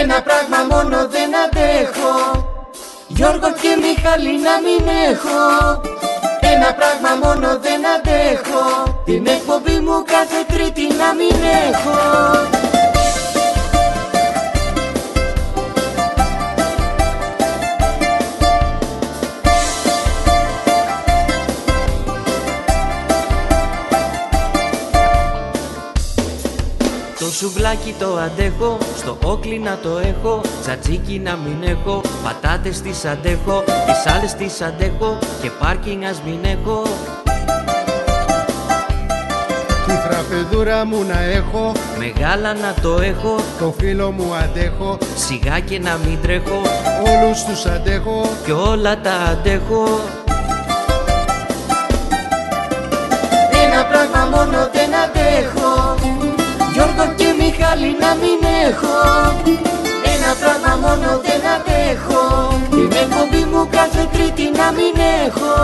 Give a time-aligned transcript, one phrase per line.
[0.00, 2.14] Ένα πράγμα μόνο δεν αντέχω.
[3.06, 5.40] Γιώργο και Μιχάλη να μην έχω.
[6.52, 8.64] Ένα πράγμα μόνο δεν αντέχω.
[9.04, 11.36] Την εκπομπή μου κάθε τρίτη να μην
[11.68, 12.55] έχω
[27.36, 33.64] σουβλάκι το αντέχω, στο όκλι να το έχω Τσατσίκι να μην έχω, πατάτες τις αντέχω
[33.86, 36.82] Τις άλλες τις αντέχω και πάρκινγκ ας μην έχω.
[39.86, 45.78] Τη φραπεδούρα μου να έχω Μεγάλα να το έχω, Το φίλο μου αντέχω σιγά και
[45.78, 46.60] να μην τρέχω.
[47.02, 48.30] Όλους τους αντέχω.
[48.44, 50.00] Κι όλα τα αντέχω.
[53.64, 55.96] Ένα πράγμα μόνο δεν αντέχω.
[56.02, 56.25] Γιώργο
[57.76, 58.96] και Μιχάλη να μην έχω.
[60.14, 62.24] Ένα πράγμα μόνο δεν αντέχω.
[62.70, 64.94] Την εκπομπή μου κάθε τρίτη να μην
[65.26, 65.54] έχω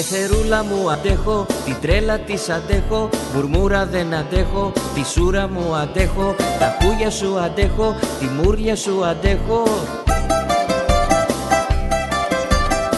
[0.00, 6.34] Την πεθερούλα μου αντέχω, την τρέλα της αντέχω Μουρμούρα δεν αντέχω, τη σούρα μου αντέχω
[6.58, 9.62] Τα χούγια σου αντέχω, τη μούρλια σου αντέχω.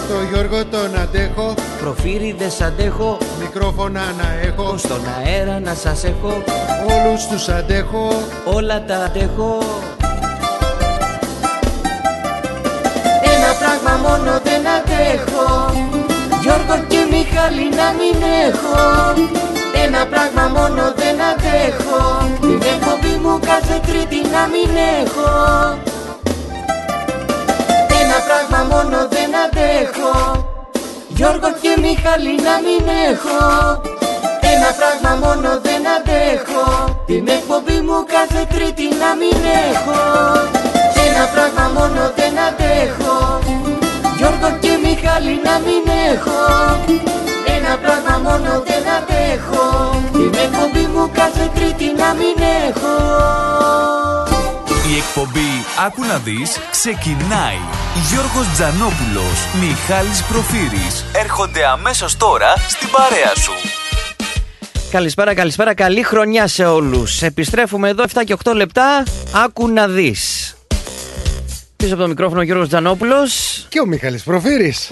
[0.08, 1.54] Το Γιώργο τον αντέχω.
[1.80, 4.76] Προφύριδες αντέχω, Μικρόφωνα να έχω.
[4.76, 6.42] Στον αέρα να σας έχω.
[6.86, 8.08] Όλους τους αντέχω.
[8.44, 9.58] Όλα τα αντέχω
[16.52, 18.80] Γιώργο και Μιχάλη να μην έχω.
[19.84, 22.00] Ένα πράγμα μόνο δεν αντέχω.
[22.40, 25.30] Την εκπομπή μου κάθε τρίτη να μην έχω.
[28.00, 30.12] Ένα πράγμα μόνο δεν αντέχω.
[31.08, 33.40] Γιώργο και Μιχάλη να μην έχω.
[34.52, 36.66] Ένα πράγμα μόνο δεν αντέχω.
[37.06, 39.40] Την εκπομπή μου κάθε τρίτη να μην
[39.70, 40.00] έχω.
[41.06, 43.42] Ένα πράγμα μόνο δεν αντέχω
[44.22, 45.84] Γιώργο και Μιχάλη να μην
[46.14, 46.40] έχω.
[47.56, 49.66] Ένα πράγμα μόνο δεν αντέχω
[50.12, 52.36] Την εκπομπή μου κάθε τρίτη να μην
[52.68, 52.94] έχω.
[54.92, 55.50] Η εκπομπή
[55.86, 57.60] «Άκου να δεις» ξεκινάει.
[58.10, 63.52] Γιώργος Τζανόπουλος, Μιχάλης Προφύρης έρχονται αμέσως τώρα στην παρέα σου.
[64.90, 67.22] Καλησπέρα, καλησπέρα, καλή χρονιά σε όλους.
[67.22, 69.02] Επιστρέφουμε εδώ 7 και 8 λεπτά.
[69.44, 70.54] Άκου να δεις
[71.82, 74.90] Πίσω από το μικρόφωνο ο Γιώργος Τζανόπουλος Και ο Μιχάλης Προφύρης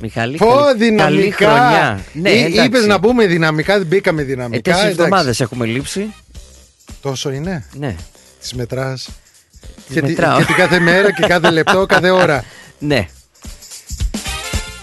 [0.00, 2.64] Μιχάλη, Πω καλή, καλή δυναμικά χρονιά Ναι, Ή- εντάξει.
[2.66, 5.02] Είπες να πούμε δυναμικά Δεν μπήκαμε ε, δυναμικά Τέσσερις εντάξει.
[5.02, 6.14] εβδομάδες έχουμε λείψει
[7.02, 7.96] Τόσο είναι; Ναι,
[8.40, 9.08] Τις μετράς
[9.86, 10.38] τις και, τη- μετράω.
[10.38, 12.44] και την κάθε μέρα και κάθε λεπτό, κάθε ώρα.
[12.78, 13.08] Ναι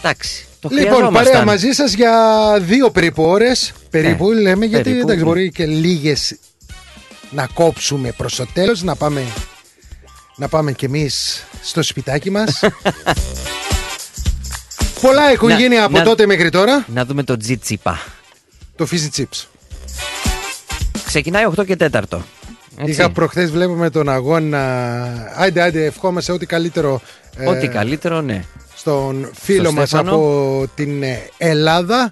[0.01, 1.23] Εντάξει, το λοιπόν, χρειαζόμασταν.
[1.33, 2.13] παρέα μαζί σας για
[2.61, 3.73] δύο περίπου ώρες.
[3.89, 5.29] Περίπου Ναι, λέμε, γιατί περίπου, εντάξει, ναι.
[5.29, 6.35] μπορεί και λίγες
[7.29, 9.21] να κόψουμε προς το τέλος, να πάμε,
[10.39, 12.59] να πάμε κι εμείς στο σπιτάκι μας.
[15.01, 16.85] Πολλά έχουν Να- γίνει από να- τότε μέχρι τώρα.
[16.87, 17.99] Να δούμε το τζιτσίπα
[18.75, 19.45] Το Fizzy Chips.
[21.05, 22.01] Ξεκινάει 8 και 4
[22.77, 22.91] έτσι.
[22.91, 24.63] Είχα προχθές βλέπουμε τον αγώνα.
[25.35, 27.01] Άιντε, άιντε, ευχόμαστε ό,τι καλύτερο
[27.37, 28.43] ε, Ό,τι καλύτερο, ναι
[28.75, 30.11] στον φίλο Στο μας Στέφανο.
[30.15, 32.11] από την ε, Ελλάδα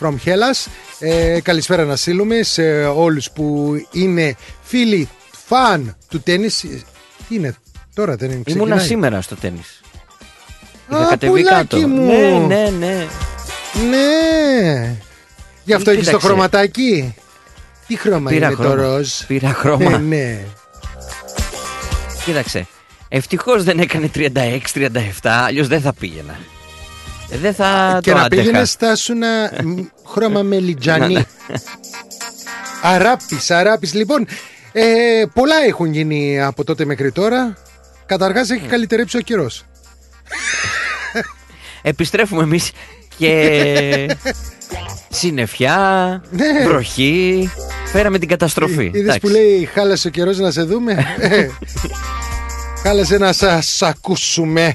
[0.00, 0.66] from Hellas
[0.98, 5.08] ε, καλησπέρα να στείλουμε σε όλους που είναι φίλοι
[5.46, 6.64] φαν του τέννις
[7.32, 7.54] τι είναι
[7.94, 8.86] τώρα δεν είναι Ήμουνα ξεκινάει.
[8.86, 9.80] σήμερα στο τέννις
[10.88, 12.06] Α, Είχα κατεβεί πουλάκι κάτω μου.
[12.06, 13.06] Ναι, ναι, ναι
[13.90, 14.94] ναι
[15.64, 16.26] γι' αυτό έχεις το Κοίταξε.
[16.26, 17.14] χρωματάκι
[17.86, 18.82] τι χρώμα Πήρα είναι το χρώμα.
[18.82, 19.90] ροζ; Πήρα χρώμα.
[19.90, 20.40] ναι, ναι.
[22.24, 22.66] Κοίταξε.
[23.08, 24.30] Ευτυχώς δεν έκανε 36-37,
[25.22, 26.38] αλλιώς δεν θα πήγαινα.
[27.30, 28.42] Ε, Δεν θα και το να άντεχα.
[28.42, 29.80] πήγαινες στάσουνα μ,
[30.12, 31.26] χρώμα μελιτζανί
[32.82, 34.26] Αράπης, αράπης Λοιπόν,
[34.72, 37.56] ε, πολλά έχουν γίνει από τότε μέχρι τώρα
[38.06, 39.64] Καταρχάς έχει καλυτερέψει ο καιρός
[41.82, 42.72] Επιστρέφουμε εμείς
[43.18, 44.16] και.
[45.14, 45.76] Συννεφιά,
[46.30, 46.66] Ναι.
[46.66, 47.50] βροχή.
[47.86, 48.84] Φέραμε την καταστροφή.
[48.84, 49.20] Είδες Εντάξει.
[49.20, 51.48] που λέει χάλασε ο καιρός να σε δούμε Ε,
[52.82, 54.74] Χάλασε να σας ακούσουμε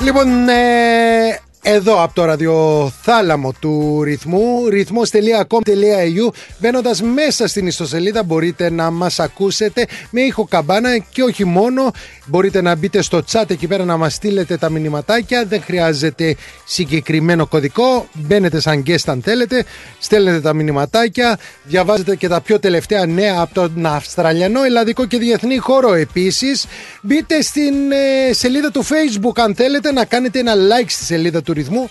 [0.00, 6.28] Λοιπόν, ε, εδώ από το ραδιοθάλαμο του ρυθμού ρυθμός.com.au
[6.58, 11.90] Μπαίνοντας μέσα στην ιστοσελίδα μπορείτε να μας ακούσετε με ήχο καμπάνα και όχι μόνο.
[12.26, 15.44] Μπορείτε να μπείτε στο chat εκεί πέρα να μας στείλετε τα μηνυματάκια.
[15.44, 18.06] Δεν χρειάζεται συγκεκριμένο κωδικό.
[18.12, 19.64] Μπαίνετε σαν guest αν θέλετε.
[19.98, 21.38] Στέλνετε τα μηνυματάκια.
[21.64, 26.66] Διαβάζετε και τα πιο τελευταία νέα από τον Αυστραλιανό, Ελλαδικό και Διεθνή χώρο επίσης.
[27.02, 31.53] Μπείτε στην ε, σελίδα του facebook αν θέλετε να κάνετε ένα like στη σελίδα του
[31.54, 31.90] ρυθμού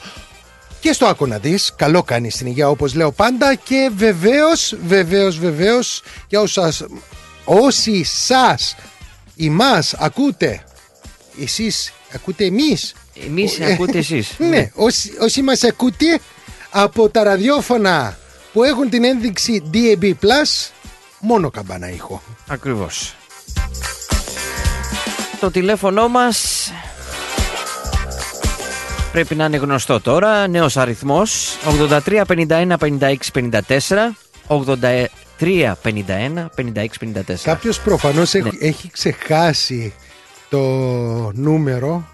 [0.83, 5.39] και στο άκου να δεις, καλό κάνει στην υγεία όπως λέω πάντα και βεβαίως, βεβαίως,
[5.39, 6.83] βεβαίως για όσας,
[7.45, 8.75] όσοι σας,
[9.37, 10.63] εμάς ακούτε,
[11.41, 12.93] εσείς ακούτε εμείς.
[13.25, 14.35] Εμείς ακούτε εσείς.
[14.37, 16.19] Ναι, όσοι, όσοι μας ακούτε
[16.69, 18.17] από τα ραδιόφωνα
[18.53, 20.13] που έχουν την ένδειξη DAB+,
[21.19, 22.21] μόνο καμπάνα ήχο.
[22.47, 23.15] Ακριβώς.
[25.39, 26.71] Το τηλέφωνο μας
[29.13, 30.47] πρέπει να είναι γνωστό τώρα.
[30.47, 31.57] Νέος αριθμός
[32.05, 33.61] 83 51 56 54.
[34.47, 35.05] 83
[35.83, 37.21] 51 56 54.
[37.43, 39.93] Κάποιος προφανώς έχει, ξεχάσει
[40.49, 40.59] το
[41.33, 42.07] νούμερο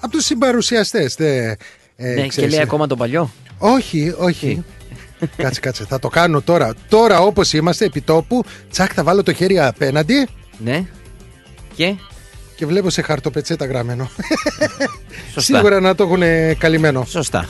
[0.00, 1.18] από τους συμπαρουσιαστές.
[1.18, 1.56] Ε,
[1.96, 3.30] ναι, και λέει ακόμα το παλιό.
[3.58, 4.64] Όχι, όχι.
[5.36, 5.84] κάτσε, κάτσε.
[5.84, 6.74] Θα το κάνω τώρα.
[6.88, 10.28] Τώρα όπως είμαστε επί τόπου, τσακ θα βάλω το χέρι απέναντι.
[10.58, 10.84] Ναι.
[11.74, 11.94] Και;
[12.56, 14.10] Και βλέπω σε χαρτοπετσέτα γραμμένο.
[15.34, 15.40] Σωστά.
[15.40, 16.22] Σίγουρα να το έχουν
[16.58, 17.04] καλυμμένο.
[17.08, 17.48] Σωστά.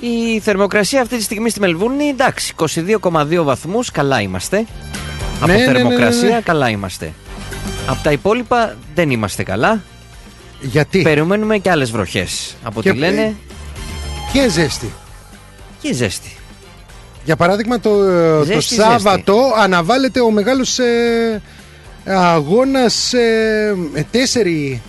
[0.00, 4.56] Η θερμοκρασία αυτή τη στιγμή στη Μελβούρνη, εντάξει, 22,2 βαθμούς, καλά είμαστε.
[4.56, 4.66] Ναι,
[5.40, 7.12] Από ναι, ναι, θερμοκρασία, ναι, καλά είμαστε.
[7.86, 9.82] Από τα υπόλοιπα δεν είμαστε καλά.
[10.60, 12.56] Γιατί; Περιμένουμε και άλλες βροχές.
[12.62, 13.34] Από ό,τι λένε...
[14.32, 14.92] Και ζέστη.
[15.80, 16.36] Και ζέστη.
[17.24, 17.90] Για παράδειγμα το,
[18.44, 21.42] το Σάββατο αναβάλλεται ο μεγάλος ε,
[22.04, 23.76] αγώνας ε,
[24.10, 24.82] τέσσερι,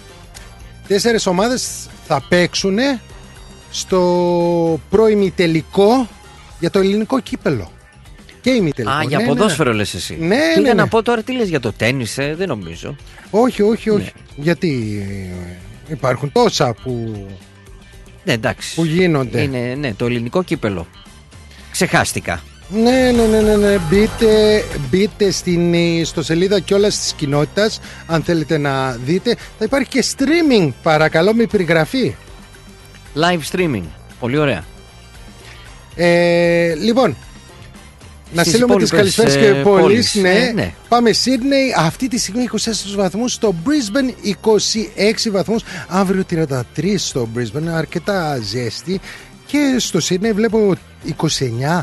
[0.87, 2.77] τέσσερις ομάδες θα παίξουν
[3.71, 6.07] στο προημιτελικό
[6.59, 7.71] για το ελληνικό κύπελο.
[8.41, 8.93] Και ημιτελικό.
[8.93, 9.75] Α, για ναι, ναι, ποδόσφαιρο ναι.
[9.75, 10.17] λες εσύ.
[10.19, 12.95] Ναι, Πήγα ναι, να πω τώρα τι λες για το τέννις, ε, δεν νομίζω.
[13.29, 14.11] Όχι, όχι, όχι.
[14.35, 15.03] Γιατί
[15.87, 17.25] υπάρχουν τόσα που,
[18.23, 18.75] ναι, εντάξει.
[18.75, 19.41] που γίνονται.
[19.41, 20.87] Είναι, ναι, το ελληνικό κύπελο
[21.71, 22.41] ξεχάστηκα.
[22.69, 23.77] Ναι, ναι, ναι, ναι, ναι.
[23.89, 29.35] Μπείτε, μπείτε στην ιστοσελίδα κιόλα της κοινότητας αν θέλετε να δείτε.
[29.57, 32.15] Θα υπάρχει και streaming, παρακαλώ, με περιγραφή.
[33.15, 33.83] Live streaming.
[34.19, 34.63] Πολύ ωραία.
[35.95, 37.15] Ε, λοιπόν,
[38.33, 40.15] να στείλουμε τις καλησπέρες και ε, πόλεις.
[40.15, 40.29] Ναι.
[40.29, 40.73] Ε, ναι.
[40.87, 41.77] Πάμε Sydney.
[41.77, 42.57] Αυτή τη στιγμή 24
[42.95, 43.33] βαθμούς.
[43.33, 44.35] Στο Brisbane
[45.27, 45.63] 26 βαθμούς.
[45.87, 46.61] Αύριο 33
[46.97, 47.67] στο Brisbane.
[47.73, 48.99] Αρκετά ζέστη.
[49.51, 50.75] Και στο Sydney βλέπω
[51.17, 51.81] 29.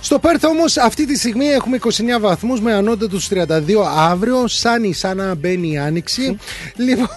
[0.00, 1.88] Στο Πέρθ όμως αυτή τη στιγμή έχουμε 29
[2.20, 3.44] βαθμούς με ανώτατους 32
[3.96, 4.46] αύριο.
[4.46, 6.38] Σαν σαν να μπαίνει η άνοιξη.
[6.76, 7.08] Λοιπόν,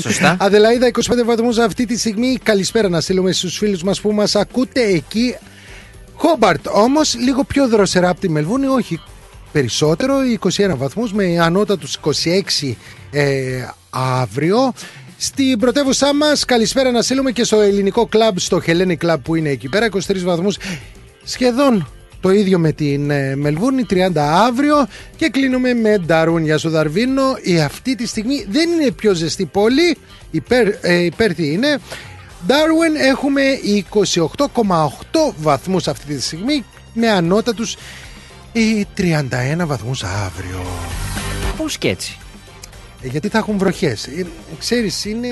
[0.00, 0.36] Σωστά.
[0.40, 2.38] Αδελαίδα 25 βαθμούς αυτή τη στιγμή.
[2.42, 5.36] Καλησπέρα να στείλουμε στους φίλους μας που μας ακούτε εκεί.
[6.14, 9.00] Χόμπαρτ όμως λίγο πιο δροσερά από τη Μελβούνη, όχι
[9.52, 10.14] περισσότερο,
[10.56, 11.98] 21 βαθμούς με ανώτατους
[12.60, 12.76] 26
[13.10, 14.72] ε, αύριο.
[15.20, 19.48] Στην πρωτεύουσά μας, καλησπέρα να στείλουμε και στο ελληνικό κλαμπ, στο Hellenic Club που είναι
[19.48, 20.56] εκεί πέρα, 23 βαθμούς.
[21.24, 21.88] Σχεδόν
[22.20, 24.86] το ίδιο με την ε, Μελβούρνη, 30 αύριο.
[25.16, 26.44] Και κλείνουμε με Νταρούν.
[26.44, 27.22] για σου, Δαρβίνο.
[27.42, 29.96] Η αυτή τη στιγμή δεν είναι πιο ζεστή πόλη.
[30.30, 31.78] Υπέρ, ε, είναι.
[32.46, 33.42] Ντάρουεν έχουμε
[33.90, 37.76] 28,8 βαθμούς αυτή τη στιγμή με ανώτατους
[38.96, 40.66] 31 βαθμούς αύριο.
[41.56, 42.18] Πώς και έτσι.
[43.02, 44.06] Ε, γιατί θα έχουν βροχές.
[44.06, 44.26] Ε,
[44.58, 45.28] ξέρεις, είναι...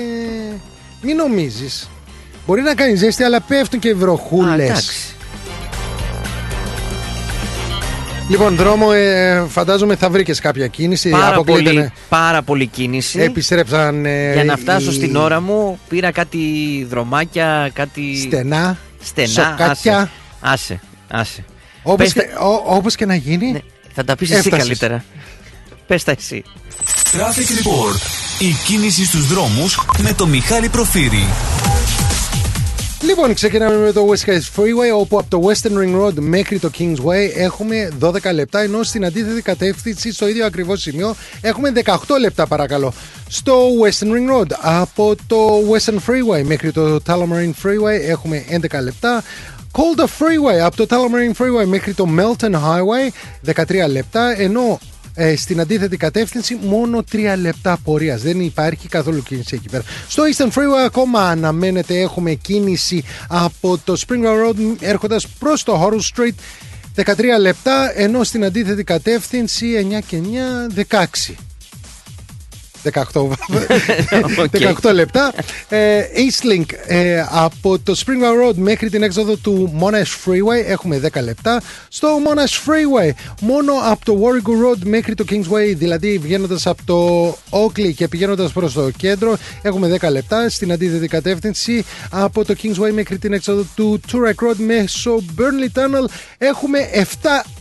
[1.01, 1.89] Μην νομίζεις.
[2.45, 5.15] Μπορεί να κάνεις ζέστη, αλλά πέφτουν και βροχούλες.
[8.29, 11.09] Λοιπόν, δρόμο, ε, φαντάζομαι θα βρήκες κάποια κίνηση.
[11.09, 13.19] Πάρα, πολύ, πάρα πολύ κίνηση.
[13.19, 14.05] Επιστρέψαν.
[14.05, 16.39] Ε, Για να φτάσω στην ώρα μου, πήρα κάτι
[16.89, 18.17] δρομάκια, κάτι.
[18.17, 18.77] Στενά.
[19.03, 19.27] Στενά.
[19.27, 20.11] Σοκάτια.
[20.39, 21.45] Άσε, άσε.
[21.83, 22.21] Όπως, και,
[22.65, 23.51] όπως και να γίνει.
[23.51, 23.59] Ναι,
[23.93, 25.03] θα τα πεις εσύ καλύτερα.
[25.87, 26.43] Πες τα εσύ.
[27.11, 27.99] Traffic Report.
[28.39, 31.25] Η κίνηση στους δρόμους με το Μιχάλη Προφύρη.
[33.01, 36.71] Λοιπόν, ξεκινάμε με το West Coast Freeway, όπου από το Western Ring Road μέχρι το
[36.79, 42.47] Kingsway έχουμε 12 λεπτά, ενώ στην αντίθετη κατεύθυνση, στο ίδιο ακριβώς σημείο, έχουμε 18 λεπτά,
[42.47, 42.93] παρακαλώ.
[43.29, 45.37] Στο Western Ring Road, από το
[45.71, 49.23] Western Freeway μέχρι το Tullamarine Freeway, έχουμε 11 λεπτά.
[49.71, 53.11] Calder Freeway, από το Tullamarine Freeway μέχρι το Melton Highway,
[53.55, 54.79] 13 λεπτά, ενώ
[55.19, 58.21] ε, στην αντίθετη κατεύθυνση μόνο 3 λεπτά πορείας.
[58.21, 59.83] Δεν υπάρχει καθόλου κίνηση εκεί πέρα.
[60.07, 66.15] Στο Eastern Freeway ακόμα αναμένεται έχουμε κίνηση από το Springwell Road έρχοντας προς το Horrell
[66.15, 66.35] Street
[67.03, 70.21] 13 λεπτά ενώ στην αντίθετη κατεύθυνση 9 και
[70.89, 70.95] 9
[71.27, 71.46] 16.
[72.93, 73.01] 18,
[74.81, 75.33] 18 λεπτά.
[75.69, 81.23] Ε, Eastlink ε, από το Springwell Road μέχρι την έξοδο του Monash Freeway έχουμε 10
[81.23, 81.61] λεπτά.
[81.87, 87.29] Στο Monash Freeway μόνο από το Warrigal Road μέχρι το Kingsway, δηλαδή βγαίνοντας από το
[87.49, 90.49] Oakley και πηγαίνοντας προς το κέντρο, έχουμε 10 λεπτά.
[90.49, 96.09] Στην αντίθετη κατεύθυνση από το Kingsway μέχρι την έξοδο του Turek Road μέσω Burnley Tunnel
[96.37, 97.03] έχουμε 7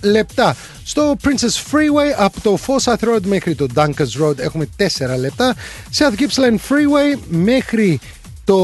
[0.00, 0.56] λεπτά.
[0.84, 4.84] Στο Princess Freeway από το Forsyth Road μέχρι το Dunkers Road έχουμε 4
[5.18, 5.54] λεπτά.
[5.98, 8.00] South Gippsland Freeway μέχρι
[8.44, 8.58] το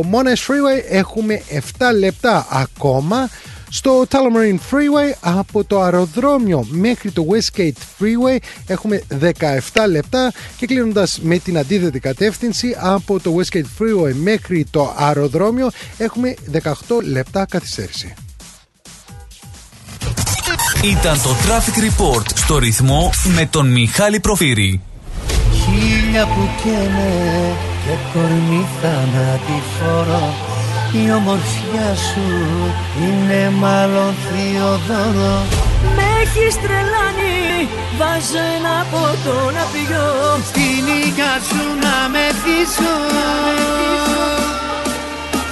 [0.00, 1.58] Monash Freeway έχουμε 7
[1.98, 3.28] λεπτά ακόμα.
[3.70, 9.02] Στο Tullamarine Freeway από το αεροδρόμιο μέχρι το Westgate Freeway έχουμε
[9.72, 15.70] 17 λεπτά και κλείνοντας με την αντίθετη κατεύθυνση από το Westgate Freeway μέχρι το αεροδρόμιο
[15.98, 16.62] έχουμε 18
[17.02, 18.14] λεπτά καθυστέρηση.
[20.84, 24.80] Ήταν το Traffic Report στο ρυθμό με τον Μιχάλη Προφύρη.
[25.64, 27.12] Χίλια που καίνε
[27.84, 30.34] και κορμί θανατηφόρο
[31.02, 32.26] η ομορφιά σου
[33.02, 35.36] είναι μάλλον θειοδόρο
[35.96, 37.68] Με έχει τρελάνει,
[37.98, 40.06] βάζω ένα ποτό να πιω
[40.48, 42.94] Στην υγειά σου να με θύσω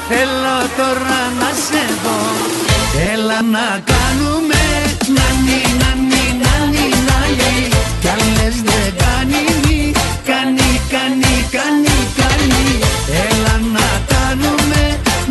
[0.09, 2.21] Θέλω τώρα να σε δω
[3.13, 4.63] Έλα να κάνουμε
[5.17, 7.72] νανι, νανι, νανι, νανι
[8.03, 9.45] Κι αν λες δεν κάνει,
[10.31, 12.65] κάνει, κάνει, κάνει, κάνει
[13.27, 14.83] Έλα να κάνουμε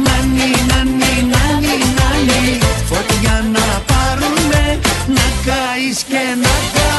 [0.06, 2.58] νανι, νανι, νανι, νανι
[2.90, 6.91] Φωτιά να πάρουνε, να καείς και να καώ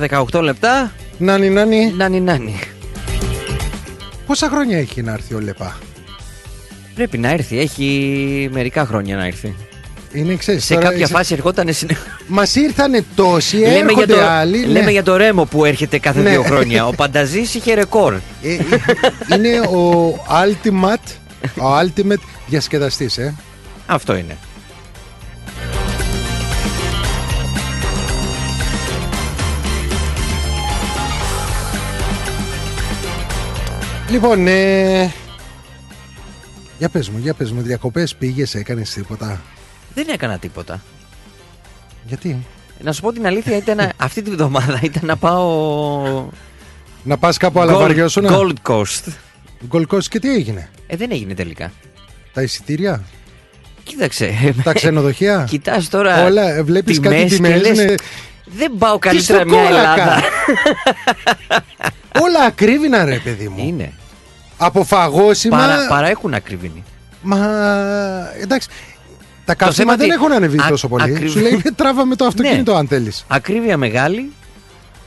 [0.00, 0.92] και 18 λεπτά.
[1.18, 1.92] Νάνι, νάνι.
[1.96, 2.58] Νάνι, νάνι.
[4.26, 5.76] Πόσα χρόνια έχει να έρθει ο Λεπά;
[6.94, 7.58] Πρέπει να έρθει.
[7.58, 9.54] Έχει μερικά χρόνια να έρθει.
[10.12, 11.96] Είναι, ξέρεις, Σε τώρα κάποια είσαι- φάση ερχόταν συνε...
[12.26, 14.58] Μας ήρθανε τόσοι, λέμε, για έρχονται το, άλλοι.
[14.58, 14.66] ναι.
[14.66, 16.30] λέμε για το Ρέμο που έρχεται κάθε Ναι.
[16.30, 16.86] δύο χρόνια.
[16.86, 18.14] Ο Πανταζής είχε ρεκόρ.
[18.14, 18.18] Ε,
[18.52, 18.58] ε,
[19.36, 21.10] είναι ο ultimate,
[21.58, 23.34] ο ultimate διασκεδαστής, ε.
[23.86, 24.36] Αυτό είναι.
[34.10, 35.12] Λοιπόν, ε,
[36.78, 39.40] για πες μου, για πες μου, διακοπές πήγες, έκανες τίποτα;
[39.94, 40.82] Δεν έκανα τίποτα.
[42.06, 42.46] Γιατί,
[42.82, 46.26] Να σου πω την αλήθεια, ήταν, αυτή τη βδομάδα ήταν να πάω.
[47.02, 48.26] να πας κάπου άλλα Gold, βαριώσουν.
[48.28, 49.12] Gold Coast.
[49.70, 51.72] Gold Coast και τι έγινε, Ε, δεν έγινε τελικά.
[52.32, 53.02] τα εισιτήρια,
[53.82, 54.54] Κοίταξε.
[54.64, 56.24] τα ξενοδοχεία; Κοιτάς τώρα.
[56.24, 57.94] Όλα, ε, βλέπεις τιμές κάτι και τιμές, λες, ναι.
[58.44, 59.90] Δεν πάω Τι καλύτερα στο μια κόρακα.
[59.92, 60.22] Ελλάδα.
[62.24, 63.64] Όλα ακρίβηνα ρε παιδί μου.
[63.66, 63.92] Είναι.
[64.56, 65.56] Από φαγόσιμα.
[65.56, 66.84] Παρα, παρά έχουν ακριβήνει.
[67.22, 67.38] Μα
[68.42, 68.68] εντάξει.
[69.44, 71.02] Τα καύσιμα θέμα δεν τι- έχουν ανεβεί α- τόσο πολύ.
[71.02, 72.78] ακριβ- Σου λέει τράβα με το αυτοκίνητο Ναι.
[72.78, 73.24] αν θέλεις.
[73.28, 74.32] Ακρίβεια μεγάλη,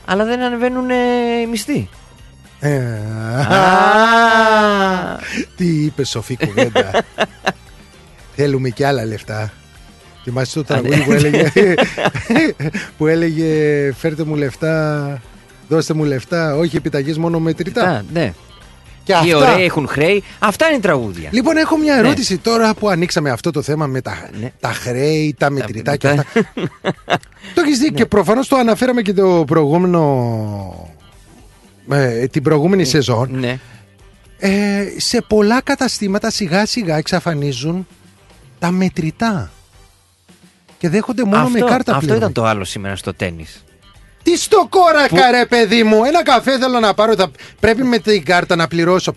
[0.04, 0.94] αλλά δεν ανεβαίνουν ε,
[1.42, 1.88] οι μισθοί.
[2.60, 2.76] Ε,
[3.52, 5.18] Α.
[5.56, 6.90] Τι είπε σοφή κουβέντα.
[8.36, 9.52] Θέλουμε και άλλα λεφτά.
[10.28, 11.52] Θυμάσαι το τραγούδι που έλεγε,
[12.98, 13.46] που έλεγε
[13.92, 15.20] φέρτε μου λεφτά,
[15.68, 17.82] δώστε μου λεφτά, όχι επιταγές μόνο μετρητά.
[17.88, 18.32] Α, ναι.
[19.04, 19.36] Και οι αυτά.
[19.52, 20.22] ωραίοι έχουν χρέη.
[20.38, 21.28] Αυτά είναι τραγούδια.
[21.32, 24.52] Λοιπόν, έχω μια ερώτηση τώρα που ανοίξαμε αυτό το θέμα με τα, Ναι.
[24.60, 26.28] τα χρέη, τα μετρητά και μετρητά.
[26.38, 26.52] αυτά.
[27.54, 30.88] το έχεις δει και προφανώς το αναφέραμε και το προηγούμενο.
[31.90, 33.28] ε, την προηγούμενη σεζόν.
[33.32, 33.58] Ναι.
[34.38, 37.86] Ε, σε πολλά καταστήματα σιγά σιγά εξαφανίζουν
[38.58, 39.50] τα μετρητά.
[40.78, 42.18] Και δέχονται μόνο αυτό με κάρτα αυτό πλέον.
[42.18, 43.64] ήταν το άλλο σήμερα στο τέννις.
[44.22, 46.04] Τι στο κόρακα, ρε παιδί μου!
[46.04, 47.14] Ένα καφέ θέλω να πάρω.
[47.14, 47.30] Θα...
[47.60, 49.12] Πρέπει με την κάρτα να πληρώσω.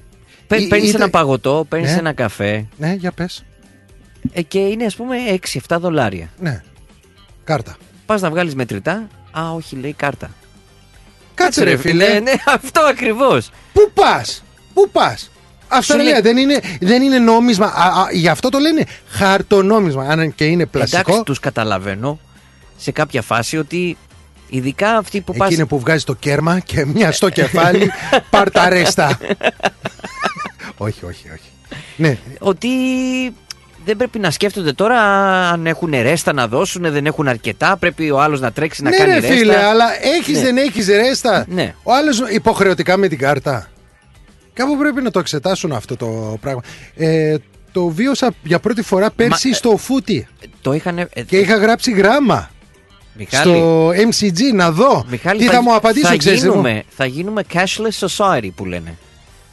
[0.58, 1.98] Ή- Παίρνεις είτε- ένα παγωτό, παίρνεις Ναι.
[1.98, 3.44] ένα καφέ Ναι, για πες.
[4.34, 5.15] ε, και είναι ας πούμε
[5.68, 6.30] 6-7 δολάρια.
[6.39, 6.63] Ναι.
[7.44, 7.77] Κάρτα.
[8.06, 9.08] Πας να βγάλεις μετρητά.
[9.32, 10.30] Α, όχι, λέει κάρτα.
[11.34, 12.08] Κάτσε ρε φίλε.
[12.08, 13.50] Ναι, ναι, αυτό ακριβώς.
[13.74, 15.31] Πού πας, πού πας;
[15.72, 17.66] Αυστραλία λέει- δεν είναι, δεν είναι νόμισμα.
[17.66, 20.04] Α, α, γι' αυτό το λένε χαρτονόμισμα.
[20.10, 21.01] Αν και είναι πλαστικό.
[21.06, 22.20] Εντάξει, τους καταλαβαίνω
[22.78, 23.98] σε κάποια φάση ότι
[24.50, 25.46] ειδικά αυτοί που πα.
[25.46, 27.92] Εκείνη που βγάζει το κέρμα και μια στο κεφάλι,
[28.30, 29.18] πάρ τα ρέστα.
[30.78, 31.50] όχι, όχι, όχι.
[31.96, 32.68] Ναι, Ότι
[33.86, 35.00] δεν πρέπει να σκέφτονται τώρα
[35.50, 37.78] αν έχουν ρέστα να δώσουν, δεν έχουν αρκετά.
[37.78, 39.36] Πρέπει ο άλλος να τρέξει να ναι κάνει ρε ρέστα.
[39.36, 39.86] φίλε, αλλά
[40.18, 40.44] έχεις Ναι.
[40.44, 41.46] δεν έχεις ρέστα.
[41.50, 41.74] Ναι.
[41.84, 43.70] Ο άλλος υποχρεωτικά με την κάρτα.
[44.53, 46.62] Κάπου πρέπει να το εξετάσουν αυτό το πράγμα.
[46.96, 47.36] Ε,
[47.72, 50.27] το βίωσα για πρώτη φορά πέρσι Μα, ε, στο φούτι
[50.62, 50.98] Το είχαν.
[50.98, 52.50] ε, και είχα γράψει γράμμα
[53.13, 56.10] Μιχάλη, στο MCG να δω Μιχάλη, τι θα, μου απαντήσουν.
[56.10, 58.98] θα ξέρεις, γίνουμε, θα γίνουμε cashless society που λένε.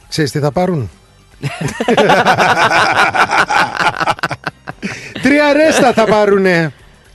[0.09, 0.89] Ξέρεις τι θα πάρουν;
[5.21, 6.73] Τρία ρέστα θα πάρουνε.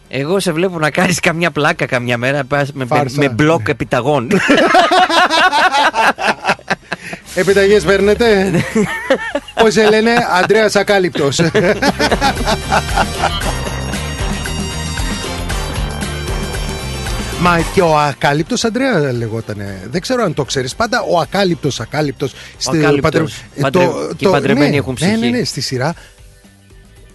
[0.08, 3.18] Εγώ σε βλέπω να κάνεις καμιά πλάκα καμιά μέρα πας με, με, Φάρσα.
[3.18, 4.28] με μπλοκ επιταγών.
[7.34, 8.50] Επιταγές παίρνετε.
[9.62, 10.10] Πώς σε λένε,
[10.42, 11.40] Αντρέας Ακάλυπτος.
[17.40, 19.88] Μα και ο Ακάλυπτος Αντρέα λεγότανε.
[19.90, 20.74] Δεν ξέρω αν το ξέρεις.
[20.74, 22.32] Πάντα ο Ακάλυπτος, Ακάλυπτος.
[22.56, 23.32] στη- Ακάλυπτος.
[23.56, 25.30] Ε, Παντρε- και οι παντρεμένοι ναι, έχουν Ναι, ναι, ψυχή.
[25.30, 25.94] ναι, στη σειρά.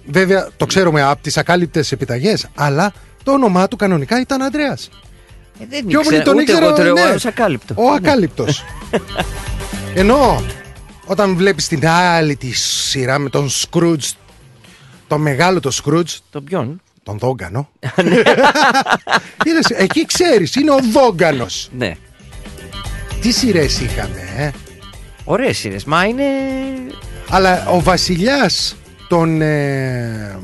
[0.05, 2.91] Βέβαια, το ξέρουμε από τις Ακάλυπτες επιταγές, αλλά
[3.23, 4.89] το όνομά του κανονικά ήταν Ανδρέας.
[5.61, 6.65] Ε, δεν Πιο πολύ ήξερα, τον ούτε ήξερα.
[6.65, 7.01] εγώ τώρα, ναι.
[7.01, 7.77] ο άλλος ακάλυπτος.
[7.79, 8.63] Ο ακάλυπτος.
[9.93, 10.43] Ενώ
[11.05, 14.09] όταν βλέπεις την άλλη τη σειρά με τον Σκρούτζ,
[15.07, 17.69] το μεγάλο το Σκρούτζ, Το ποιον; τον Δόγκανο.
[19.45, 21.69] Είδες, εκεί ξέρεις, είναι ο Δόγκανος.
[21.77, 21.95] Ναι.
[23.21, 24.51] Τι σειρές είχαμε, ε;
[25.23, 25.83] Ωραίες σειρές.
[25.83, 26.23] Μα είναι...
[27.29, 28.75] Αλλά ο βασιλιάς
[29.07, 30.39] των, ε,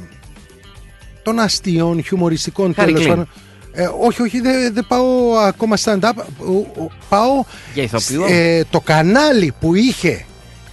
[1.24, 3.16] των αστείων, χιουμοριστικών Χάρη τέλος Κλίν.
[3.16, 3.30] πάντων.
[3.78, 6.12] Ε, όχι, όχι, δεν δεν πάω ακόμα stand-up.
[6.38, 8.26] Ο- ο- Πάω Για ηθοποιό.
[8.30, 10.26] ε, το κανάλι που είχε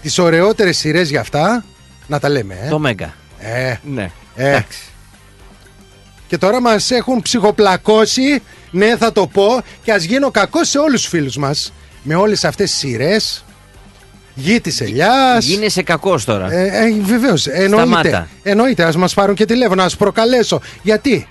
[0.03, 1.65] τις ωραιότερες σειρές για αυτά.
[2.07, 2.69] Να τα λέμε, ε.
[2.69, 3.15] Το Μέγκα.
[3.39, 4.11] Ε, Ναι.
[4.37, 4.49] Ε.
[4.49, 4.79] Εντάξει.
[6.27, 8.43] Και τώρα μας έχουν ψυχοπλακώσει.
[8.71, 9.47] Ναι, θα το πω.
[9.83, 11.73] Και ας γίνω κακός σε όλους τους φίλους μας.
[12.03, 13.45] Με όλες αυτές τις σειρές.
[14.35, 15.45] Γη της ελιάς.
[15.45, 16.53] Γίνεσαι κακός τώρα.
[16.53, 17.47] Ε, ε, Βεβαίως.
[17.47, 17.77] Εννοείται.
[17.87, 18.29] Σταμάτα.
[18.43, 18.85] Εννοείται.
[18.85, 20.61] Α μας πάρουν και τηλέφωνο, να σα προκαλέσω.
[20.83, 21.27] Γιατί;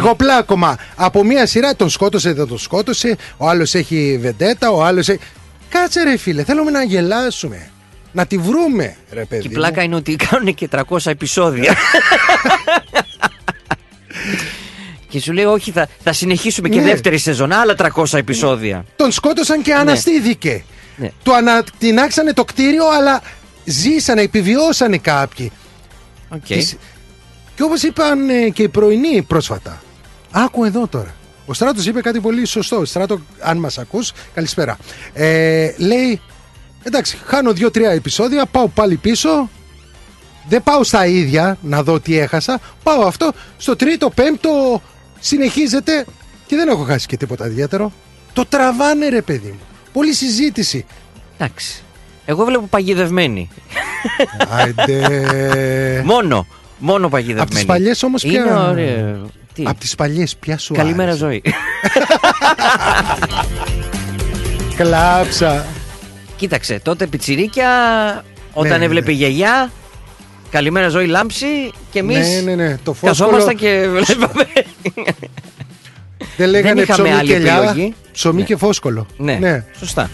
[0.00, 0.78] Ψυχοπλάκωμα.
[0.96, 3.16] Από μία σειρά τον σκότωσε, δεν τον σκότωσε.
[3.36, 5.20] Ο άλλος έχει βεντέτα, ο άλλος έχει.
[5.68, 7.70] Κάτσε ρε φίλε, θέλουμε να γελάσουμε.
[8.12, 9.40] Να τη βρούμε, ρε παιδί.
[9.42, 9.56] Και η μου.
[9.56, 11.74] πλάκα είναι ότι κάνουν και 300 επεισόδια.
[15.08, 16.84] και σου λέει όχι θα, θα συνεχίσουμε και Ναι.
[16.86, 18.84] δεύτερη σεζόν άλλα 300 επεισόδια.
[18.96, 20.64] Τον σκότωσαν και αναστήθηκε.
[20.96, 21.10] Ναι.
[21.22, 23.22] Του ανατινάξανε το κτίριο, αλλά
[23.64, 25.52] ζήσανε, επιβιώσανε κάποιοι.
[26.28, 26.40] Οκ.
[26.46, 26.76] Τις-
[27.54, 29.82] Και όπως είπαν ε, και οι πρωινοί πρόσφατα.
[30.38, 31.14] Άκου εδώ τώρα.
[31.46, 32.84] Ο Στράτος είπε κάτι πολύ σωστό.
[32.84, 34.76] Στράτο, αν μας ακούς, καλησπέρα.
[35.12, 36.20] Ε, λέει,
[36.82, 39.50] εντάξει, χάνω δύο-τρία επεισόδια, πάω πάλι πίσω.
[40.48, 42.60] Δεν πάω στα ίδια να δω τι έχασα.
[42.82, 44.82] Πάω αυτό, στο τρίτο, πέμπτο
[45.20, 46.04] συνεχίζεται
[46.46, 47.92] και δεν έχω χάσει και τίποτα ιδιαίτερο.
[48.32, 49.60] Το τραβάνε ρε παιδί μου.
[49.92, 50.86] Πολύ συζήτηση.
[51.38, 51.82] Εντάξει.
[52.24, 53.48] Εγώ βλέπω παγιδευμένη.
[54.50, 56.02] Άιντε.
[56.04, 56.46] Μόνο.
[56.78, 57.48] Μόνο παγιδευμένη.
[57.50, 59.30] Απ' τις παλιές όμως Είναι πια- ωραίο.
[59.56, 61.42] Τι; Από τις παλιές ποια σου Καλημέρα άρεσε; ζωή.
[64.76, 65.66] Κλάψα.
[66.36, 67.70] Κοίταξε, τότε πιτσιρίκια,
[68.52, 69.70] όταν ναι, έβλεπε η γιαγιά,
[70.50, 71.46] καλημέρα ζωή λάμψη
[71.90, 72.78] και εμείς Ναι, ναι, ναι.
[72.84, 74.46] Το φόσκολο καθόμασταν και βλέπαμε.
[76.36, 77.94] δεν λέγανε είχαμε ψωμί άλλη και λιά, επιλογή.
[78.12, 79.06] ψωμί και φόσκολο.
[79.16, 80.10] ναι, σωστά.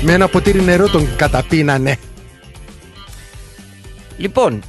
[0.00, 1.96] Με ένα ποτήρι νερό τον καταπίνανε.
[4.16, 4.62] Λοιπόν,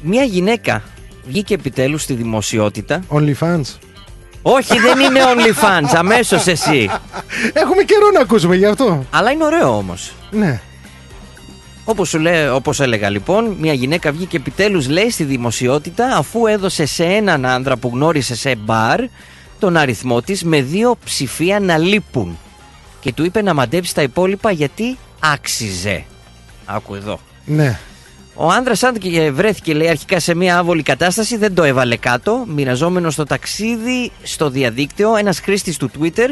[0.00, 0.82] μια γυναίκα
[1.26, 3.04] βγήκε επιτέλους στη δημοσιότητα.
[3.08, 3.78] OnlyFans.
[4.42, 6.90] Όχι, δεν είναι OnlyFans, αμέσως εσύ.
[7.52, 9.04] Έχουμε καιρό να ακούσουμε γι' αυτό.
[9.10, 10.12] Αλλά είναι ωραίο όμως.
[10.30, 10.60] Ναι.
[11.84, 16.86] Όπως, σου λέει, όπως έλεγα λοιπόν, μια γυναίκα βγήκε επιτέλους λέει στη δημοσιότητα αφού έδωσε
[16.86, 19.00] σε έναν άντρα που γνώρισε σε μπαρ
[19.58, 22.38] τον αριθμό της με δύο ψηφία να λείπουν.
[23.00, 26.04] Και του είπε να μαντέψει τα υπόλοιπα γιατί άξιζε.
[26.64, 27.20] Άκου εδώ.
[27.44, 27.78] Ναι.
[28.36, 32.44] Ο άντρας, αν και βρέθηκε λέει, αρχικά σε μια άβολη κατάσταση, δεν το έβαλε κάτω.
[32.46, 36.28] Μοιραζόμενο στο ταξίδι στο διαδίκτυο, ένας χρήστης του Twitter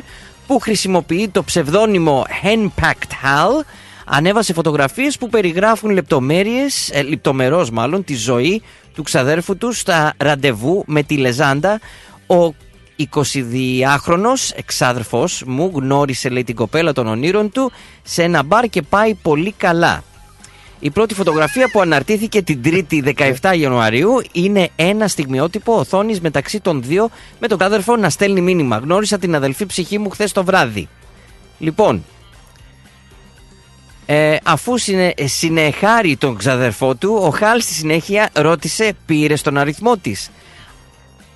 [0.46, 3.64] που χρησιμοποιεί το ψευδόνυμο Henpacked Hal
[4.04, 8.62] ανέβασε φωτογραφίες που περιγράφουν λεπτομέρειες, ε, λεπτομερώς μάλλον, τη ζωή
[8.94, 11.80] του ξαδέρφου του στα ραντεβού με τη Λεζάντα.
[12.26, 12.54] Ο
[12.96, 19.14] 22χρονος εξάδερφος μου γνώρισε λέει την κοπέλα των ονείρων του σε ένα μπαρ και πάει
[19.14, 20.02] πολύ καλά.
[20.84, 26.82] Η πρώτη φωτογραφία που αναρτήθηκε την 3η 17 Ιανουαρίου είναι ένα στιγμιότυπο οθόνης μεταξύ των
[26.82, 28.76] δύο με τον κάδερφο να στέλνει μήνυμα.
[28.76, 30.88] Γνώρισα την αδελφή ψυχή μου χθες το βράδυ.
[31.58, 32.04] Λοιπόν,
[34.06, 39.58] ε, αφού συνε, ε, συνεχάρει τον ξαδερφό του, ο Χάλ στη συνέχεια ρώτησε πήρε τον
[39.58, 40.30] αριθμό της.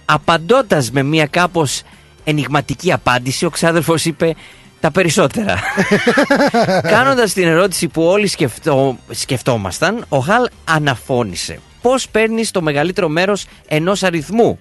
[0.05, 1.83] Απαντώντας με μια κάπως
[2.25, 4.35] ενηγματική απάντηση, ο ξάδερφος είπε
[4.81, 5.59] τα περισσότερα.
[6.95, 11.61] Κάνοντας την ερώτηση που όλοι σκεφτό, σκεφτόμασταν, ο Χαλ αναφώνησε.
[11.83, 14.59] Πώς παίρνεις το μεγαλύτερο μέρος ενός αριθμού;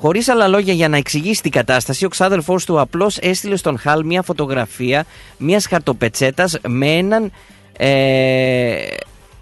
[0.00, 4.04] Χωρίς άλλα λόγια για να εξηγήσει την κατάσταση, ο ξάδερφό του απλώς έστειλε στον Χαλ
[4.04, 5.04] μια φωτογραφία
[5.36, 7.32] μιας χαρτοπετσέτας με έναν
[7.78, 8.86] ε,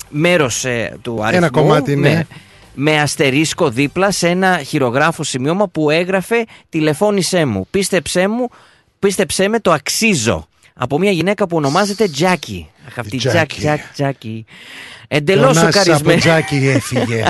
[0.09, 1.37] μέρος ε, του αριθμού.
[1.37, 2.09] Ένα κομμάτι, ναι.
[2.09, 2.27] με,
[2.75, 7.66] με αστερίσκο δίπλα σε ένα χειρογράφο σημείωμα που έγραφε τηλεφώνησέ μου.
[7.71, 8.49] Πίστεψέ μου,
[8.98, 10.48] πίστεψέ με το αξίζω.
[10.74, 12.70] Από μια γυναίκα που ονομάζεται Τζάκι.
[12.87, 13.28] Αχ, αυτή Jackie.
[13.28, 14.44] Τζάκι, Τζάκι, Τζάκι.
[15.09, 16.20] Εντελώς Τον Άσης από σοκαρισμένη.
[16.20, 17.24] Τζάκι έφυγε.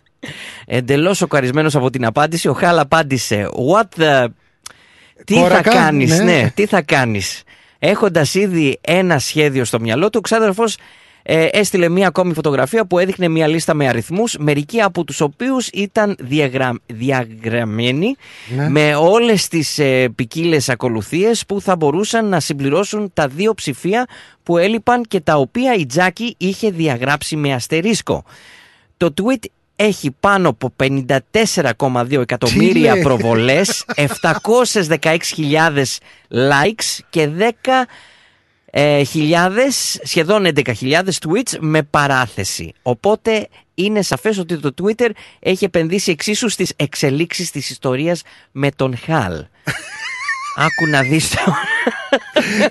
[0.66, 4.26] Εντελώς σοκαρισμένος από την απάντηση, ο Χάλ απάντησε: What the.
[5.24, 6.24] Τι Κόρακα, θα κάνεις, ναι.
[6.24, 6.50] ναι.
[6.54, 7.42] τι θα κάνεις;
[7.78, 10.76] Έχοντας ήδη ένα σχέδιο στο μυαλό του, ο ξάδερφος
[11.22, 15.68] ε, έστειλε μία ακόμη φωτογραφία που έδειχνε μία λίστα με αριθμούς, μερικοί από τους οποίους
[15.68, 16.72] ήταν διαγρα...
[16.86, 18.16] διαγραμμένοι
[18.56, 18.68] Ναι.
[18.68, 24.06] με όλες τις ε, ποικίλες ακολουθίες που θα μπορούσαν να συμπληρώσουν τα δύο ψηφία
[24.42, 28.24] που έλειπαν και τα οποία η Τζάκη είχε διαγράψει με αστερίσκο.
[28.96, 29.44] Το tweet
[29.76, 33.84] έχει πάνω από 54,2 εκατομμύρια λέει; προβολές,
[34.22, 35.84] 716.000
[36.28, 37.42] likes και 10
[38.74, 40.64] ε, χιλιάδες, σχεδόν 11.000
[41.04, 42.72] tweets με παράθεση.
[42.82, 48.96] Οπότε είναι σαφές ότι το Twitter έχει επενδύσει εξίσου στις εξελίξεις της ιστορίας με τον
[49.04, 49.32] Χαλ.
[50.56, 51.54] Άκου να δεις το.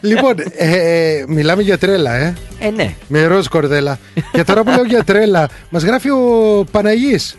[0.02, 0.76] λοιπόν, ε,
[1.18, 2.36] ε, μιλάμε για τρέλα, ε.
[2.60, 2.94] Ε, ναι.
[3.08, 4.00] Με ροζ κορδέλα.
[4.32, 7.38] και τώρα που λέω για τρέλα, μας γράφει ο Παναγής.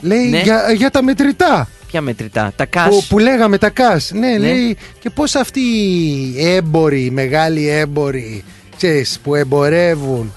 [0.00, 0.40] Λέει Ναι.
[0.40, 1.68] για, για τα μετρητά.
[1.90, 2.52] Ποια μετρητά.
[2.56, 2.88] Τα cash.
[2.88, 4.10] Που, που λέγαμε τα κας.
[4.14, 4.38] Ναι, Ναι.
[4.38, 8.44] λέει και πώς αυτοί οι έμποροι, οι μεγάλοι έμποροι,
[8.76, 10.32] ξέρεις, που εμπορεύουν,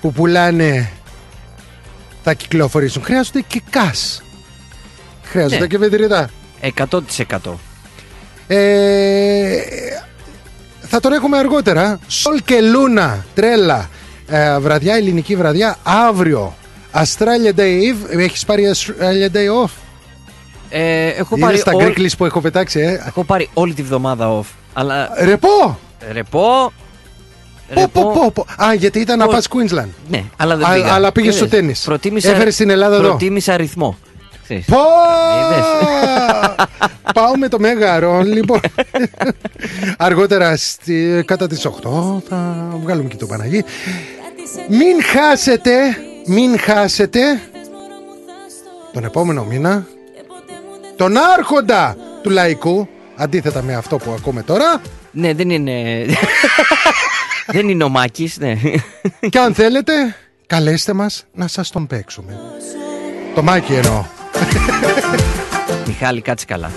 [0.00, 0.90] που πουλάνε,
[2.22, 3.02] θα κυκλοφορήσουν.
[3.02, 4.22] Χρειάζονται και κας.
[5.22, 5.66] Χρειάζονται Ναι.
[5.66, 6.28] και μετρητά.
[6.60, 7.58] 100%.
[8.46, 9.58] Ε,
[10.80, 11.98] θα τον έχουμε αργότερα.
[12.08, 13.88] Σολ και Λούνα, τρέλα.
[14.28, 16.56] Ε, βραδιά, ελληνική βραδιά, αύριο.
[16.94, 18.18] Australia Day Eve.
[18.18, 19.70] Έχεις πάρει Australia Day off;
[20.70, 23.02] Ε, έχω, Είδες πάρει τα όλ- γκρίκλεις που έχω πετάξει, ε.
[23.06, 24.44] έχω πάρει όλη τη βδομάδα off.
[24.72, 25.78] Αλλά Ρεπό!
[26.12, 26.72] ρεπό.
[27.74, 28.64] Πω, ρεπό- πω, πω, πω.
[28.64, 29.88] Α, γιατί ήταν να Πώς- πας Queensland.
[30.08, 30.92] Ναι, αλλά δεν Α- πήγα.
[30.92, 31.80] αλλά πήγες Είδες, στο τέννις.
[31.84, 33.08] Προτίμησα, Έφερες την Ελλάδα εδώ.
[33.08, 33.98] Προτίμησα αριθμό.
[34.42, 34.64] Ξέρεις.
[34.64, 34.76] Πω!
[35.44, 35.64] Είδες.
[37.14, 38.60] Πάω με το μέγαρο, λοιπόν.
[39.98, 43.64] Αργότερα στη, κατά τις 8 θα βγάλουμε και το Παναγί.
[44.68, 45.72] Μην χάσετε,
[46.26, 47.20] μην χάσετε
[48.92, 49.86] τον επόμενο μήνα
[50.98, 54.80] τον άρχοντα του λαϊκού αντίθετα με αυτό που ακούμε τώρα
[55.10, 56.06] Ναι, δεν είναι.
[57.54, 58.54] δεν είναι ο Μάκης, ναι.
[59.30, 59.92] και αν θέλετε
[60.46, 62.40] καλέστε μας να σας τον παίξουμε.
[63.34, 64.04] Το μάκι εννοώ.
[65.86, 66.70] Μιχάλη, κάτσε καλά.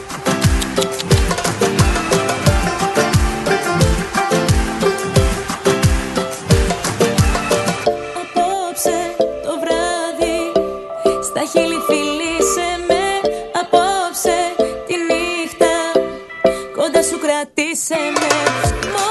[17.41, 19.11] Κρατήσε με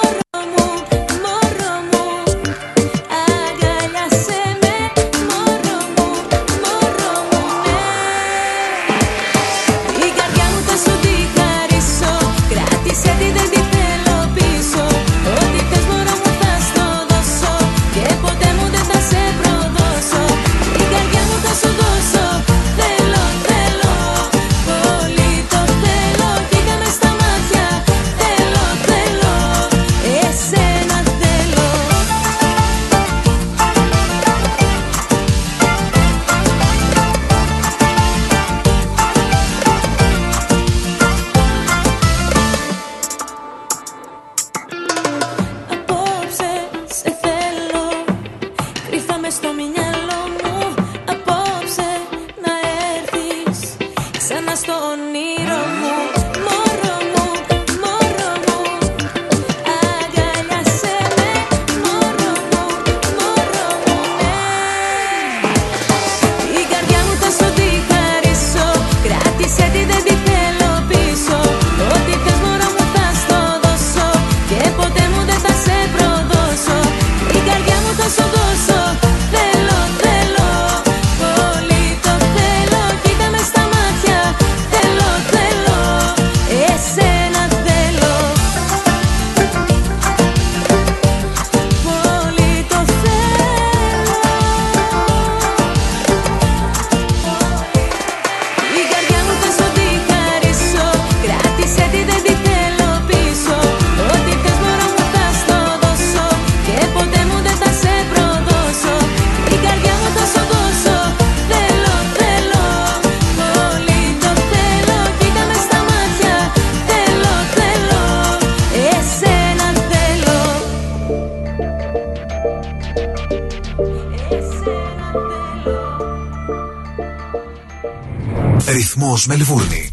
[129.26, 129.90] Μελβούρνη.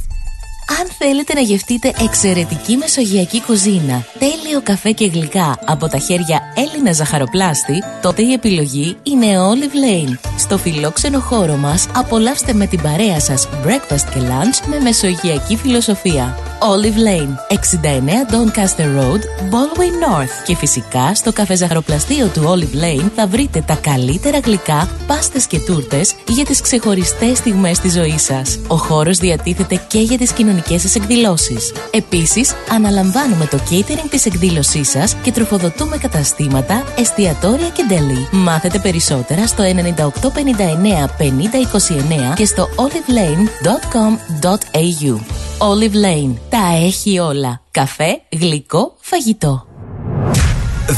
[0.79, 6.93] Αν θέλετε να γευτείτε εξαιρετική μεσογειακή κουζίνα, τέλειο καφέ και γλυκά από τα χέρια Έλληνα
[6.93, 10.17] ζαχαροπλάστη, τότε η επιλογή είναι Olive Lane.
[10.37, 16.37] Στο φιλόξενο χώρο μας απολαύστε με την παρέα σας breakfast και lunch με μεσογειακή φιλοσοφία.
[16.59, 20.43] Olive Lane, 69 Doncaster Road, Baldwin North.
[20.45, 25.59] Και φυσικά στο καφέ ζαχαροπλαστείο του Olive Lane θα βρείτε τα καλύτερα γλυκά, πάστες και
[25.59, 28.59] τούρτες για τις ξεχωριστές στιγμές της ζωής σας.
[28.67, 31.73] Ο χώρος διατίθεται και για τις κοινωνικές σας εκδηλώσεις.
[31.91, 38.27] Επίσης, αναλαμβάνουμε το catering της εκδήλωσής σας και τροφοδοτούμε καταστήματα, εστιατόρια και deli.
[38.31, 45.36] Μάθετε περισσότερα στο 9859 5029 και στο olivelane.com.au.
[45.57, 46.35] Olive Lane.
[46.49, 47.61] Τα έχει όλα.
[47.71, 49.65] Καφέ, γλυκό, φαγητό.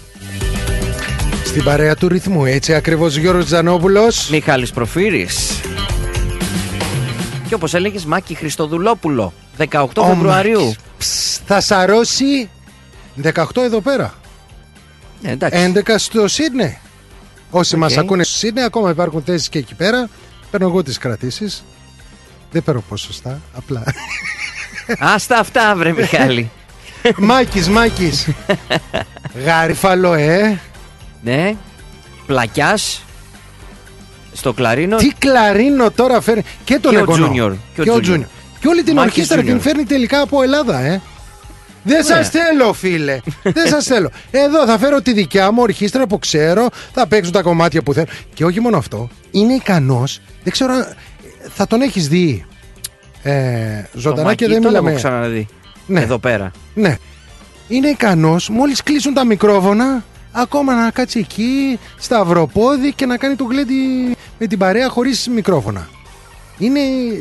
[1.46, 4.30] Στην παρέα του ρυθμού, έτσι ακριβώς Γιώργος Τζανόπουλος.
[4.30, 5.60] Μιχάλης Προφύρης.
[7.48, 9.34] Και όπως έλεγες Μάκη Χριστοδουλόπουλο.
[9.58, 10.60] 18 Ο Φεβρουαρίου.
[10.62, 10.76] Μάκης.
[10.98, 12.50] Ψ, Θα σαρώσει
[13.24, 14.14] 18 εδώ πέρα.
[15.24, 15.60] Ε, εντάξει.
[15.60, 16.78] 11 στο Σίδνεϊ.
[17.50, 17.82] Όσοι Οκ.
[17.82, 20.10] μας ακούνε στο Σίδνεϊ, ακόμα υπάρχουν θέσεις και εκεί πέρα.
[20.52, 21.64] Παίρνω εγώ τις κρατήσεις.
[22.52, 23.84] Δεν παίρνω ποσοστά, απλά.
[25.00, 26.52] Άστα αυτά βρε Μιχάλη.
[27.18, 28.30] Μάκης, Μάκης.
[29.46, 30.60] Γαριφαλό, ε.
[31.22, 31.56] ναι.
[32.26, 33.02] Πλακιάς.
[34.34, 34.98] Στο κλαρίνο.
[34.98, 36.44] Τι κλαρίνο τώρα φέρνει.
[36.64, 37.28] Και τον Και ο εγγονό.
[37.32, 37.56] Junior.
[37.76, 38.20] Και ο Και ο Junior.
[38.20, 38.26] Junior.
[38.60, 39.46] Και όλη την Μάκης ορχήστρα Junior.
[39.46, 41.02] την φέρνει τελικά από Ελλάδα, ε.
[41.84, 42.16] Δεν Ωραία.
[42.16, 43.20] σας θέλω, φίλε.
[43.44, 44.10] Δεν σας θέλω.
[44.32, 48.08] Εδώ θα φέρω τη δικιά μου ορχήστρα που ξέρω, θα παίξουν τα κομμάτια που θέλω.
[48.34, 50.20] Και όχι μόνο αυτό, είναι ικανός.
[50.44, 50.96] Δεν ξέρω αν.
[51.56, 52.46] Θα τον έχεις δει.
[53.32, 54.90] Ε, Το ζωντανά Μάκη, και δεν τον μιλάμε.
[54.90, 55.48] έχω ξαναδεί.
[55.86, 56.02] Ναι.
[56.02, 56.52] Εδώ πέρα.
[56.74, 56.96] Ναι.
[57.68, 63.44] Είναι ικανός μόλις κλείσουν τα μικρόφωνα ακόμα να κάτσει εκεί, σταυροπόδι και να κάνει το
[63.44, 63.74] γλέντι
[64.40, 65.88] με την παρέα χωρίς μικρόφωνα.
[66.58, 66.80] Είναι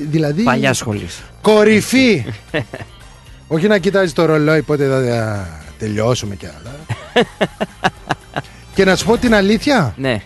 [0.09, 0.43] δηλαδή.
[0.43, 1.23] Παλιά σχολής.
[1.43, 2.25] Κορυφή!
[3.49, 6.75] Όχι να κοιτάζει το ρολόι πότε θα θα τελειώσουμε κι άλλα.
[8.75, 10.23] και να σου πω την αλήθεια, Ναι.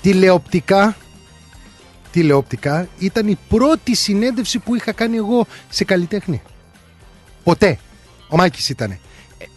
[0.00, 0.96] τηλεοπτικά,
[2.12, 6.42] τηλεοπτικά ήταν η πρώτη συνέντευξη που είχα κάνει εγώ σε καλλιτέχνη.
[7.44, 7.78] Ποτέ.
[8.28, 8.98] Ο Μάκης ήταν.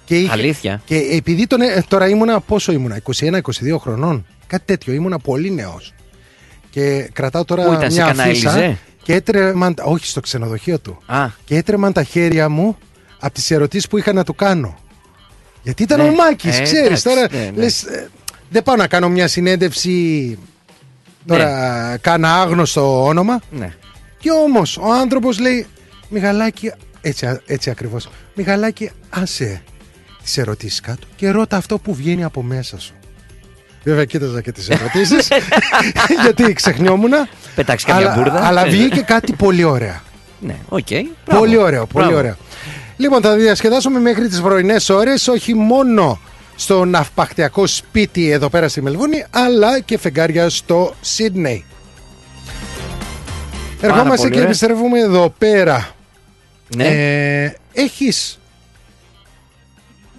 [0.06, 0.82] Και είχε- Αλήθεια.
[0.86, 4.26] Και επειδή τον, ε, τώρα ήμουνα, πόσο ήμουνα, 21-22 χρονών.
[4.48, 5.94] Κάτι τέτοιο, ήμουνα πολύ νέος.
[6.70, 10.80] Και κρατάω τώρα Πού ήταν, σε μια κανένα αφίσα Ελιζέ; και έτρεμαν, όχι στο ξενοδοχείο
[10.80, 10.98] του.
[11.06, 12.78] Α, Και έτρεμαν τα χέρια μου
[13.20, 14.78] από τις ερωτήσεις που είχα να του κάνω.
[15.64, 16.08] Γιατί ήταν Ναι.
[16.10, 16.86] ο Μάκης, Ε, ξέρεις.
[16.86, 17.62] εντάξει, Τώρα ναι, ναι.
[17.62, 18.10] λες, ε,
[18.50, 20.38] δεν πάω να κάνω μια συνέντευξη
[21.26, 23.40] τώρα κάνα άγνωστο όνομα.
[23.52, 23.74] ναι.
[24.20, 25.68] Και όμως ο άνθρωπος λέει
[26.10, 29.62] Μιχαλάκη, έτσι, α- έτσι ακριβώς Μιχαλάκη άσε
[30.24, 32.94] τις ερωτήσεις κάτω και ρώτα αυτό που βγαίνει από μέσα σου
[33.84, 35.28] Βέβαια κοίταζα και τις ερωτήσεις
[36.24, 38.46] Γιατί ξεχνιόμουνα Πετάξεις καμιά αλλά, μπουρδα.
[38.46, 38.70] αλλά Ναι.
[38.70, 40.00] βγήκε κάτι πολύ ωραίο
[40.40, 40.88] Ναι, οκ.
[41.26, 42.20] Πολύ ωραίο, πολύ Μπράβο.
[42.20, 42.36] ωραίο
[42.98, 46.20] Λοιπόν θα διασκεδάσουμε μέχρι τις πρωινές ώρες Όχι μόνο
[46.62, 51.66] στο ναυπακτιακό σπίτι εδώ πέρα στη Μελβούρνη Αλλά και φεγγάρια στο Σίδνεϊ
[53.82, 54.44] Ερχόμαστε πολύ και ωραία.
[54.48, 55.96] επιστρέφουμε εδώ πέρα
[56.76, 56.88] Ναι.
[57.44, 58.40] ε, έχεις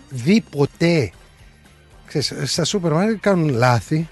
[0.08, 1.10] δει ποτέ
[2.06, 4.08] ξέρεις, στα σούπερ μάρκετ κάνουν λάθη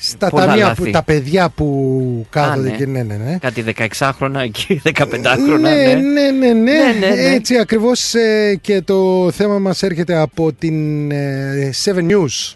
[0.00, 0.82] στα Πολλά ταμεία λάθη.
[0.82, 2.76] που, τα παιδιά που κάθονται ναι.
[2.76, 5.60] και ναι ναι ναι Κάτι 16χρονα εκεί, 15χρονα.
[5.60, 7.34] ναι, Ναι, ναι, ναι, ναι, Ναι, ναι, ναι.
[7.34, 12.54] Έτσι ακριβώς ε, και το θέμα μας έρχεται από την ε, 7 News.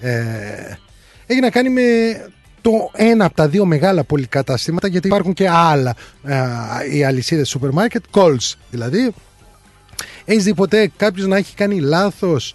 [0.00, 0.12] Ε,
[1.26, 1.82] έχει να κάνει με
[2.60, 6.36] το ένα από τα δύο μεγάλα πολυκαταστήματα γιατί υπάρχουν και άλλα ε,
[6.92, 9.12] οι αλυσίδες σούπερ μάρκετ, Coles δηλαδή.
[10.24, 12.54] Έχεις δει ποτέ κάποιος να έχει κάνει λάθος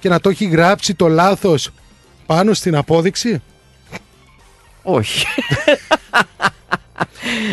[0.00, 1.70] και να το έχει γράψει το λάθος
[2.26, 3.42] πάνω στην απόδειξη;
[4.84, 5.26] Όχι.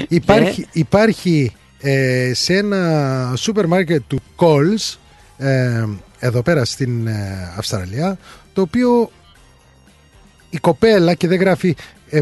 [0.08, 4.96] Υπάρχει, υπάρχει ε, σε ένα σούπερ μάρκετ του Coles
[5.38, 5.86] ε,
[6.20, 8.17] εδώ πέρα στην ε, Αυστραλία
[8.54, 9.12] το οποίο
[10.50, 11.76] η κοπέλα και δεν γράφει
[12.10, 12.20] ε,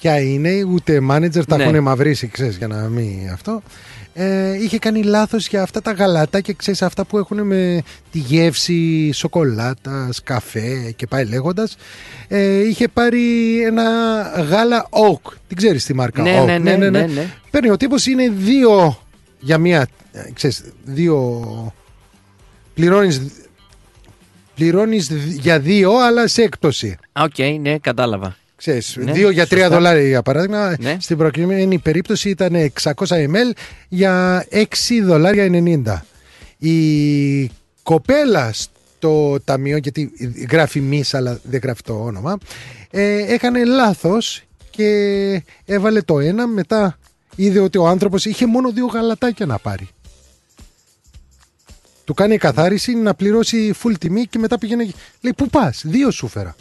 [0.00, 1.64] ποια είναι, ούτε manager τα Ναι.
[1.64, 3.62] έχουν μαυρίσει, ξέρεις, για να μην αυτό.
[4.18, 9.12] Ε, είχε κάνει λάθος για αυτά τα γαλατάκια, ξέρεις, αυτά που έχουν με τη γεύση
[9.12, 11.76] σοκολάτας, καφέ και πάει λέγοντας.
[12.28, 13.82] Ε, είχε πάρει ένα
[14.50, 17.30] γάλα Oak, την ξέρεις τη μάρκα Ναι, Oak; ναι, ναι, ναι, ναι.
[17.50, 18.98] Παίρνει ο τύπος είναι δύο
[19.40, 21.74] για μία, ε, ξέρεις, δύο...
[22.74, 23.20] Πληρώνεις,
[24.54, 26.96] πληρώνεις για δύο, αλλά σε έκπτωση.
[27.12, 28.36] Α, Οκ, ναι, κατάλαβα.
[28.56, 29.76] Ξέρεις, Ναι, δύο για τρία σωστά.
[29.76, 30.76] δολάρια για παράδειγμα.
[30.80, 30.96] Ναι.
[31.00, 33.52] Στην προκειμένη περίπτωση ήταν 600 ml
[33.88, 34.64] για 6
[35.02, 36.04] δολάρια 90.
[36.58, 37.50] Η
[37.82, 40.10] κοπέλα στο ταμείο, γιατί
[40.50, 42.38] γράφει miss αλλά δεν γράφει το όνομα,
[42.90, 46.98] ε, έκανε λάθος και έβαλε το ένα, μετά
[47.36, 49.88] είδε ότι ο άνθρωπος είχε μόνο δύο γαλατάκια να πάρει.
[52.04, 54.82] Του κάνει η κασιέρισσα να πληρώσει full τιμή και μετά πήγαινε.
[55.20, 56.54] Λέει, Πού πας, δύο σου φέρα.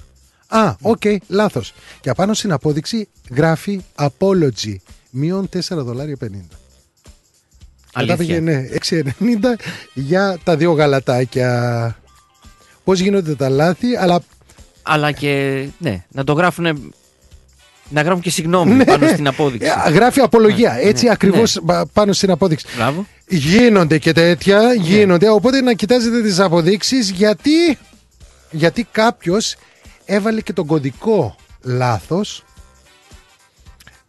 [0.47, 1.73] Α, οκ, λάθος.
[2.01, 4.75] Και απάνω στην απόδειξη γράφει apology.
[5.09, 6.27] Μείον 4 δολάρια 50.
[6.27, 8.15] Μετά Αλήθεια.
[8.17, 9.03] πήγαινε 6,90
[9.93, 11.97] για τα δύο γαλατάκια.
[12.83, 14.19] Πώς γίνονται τα λάθη, αλλά
[14.83, 16.93] Αλλά και, ναι, να το γράφουν.
[17.89, 19.67] Να γράφουν και συγγνώμη πάνω στην απόδειξη.
[19.87, 20.73] ε, γράφει απολογία.
[20.73, 22.65] Ναι, Έτσι ναι, ακριβώς ακριβώ πάνω στην απόδειξη.
[22.75, 23.05] Μπράβο.
[23.27, 25.29] Γίνονται και τέτοια, γίνονται.
[25.29, 27.77] Οπότε να κοιτάζετε τις αποδείξεις γιατί,
[28.51, 29.55] γιατί κάποιος
[30.05, 32.43] έβαλε και τον κωδικό λάθος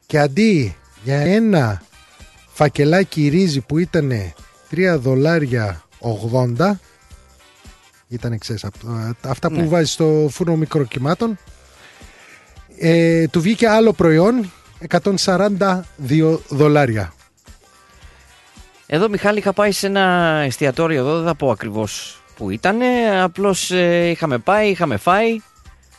[0.07, 1.83] και αντί για ένα
[2.53, 4.13] φακελάκι ρύζι που ήταν
[4.71, 5.83] 3 δολάρια
[6.59, 6.71] 80
[8.09, 9.67] ήταν ξέρεις, απ- αυτά που Ναι.
[9.67, 11.39] βάζεις στο φούρνο μικροκυμάτων
[12.79, 14.53] ε, του βγήκε άλλο προϊόν
[14.89, 17.13] 142 δολάρια
[18.87, 20.03] Εδώ, Μιχάλη, είχα πάει σε ένα
[20.45, 22.79] εστιατόριο εδώ, δεν θα πω ακριβώς που ήταν.
[23.23, 23.71] Απλώς
[24.11, 25.39] είχαμε πάει, είχαμε φάει.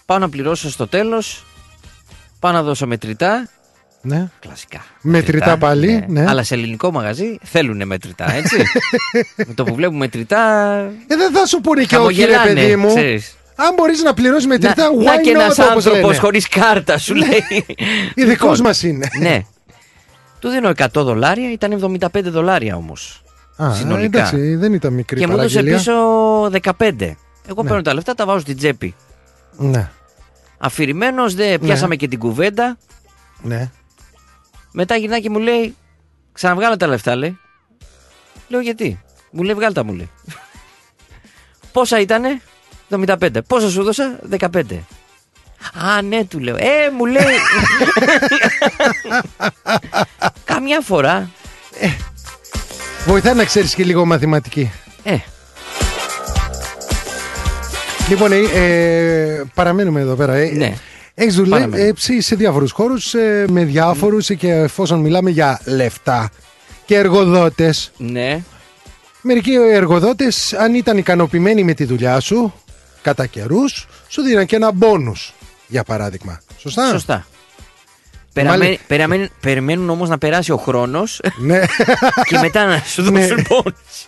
[0.08, 1.46] Πάω να πληρώσω στο τέλος.
[2.40, 3.48] Πάω να δώσω μετρητά.
[4.02, 4.28] ναι.
[4.40, 4.86] Κλασικά.
[5.02, 6.26] Μετρητά πάλι, ναι.
[6.28, 8.56] Αλλά σε ελληνικό μαγαζί θέλουν μετρητά, έτσι.
[9.48, 10.74] Με το που βλέπουμε μετρητά.
[11.08, 12.88] Ε, δεν θα σου πούνε και όχι, ρε χαμογελάνε, παιδί μου.
[12.88, 13.36] ξέρεις.
[13.56, 16.18] Αν μπορείς να πληρώσεις με τριτα, να, να why και ένας not, όπως άνθρωπος λένε.
[16.18, 17.66] χωρίς κάρτα σου λέει.
[18.16, 19.08] Ειδικό Λοιπόν, μας είναι.
[19.20, 19.42] ναι.
[20.40, 23.22] Του δίνω 100 δολάρια, ήταν 75 δολάρια όμως.
[23.64, 24.18] Α, συνολικά.
[24.20, 25.78] εντάξει, δεν ήταν μικρή Και μου έδωσε παραγγελία.
[25.78, 25.94] πίσω
[26.52, 27.16] 15.
[27.50, 27.68] Εγώ Ναι.
[27.68, 28.96] παίρνω τα λεφτά, τα βάζω στην τσέπη.
[29.58, 29.90] Ναι,
[30.58, 32.78] Αφηρημένος, δεν πιάσαμε και την κουβέντα.
[33.42, 33.72] ναι.
[34.72, 35.76] Μετά γυρνάει και μου λέει:
[36.34, 37.40] Ξαναβγάλα τα λεφτά, λέει.
[38.48, 40.10] Λέω γιατί; Μου λέει: Βγάλ τα, μου λέει.
[41.72, 42.42] Πόσα ήτανε,
[42.90, 43.30] 75.
[43.48, 44.62] Πόσα σου δώσα, 15.
[45.74, 46.56] Α, ναι, του λέω.
[46.56, 47.24] Ε, μου λέει.
[50.44, 51.30] Καμιά φορά.
[53.06, 54.72] Βοηθάει να ξέρεις και λίγο μαθηματική.
[55.04, 55.18] Ε,
[58.10, 60.34] Λοιπόν, ε, ε, παραμένουμε εδώ πέρα.
[60.34, 60.74] Ε, Ναι.
[61.20, 61.78] Έχεις Παραμένουμε.
[61.78, 63.14] δουλέψει σε διάφορους χώρους
[63.48, 66.30] με διάφορους και εφόσον μιλάμε για λεφτά
[66.86, 67.92] και εργοδότες.
[67.98, 68.42] ναι.
[69.22, 72.54] Μερικοί εργοδότες, αν ήταν ικανοποιημένοι με τη δουλειά σου,
[73.02, 75.34] κατά καιρούς, σου δίναν και ένα μπόνους
[75.68, 76.40] για παράδειγμα.
[76.58, 77.26] Σωστά; Σωστά.
[78.44, 78.58] Μάλιστα.
[78.58, 81.60] Περαμέν- περαμέν- περιμένουν όμως να περάσει ο χρόνος ναι.
[82.30, 83.20] και μετά να σου Ναι.
[83.20, 84.08] δώσουν πόνους.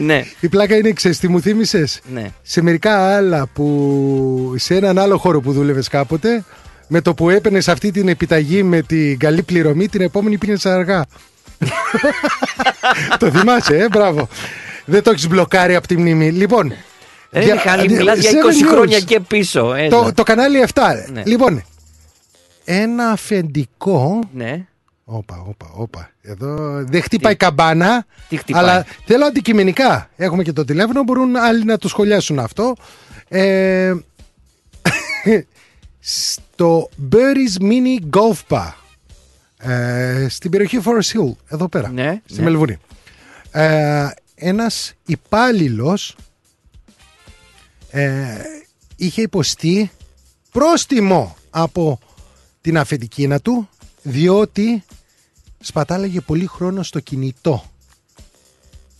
[0.00, 2.30] ναι, Η πλάκα είναι, ξέρεις τι μου θύμισες; Ναι.
[2.42, 6.44] Σε μερικά άλλα που σε έναν άλλο χώρο που δούλευες κάποτε
[6.88, 11.04] με το που έπαιρνες αυτή την επιταγή με την καλή πληρωμή, την επόμενη πήγαινε αργά.
[13.18, 14.28] το θυμάσαι, ε, μπράβο.
[14.84, 16.30] Δεν το έχεις μπλοκάρει από τη μνήμη.
[16.30, 16.72] Λοιπόν.
[17.32, 18.72] Ρε για- Μιχάλη, δι- μιλάς για Seven 20 News.
[18.74, 19.74] χρόνια και πίσω.
[19.74, 19.88] έλα.
[19.88, 20.82] Το, το κανάλι 7.
[21.12, 21.22] Ναι.
[21.26, 21.62] Λοιπόν,
[22.64, 24.18] ένα αφεντικό.
[24.32, 24.66] Ναι.
[25.04, 26.10] Όπα, όπα, όπα.
[26.22, 28.06] Εδώ δεν χτυπάει καμπάνα.
[28.28, 30.10] Τι χτυπάει; Αλλά θέλω αντικειμενικά.
[30.16, 32.74] Έχουμε και το τηλέφωνο, μπορούν άλλοι να το σχολιάσουν αυτό.
[33.28, 33.94] Ε,
[36.00, 38.72] στο Burry's Mini Golf Bar.
[39.58, 41.88] Ε, στην περιοχή Forest Hill, εδώ πέρα.
[41.88, 42.44] Ναι, στη ναι.
[42.44, 42.76] Μελβούνι.
[43.50, 46.16] Ε, ένας υπάλληλος
[47.90, 48.24] ε,
[48.96, 49.90] είχε υποστεί
[50.52, 51.98] πρόστιμο από
[52.60, 53.68] την αφεντικίνα του
[54.02, 54.84] διότι
[55.60, 57.64] σπατάλαγε πολύ χρόνο στο κινητό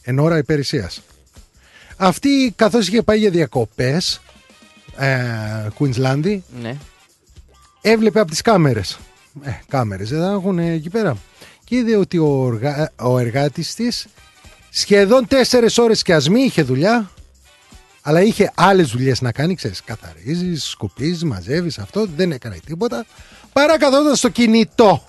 [0.03, 1.03] εν ώρα υπηρεσίας.
[1.97, 4.21] Αυτή καθώς είχε πάει για διακοπές
[4.97, 6.77] ε, Κουινσλάνδη ναι.
[7.81, 8.99] έβλεπε από τις κάμερες
[9.43, 11.17] ε, κάμερες δεν θα έχουν εκεί πέρα
[11.65, 12.93] και είδε ότι ο, οργα...
[12.97, 14.07] ο εργάτης της
[14.71, 17.11] σχεδόν τέσσερες ώρες και ας μη είχε δουλειά
[18.03, 23.07] αλλά είχε άλλες δουλειές να κάνει ξέρεις καθαρίζεις, σκουπίζεις, μαζεύεις αυτό δεν έκανε τίποτα
[23.53, 25.05] παρά καθόταν στο κινητό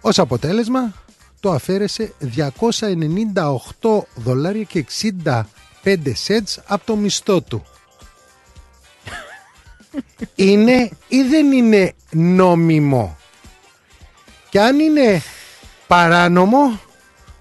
[0.00, 0.92] ως αποτέλεσμα
[1.40, 5.42] το αφαίρεσε 298 δολάρια και 65
[6.26, 7.64] cents από το μισθό του
[10.34, 13.16] είναι ή δεν είναι νόμιμο;
[14.48, 15.22] Και αν είναι
[15.86, 16.80] παράνομο,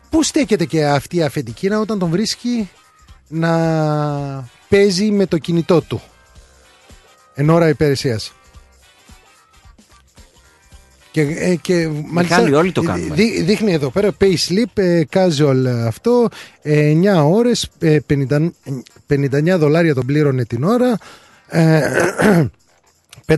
[0.10, 2.70] πού στέκεται και αυτή η αφεντική να όταν τον βρίσκει
[3.28, 6.02] να παίζει με το κινητό του;
[7.34, 8.34] Εν ώρα υπηρεσίας.
[11.14, 13.16] Και, ε, και μάλιστα, Μιχάλη, όλοι το κάνουμε.
[13.16, 16.28] δεί- δείχνει εδώ πέρα pay slip, ε, casual ε, αυτό,
[16.62, 18.54] ε, 9 ώρες, ε, 50,
[19.08, 20.98] 59 δολάρια τον πλήρωνε την ώρα,
[21.48, 21.82] ε,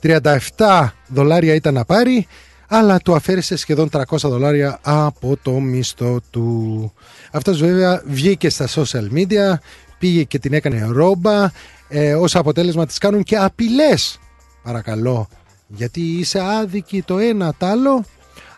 [0.00, 2.26] 537 δολάρια ήταν να πάρει,
[2.68, 6.92] αλλά του αφαίρεσε σχεδόν 300 δολάρια από το μισθό του.
[7.32, 9.54] Αυτός βέβαια βγήκε στα social media,
[9.98, 11.50] πήγε και την έκανε ρόμπα,
[11.88, 14.18] ε, ως αποτέλεσμα της κάνουν και απειλές,
[14.62, 15.28] παρακαλώ,
[15.74, 18.04] γιατί είσαι άδικη το ένα τ' άλλο,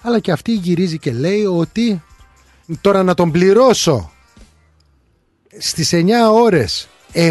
[0.02, 2.02] αλλά και αυτή γυρίζει και λέει ότι
[2.80, 4.12] τώρα να τον πληρώσω.
[5.58, 7.30] Στις 9 ώρες 7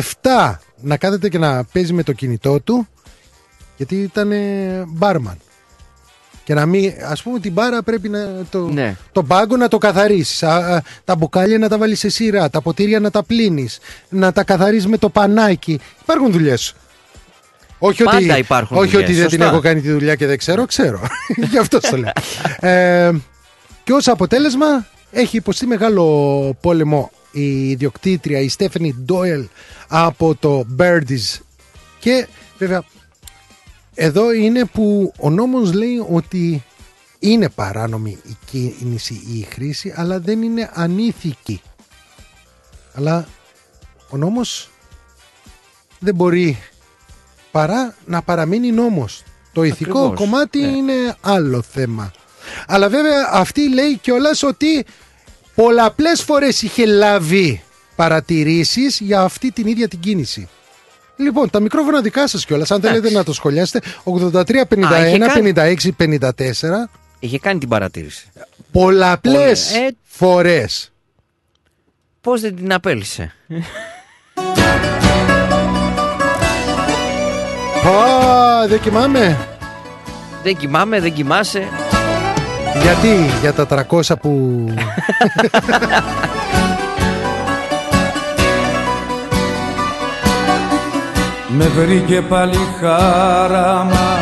[0.81, 2.87] να κάθεται και να παίζει με το κινητό του
[3.77, 4.31] γιατί ήταν
[4.87, 5.37] μπάρμαν.
[6.43, 8.95] Και να μην, ας πούμε την μπάρα πρέπει να το, Ναι.
[9.11, 10.43] το πάγκο να το καθαρίσεις.
[10.43, 13.79] Α, α, τα μπουκάλια να τα βάλεις σε σειρά τα ποτήρια να τα πλύνεις
[14.09, 15.79] να τα καθαρίσεις με το πανάκι.
[16.01, 16.75] Υπάρχουν δουλειές
[17.85, 19.53] όχι Πάντα ότι, υπάρχουν όχι δουλειές, ότι δεν την σωστά.
[19.53, 21.01] έχω κάνει τη δουλειά και δεν ξέρω, ξέρω.
[21.51, 22.11] Γι' αυτό το λέω.
[22.59, 23.11] ε,
[23.83, 29.47] και ως αποτέλεσμα έχει υποστεί μεγάλο πόλεμο η ιδιοκτήτρια, η Στέφανη Ντόελ
[29.87, 31.39] από το Birdies
[31.99, 32.27] και
[32.57, 32.83] βέβαια
[33.95, 36.63] εδώ είναι που ο νόμος λέει ότι
[37.19, 41.61] είναι παράνομη η κίνηση ή η χρήση αλλά δεν είναι ανήθικη.
[42.93, 43.27] Αλλά
[44.09, 44.69] ο νόμος
[45.99, 46.57] δεν μπορεί
[47.53, 49.23] παρά να παραμείνει νόμος.
[49.53, 50.67] Το ηθικό Ακριβώς, κομμάτι ναι.
[50.67, 52.11] είναι άλλο θέμα.
[52.67, 54.85] Αλλά βέβαια αυτή λέει κιόλας ότι
[55.55, 57.63] πολλαπλές φορές είχε λάβει
[57.95, 60.49] παρατηρήσεις για αυτή την ίδια την κίνηση.
[61.15, 65.17] Λοιπόν, τα μικρόφωνα δικά σας κιόλας, αν θέλετε να το σχολιάσετε, 83, 51, Α, είχε
[65.17, 65.53] κάνει.
[65.55, 66.89] 56, 54,
[67.19, 68.27] Είχε κάνει την παρατήρηση.
[68.71, 69.73] πολλαπλές Πολλές.
[69.73, 69.95] Ε.
[70.03, 70.91] φορές.
[72.21, 73.33] Πώς δεν την απέλησε.
[77.83, 77.91] Πω,
[78.67, 79.37] δεν κοιμάμαι.
[80.43, 81.67] Δεν κοιμάμαι, δεν κοιμάσαι.
[82.81, 84.63] Γιατί, για τα 300 που...
[91.57, 94.19] Με βρήκε πάλι χάραμα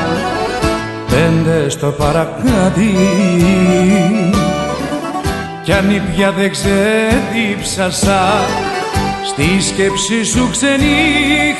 [1.09, 2.95] πέντε στο παρακάτι
[5.63, 8.21] κι αν ήπια δεν ξεδίψασα
[9.25, 11.51] στη σκέψη σου ξενύχτησα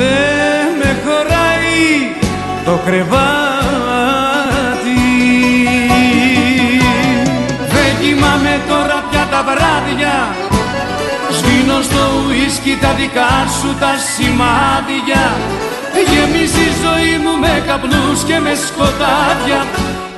[0.00, 1.86] δεν με χωράει
[2.64, 3.28] το κρεβάτι.
[7.74, 10.16] Δεν κοιμάμαι τώρα πια τα βράδια.
[11.36, 15.24] Σβήνω στο ουίσκι τα δικά σου τα σημάδια.
[16.10, 19.60] Γεμίζει η ζωή μου με καπνούς και με σκοτάδια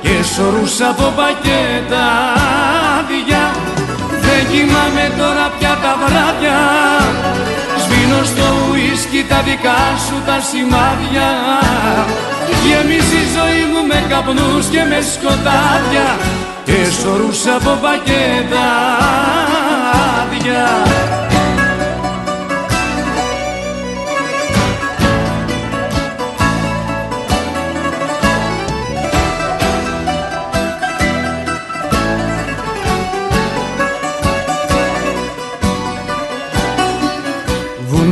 [0.01, 2.05] Και σωρούς από πακέτα
[2.97, 3.43] άδεια.
[4.25, 6.59] Δεν κοιμάμαι τώρα πια τα βράδια
[8.11, 11.29] Σβήνω στο ουίσκι τα δικά σου τα σημάδια.
[12.65, 16.17] Γεμίζει η ζωή μου με καπνούς και με σκοτάδια
[16.63, 18.69] Και σωρούς από πακέτα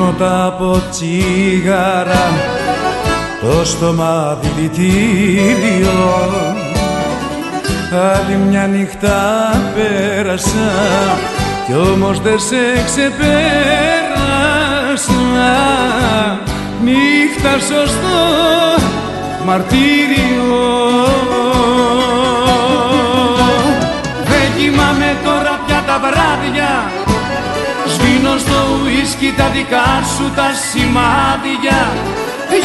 [0.10, 2.32] άδεια Βουνό τα από τσίγαρα
[3.42, 5.98] το στόμα δηλητήριο
[8.14, 10.72] Άλλη μια νύχτα πέρασα
[11.66, 13.20] κι όμως δεν σε ξεπέρασα.
[16.84, 18.20] Νύχτα σωστό
[19.46, 20.68] μαρτύριο.
[24.24, 26.92] Δεν κοιμάμαι τώρα πια τα βράδια
[28.10, 31.80] Σβήνω στο ουίσκι τα δικά σου τα σημάδια.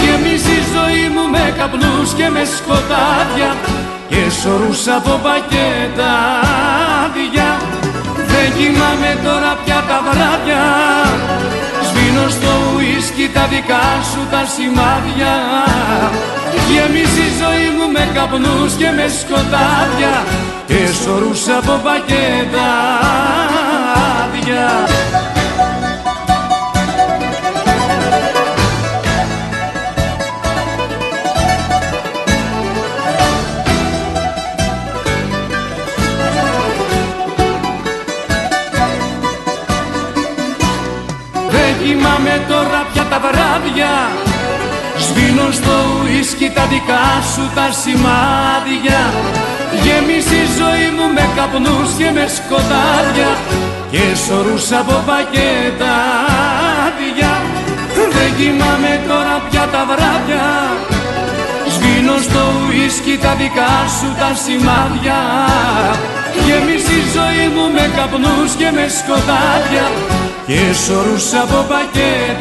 [0.01, 3.51] Γεμίζει η ζωή μου με καπνούς και με σκοτάδια
[4.11, 6.13] Και σωρούς από πακέτα
[7.03, 7.51] άδεια
[8.31, 10.65] Δεν κοιμάμαι τώρα πια τα βράδια.
[11.89, 15.35] Σβήνω στο ουίσκι τα δικά σου τα σημάδια.
[16.71, 20.15] Γεμίζει η ζωή μου με καπνούς και με σκοτάδια
[20.69, 22.71] Και σωρούς από πακέτα
[42.49, 43.93] τώρα πια τα βράδια.
[45.05, 49.01] Σβήνω στο ουίσκι τα δικά σου τα σημάδια.
[49.83, 53.31] Γέμισε η ζωή μου με καπνούς και με σκοτάδια
[53.93, 55.53] Και σωρούς από πακετάδια.
[58.17, 60.47] Δεν κοιμάμαι τώρα πια τα βράδια.
[61.75, 65.21] Σβήνω στο ουίσκι τα δικά σου τα σημάδια.
[66.45, 69.87] Γέμισε η ζωή μου με καπνούς και με σκοτάδια
[70.47, 72.39] Και σωρούς από πακετάδια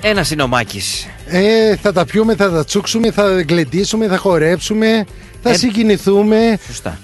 [0.00, 1.06] Ένας είναι ο Μάκης.
[1.26, 5.04] Ε, θα τα πιούμε, θα τα τσούξουμε, θα γλεντήσουμε, θα χορέψουμε,
[5.42, 6.58] θα Ε, συγκινηθούμε.
[6.66, 6.98] Σωστά.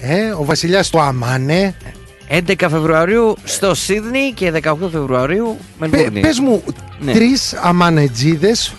[0.00, 1.74] Ε, ο βασιλιάς του Αμάνε.
[2.28, 6.20] 11 Φεβρουαρίου στο Σίδνη και 18 Φεβρουαρίου Πε, Μελβούρνη.
[6.20, 6.62] πες μου
[7.00, 7.12] Ναι.
[7.12, 8.74] τρεις αμανετζίδες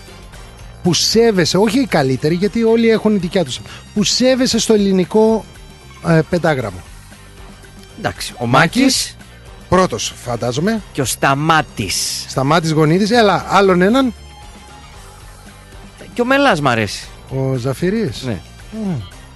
[0.82, 3.60] που σέβεσαι, όχι οι καλύτεροι γιατί όλοι έχουν η δικιά τους,
[3.94, 5.44] που σέβεσαι στο ελληνικό
[6.08, 6.82] ε, πεντάγραμμο.
[7.98, 9.16] Εντάξει, ο Μάκης
[9.68, 12.24] Πρώτος φαντάζομαι, και ο Σταμάτης.
[12.28, 14.14] Σταμάτης Γονίδης, έλα άλλον έναν,
[16.14, 17.06] Και ο Μελάς μ' αρέσει.
[17.28, 18.22] ο Ζαφυρής.
[18.22, 18.40] Ναι.
[18.72, 18.92] Μμ,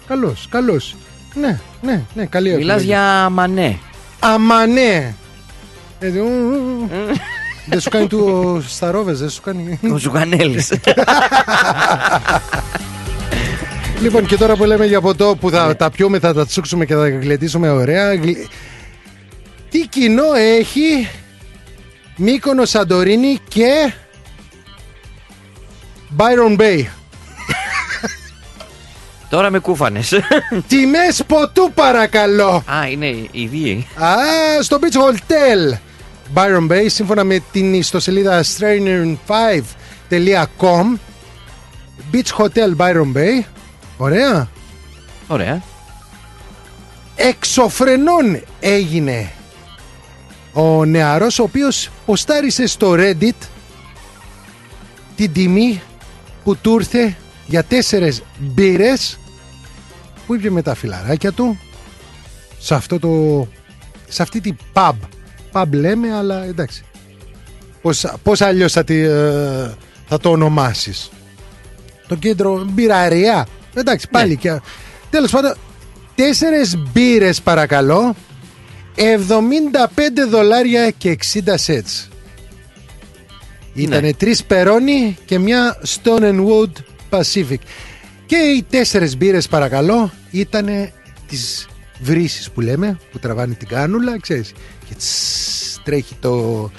[0.07, 0.97] καλός, καλός.
[1.35, 2.87] Ναι, ναι, ναι, καλή Μιλάς επιλογή.
[2.87, 3.79] για μανέ.
[4.21, 5.15] Αμανέ.
[5.99, 7.15] Ε, ου, ου, ου.
[7.67, 9.79] Δεν σου κάνει του ο Σταρόβες, δεν σου κάνει.
[9.93, 10.73] Ο Ζουγανέλης.
[14.01, 15.57] Λοιπόν, και τώρα που λέμε για ποτό που Ναι.
[15.57, 18.15] θα τα πιούμε, θα τα τσούξουμε και θα τα γλεντήσουμε ωραία.
[18.15, 18.47] γλ-
[19.71, 21.09] Τι κοινό έχει
[22.17, 23.93] Μύκονο Σαντορίνη και
[26.17, 26.85] Byron Bay.
[29.31, 30.21] Τώρα με κούφανες.
[30.69, 32.63] Τιμές ποτού παρακαλώ.
[32.67, 33.85] Α, είναι οι δύο.
[34.05, 34.13] Α,
[34.63, 35.79] στο Beach Hotel.
[36.35, 40.99] Byron Bay, σύμφωνα με την ιστοσελίδα strainer5.com
[42.13, 43.43] Beach Hotel Byron Bay.
[43.97, 44.49] Ωραία.
[45.27, 45.63] Ωραία.
[47.17, 49.33] εξωφρενών έγινε
[50.53, 53.49] ο νεαρός ο οποίος ποστάρισε στο Reddit
[55.17, 55.83] την τιμή
[56.45, 57.17] που του ήρθε
[57.47, 59.19] για τέσσερες μπύρες
[60.27, 61.59] που ήπια με τα φιλαράκια του
[62.59, 63.47] σε αυτό το
[64.09, 64.95] σε αυτή την pub
[65.57, 66.85] pub λέμε αλλά εντάξει.
[67.83, 69.71] Πώς, πώς αλλιώς θα, τη, ε,
[70.09, 71.11] θα το ονομάσεις;
[72.09, 74.35] Το κέντρο μπειραρία; Εντάξει πάλι Ναι.
[74.35, 74.61] και
[75.11, 75.55] τέλος πάντων
[76.15, 78.15] τέσσερες μπύρες παρακαλώ.
[78.99, 82.09] 75 δολάρια και 60 cents
[83.75, 86.73] Ήτανε τρεις περόνι και μια Stone and Wood
[87.11, 87.59] Pacific.
[88.27, 90.93] Και οι τέσσερες μπύρες παρακαλώ ήτανε
[91.29, 91.69] τις
[92.01, 94.53] βρύσεις που λέμε που τραβάνε την κάνουλα ξέρεις
[94.89, 96.71] και τσς, τρέχει το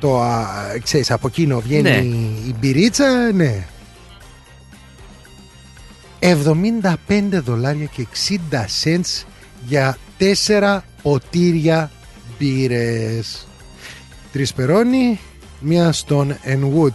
[0.00, 0.46] το α,
[0.82, 1.96] ξέρεις από εκείνο βγαίνει Ναι.
[2.48, 3.66] η μπυρίτσα ναι
[6.20, 6.32] 75
[7.30, 8.06] δολάρια και
[8.52, 9.24] 60 cents
[9.66, 11.90] για τέσσερα ποτήρια
[12.38, 13.46] μπύρες.
[14.32, 15.20] Τρεις περόνι,
[15.60, 16.92] μία Stone and Wood.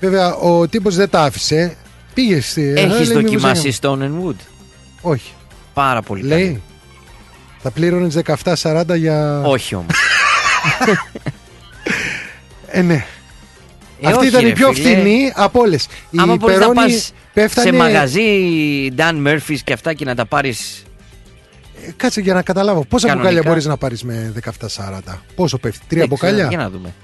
[0.00, 1.76] Βέβαια, ο τύπος δεν τα άφησε.
[2.14, 2.62] Πήγε στη...
[2.62, 4.36] Έχεις Ε, λέει, μήπως δοκιμάσει έκανε- Stone and Wood;
[5.00, 5.32] Όχι.
[5.74, 6.62] Πάρα πολύ καλή.
[7.58, 7.62] Λέει.
[7.62, 8.18] Θα πλήρωνες
[8.62, 9.40] 17,40 για...
[9.44, 9.94] Όχι όμως.
[12.70, 13.04] Ε, ναι.
[14.00, 14.88] Ε, Αυτή όχι, ήταν η ρε πιο φίλε.
[14.94, 15.84] φθηνή από όλες.
[16.10, 17.68] Η Άμα μπορείς να Περόνι πας πέφτανε...
[17.70, 18.22] σε μαγαζί
[18.96, 20.82] Dan Murphy's και αυτά και να τα πάρεις
[21.86, 22.84] Ε, Κάτσε για να καταλάβω.
[22.84, 23.30] Πόσα Κανονικά.
[23.30, 24.32] μπουκάλια μπορείς να πάρεις με
[25.06, 25.14] 17,40.
[25.34, 26.94] Πόσο πέφτει, τρία δεν ξέρω, μπουκάλια; Για να δούμε.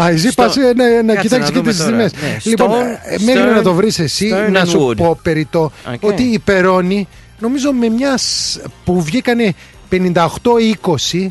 [0.00, 1.90] Α, εσύ Στο- πας ε, ναι, να Κάτσε κοιτάξεις να και δούμε τις τώρα.
[1.90, 2.12] τιμές.
[2.12, 4.96] Ναι, Λοιπόν, Stone- ε, μέχρι Stern- να το βρεις εσύ, Stern να and σου Wood.
[4.96, 6.02] πω περί το Οκ.
[6.02, 7.08] ότι η Περόνι,
[7.38, 8.22] νομίζω με μιας
[8.52, 9.54] σ- που βγήκανε
[9.90, 11.26] 58-20,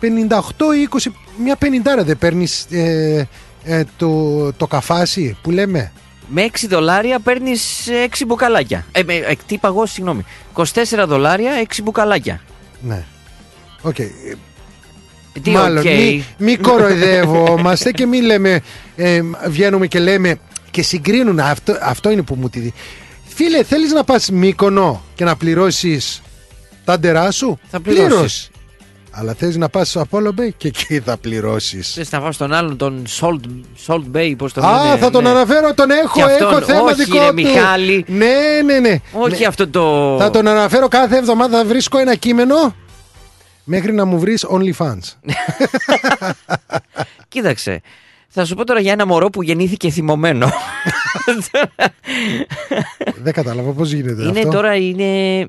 [0.00, 1.10] 58-20,
[1.42, 3.28] μια πενιντάρα δεν παίρνεις ε,
[3.64, 5.92] ε, το, το καφάσι που λέμε;
[6.28, 8.86] Με 6 δολάρια παίρνεις 6 μπουκαλάκια.
[8.92, 10.24] Ε, με, ε, τι είπα εγώ, συγγνώμη.
[10.54, 10.64] 24
[11.06, 12.40] δολάρια 6 μπουκαλάκια.
[12.80, 13.04] Ναι.
[13.82, 13.98] Οκ.
[13.98, 14.10] Ε,
[15.42, 15.84] Τι, Μάλλον, οκ.
[15.84, 18.60] μη, μη κοροϊδεύομαστε και μη λέμε,
[18.96, 20.38] ε, βγαίνουμε και λέμε
[20.70, 21.40] και συγκρίνουν.
[21.40, 22.72] Αυτό, αυτό είναι που μου τη δει.
[23.34, 26.22] Φίλε, θέλεις να πας Μύκονο και να πληρώσεις
[26.84, 28.08] τα ντερά σου; Θα πληρώσεις.
[28.10, 28.50] Πλήρως.
[29.10, 31.92] Αλλά θες να πας στο Apollo Bay και εκεί θα πληρώσεις.
[31.92, 33.40] Θες να πάω στον άλλον, τον Salt,
[33.86, 35.28] Salt Bay, πώς τον Α, λένε, θα τον ναι.
[35.28, 37.34] αναφέρω, τον έχω, Και αυτόν, έχω θέμα όχι, δικό ρε, του.
[37.34, 38.04] Μιχάλη.
[38.08, 39.00] Ναι, ναι, ναι.
[39.12, 39.46] Όχι Ναι.
[39.46, 40.16] αυτό το...
[40.18, 42.74] Θα τον αναφέρω κάθε εβδομάδα, θα βρίσκω ένα κείμενο
[43.64, 45.16] μέχρι να μου βρεις OnlyFans.
[47.28, 47.80] Κοίταξε.
[48.34, 50.50] Θα σου πω τώρα για ένα μωρό που γεννήθηκε θυμωμένο.
[53.22, 54.50] Δεν κατάλαβα πώς γίνεται είναι αυτό.
[54.50, 55.48] τώρα, είναι...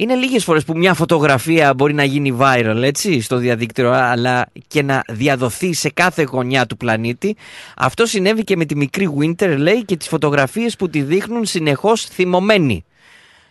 [0.00, 4.82] Είναι λίγες φορές που μια φωτογραφία μπορεί να γίνει viral, έτσι, στο διαδίκτυο, αλλά και
[4.82, 7.36] να διαδοθεί σε κάθε γωνιά του πλανήτη.
[7.76, 12.04] Αυτό συνέβη και με τη μικρή Winter, λέει, και τις φωτογραφίες που τη δείχνουν συνεχώς
[12.04, 12.84] θυμωμένη.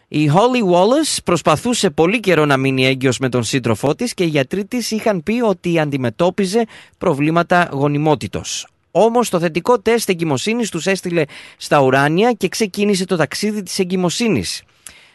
[0.09, 4.27] Η Holly Wallace προσπαθούσε πολύ καιρό να μείνει έγκυος με τον σύντροφό της και οι
[4.27, 6.65] γιατροί της είχαν πει ότι αντιμετώπιζε
[6.97, 8.67] προβλήματα γονιμότητος.
[8.91, 11.23] Όμως το θετικό τεστ εγκυμοσύνης τους έστειλε
[11.57, 14.63] στα ουράνια και ξεκίνησε το ταξίδι της εγκυμοσύνης.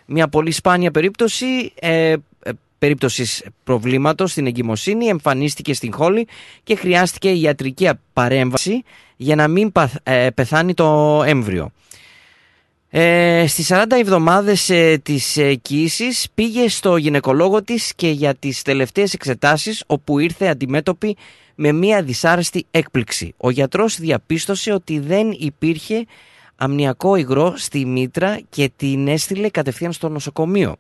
[0.07, 2.17] Μια πολύ σπάνια περίπτωση ε, ε,
[2.79, 6.27] περίπτωσης προβλήματος στην εγκυμοσύνη εμφανίστηκε στην Χόλη
[6.63, 8.83] και χρειάστηκε ιατρική παρέμβαση
[9.17, 11.71] για να μην παθ- ε, πεθάνει το έμβριο.
[12.95, 18.63] Ε, στις 40 εβδομάδες ε, της ε, κοίησης πήγε στο γυναικολόγο της και για τις
[18.63, 21.17] τελευταίες εξετάσεις όπου ήρθε αντιμέτωπη
[21.55, 23.35] με μια δυσάρεστη έκπληξη.
[23.37, 26.05] Ο γιατρός διαπίστωσε ότι δεν υπήρχε
[26.57, 30.77] αμνιακό υγρό στη μήτρα και την έστειλε κατευθείαν στο νοσοκομείο.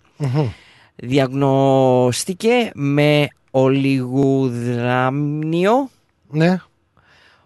[0.96, 5.90] Διαγνωστήκε με ολιγουδράμνιο
[6.30, 6.60] Ναι.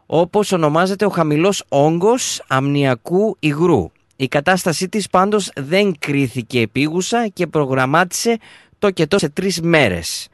[0.06, 3.90] όπως ονομάζεται ο χαμηλός όγκος αμνιακού υγρού.
[4.16, 8.38] Η κατάστασή της πάντως δεν κρίθηκε επίγουσα και προγραμμάτισε
[8.78, 10.28] το κετό σε τρεις μέρες.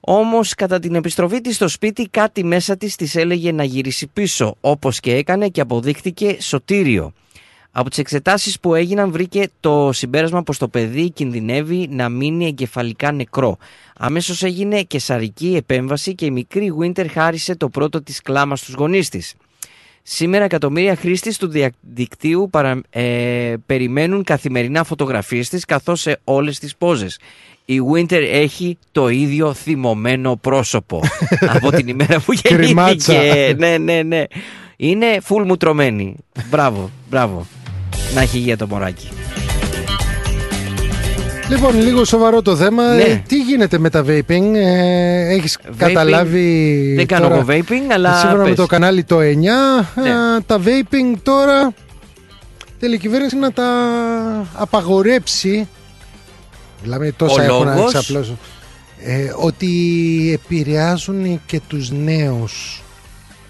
[0.00, 4.56] Όμως κατά την επιστροφή της στο σπίτι κάτι μέσα της της έλεγε να γυρίσει πίσω
[4.60, 7.12] όπως και έκανε και αποδείχτηκε σωτήριο.
[7.70, 13.12] Από τις εξετάσεις που έγιναν βρήκε το συμπέρασμα πως το παιδί κινδυνεύει να μείνει εγκεφαλικά
[13.12, 13.56] νεκρό.
[13.96, 19.08] Αμέσως έγινε κεσαρική επέμβαση και η μικρή Winter χάρισε το πρώτο της κλάμα στους γονείς
[19.08, 19.34] της.
[20.08, 26.76] Σήμερα εκατομμύρια χρήστες του διαδικτύου παρα, ε, περιμένουν καθημερινά φωτογραφίες της καθώς σε όλες τις
[26.76, 27.18] πόζες.
[27.64, 31.02] Η Winter έχει το ίδιο θυμωμένο πρόσωπο
[31.56, 33.12] από την ημέρα που Κρυμάτσα.
[33.12, 33.54] γεννήθηκε.
[33.58, 34.24] ναι, ναι, ναι.
[34.76, 36.16] Είναι full μου τρωμένη.
[36.50, 37.46] Μπράβο, μπράβο.
[38.14, 39.08] Να έχει υγεία το μωράκι.
[41.50, 42.94] Λοιπόν, λίγο σοβαρό το θέμα.
[42.94, 43.02] Ναι.
[43.02, 46.92] Ε, τι γίνεται με τα vaping, ε, έχεις καταλάβει.
[46.96, 48.56] Δεν κάνω τώρα, εγώ vaping, αλλά Σύμφωνα με πες.
[48.56, 49.24] το κανάλι το 9,
[50.02, 50.08] Ναι.
[50.08, 50.12] ε,
[50.46, 51.72] τα vaping τώρα
[52.78, 53.68] θέλει η κυβέρνηση να τα
[54.54, 55.68] απαγορέψει.
[56.82, 58.38] Μιλάμε τόσα Ο έχω να λόγος; εξαπλώσω.
[59.04, 59.70] Ε, ότι
[60.44, 62.82] επηρεάζουν και τους νέους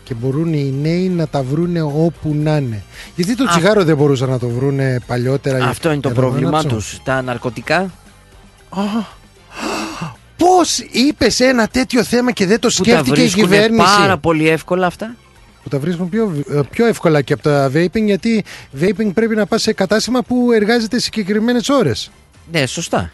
[0.07, 2.83] και μπορούν οι νέοι να τα βρούνε όπου να είναι.
[3.17, 3.47] Γιατί το Α.
[3.47, 5.65] τσιγάρο δεν μπορούσαν να το βρούνε παλιότερα.
[5.67, 7.01] Αυτό είναι το εδώ, πρόβλημά Νάτσο; τους.
[7.05, 7.91] Τα ναρκωτικά
[10.37, 14.19] Πώς είπες ένα τέτοιο θέμα και δεν το που τα σκέφτηκε η βρίσκουν κυβέρνηση; πάρα
[14.19, 15.17] πολύ εύκολα αυτά;
[15.63, 18.45] Που τα βρίσκουν πιο, ε, πιο εύκολα και από τα vaping γιατί
[18.81, 22.11] vaping πρέπει να πας σε κατάστημα που εργάζεται συγκεκριμένες ώρες.
[22.53, 23.13] Ναι, σωστά.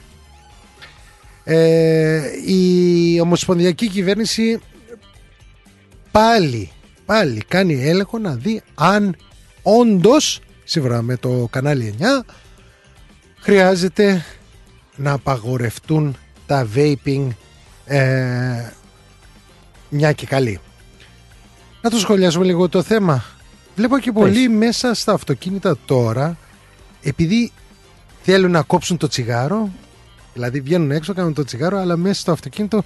[1.45, 4.61] Ε, η ομοσπονδιακή κυβέρνηση
[6.11, 6.70] πάλι,
[7.05, 9.16] πάλι κάνει έλεγχο να δει αν
[9.62, 12.05] όντως, σύμφωνα με το κανάλι 9,
[13.38, 14.24] χρειάζεται
[14.96, 17.28] να απαγορευτούν τα vaping
[17.84, 18.70] ε,
[19.88, 20.61] μια και καλή.
[21.80, 23.24] Να το σχολιάσουμε λίγο το θέμα.
[23.76, 26.36] Βλέπω και πολλοί μέσα στα αυτοκίνητα τώρα,
[27.03, 27.53] επειδή
[28.22, 29.70] θέλουν να κόψουν το τσιγάρο,
[30.34, 32.82] δηλαδή βγαίνουν έξω, κάνουν το τσιγάρο, αλλά μέσα στο αυτοκίνητο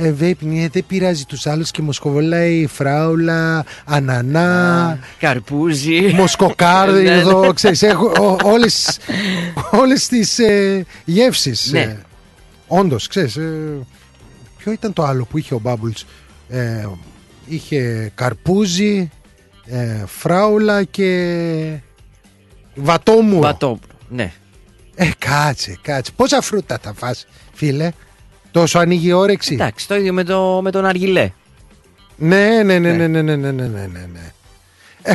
[0.00, 6.00] ε, vaping, ε, δεν πειράζει τους άλλους και μοσκοβολάει φράουλα, ανανά, Καρπούζι.
[6.14, 7.16] μοσκοκάρδι Ναι, ναι.
[7.20, 8.98] εδώ, ξέρεις, έχω ό- όλες,
[9.70, 11.70] όλες τις ε, γεύσεις.
[11.72, 11.80] Ναι.
[11.80, 11.98] Ε,
[12.66, 13.52] όντως, ξέρεις, ε,
[14.58, 16.02] ποιο ήταν το άλλο που είχε ο Bubbles.
[16.48, 16.86] Ε,
[17.46, 19.10] είχε καρπούζι,
[19.66, 21.78] ε, φράουλα και
[22.74, 23.40] βατόμουρο.
[23.40, 23.92] Βατόπουλο.
[24.08, 24.32] Ναι.
[24.94, 26.12] Ε, κάτσε, κάτσε.
[26.16, 27.90] Πόσα φρούτα θα φας, φίλε;
[28.58, 31.30] Τόσο ανοίγει η όρεξη; Εντάξει, το ίδιο με, το, με τον Αργιλέ.
[32.16, 34.32] Ναι, ναι, ναι, ναι, ναι, ναι, ναι, ναι, ναι, ναι, ναι.
[35.02, 35.14] Ε,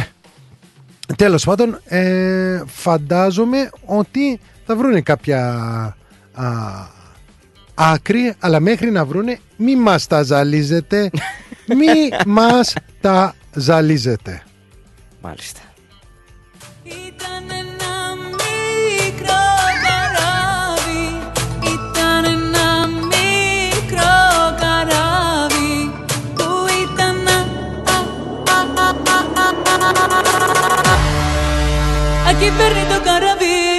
[1.16, 5.42] τέλος πάντων, ε, φαντάζομαι ότι θα βρούνε κάποια
[6.34, 6.46] α,
[7.74, 11.10] άκρη, αλλά μέχρι να βρούνε μη μας τα ζαλίζετε,
[11.80, 14.44] μη μας τα ζαλίζετε.
[15.22, 15.60] Μάλιστα.
[16.84, 17.53] Ήταν
[32.44, 33.73] και παίρνει το καραβί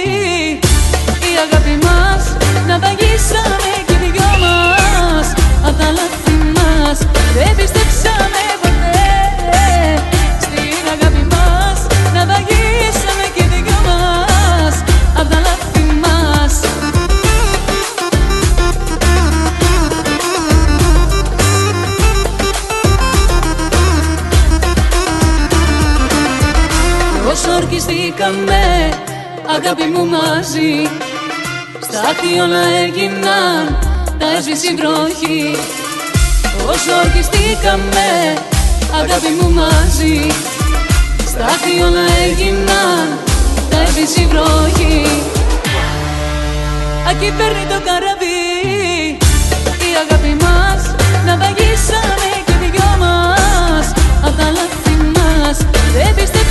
[27.75, 28.63] Όσο ορκιστήκαμε
[29.55, 30.73] αγάπη μου μαζί.
[31.85, 33.63] Στάχτη όλα έγιναν,
[34.19, 35.43] τα έσβησε η βροχή
[36.71, 38.09] Όσο ορκιστήκαμε
[39.01, 40.17] αγάπη μου μαζί.
[41.31, 43.05] Στάχτη όλα έγιναν,
[43.69, 45.01] τα έσβησε η βροχή
[47.09, 48.43] Ακεί παίρνει το καραβί
[49.89, 50.81] Η αγάπη μας
[51.25, 53.85] Να βαγίσαμε και δυο μας.
[54.25, 55.57] Απ' τα λάθη μας
[55.95, 56.44] Δεν πιστέψαμε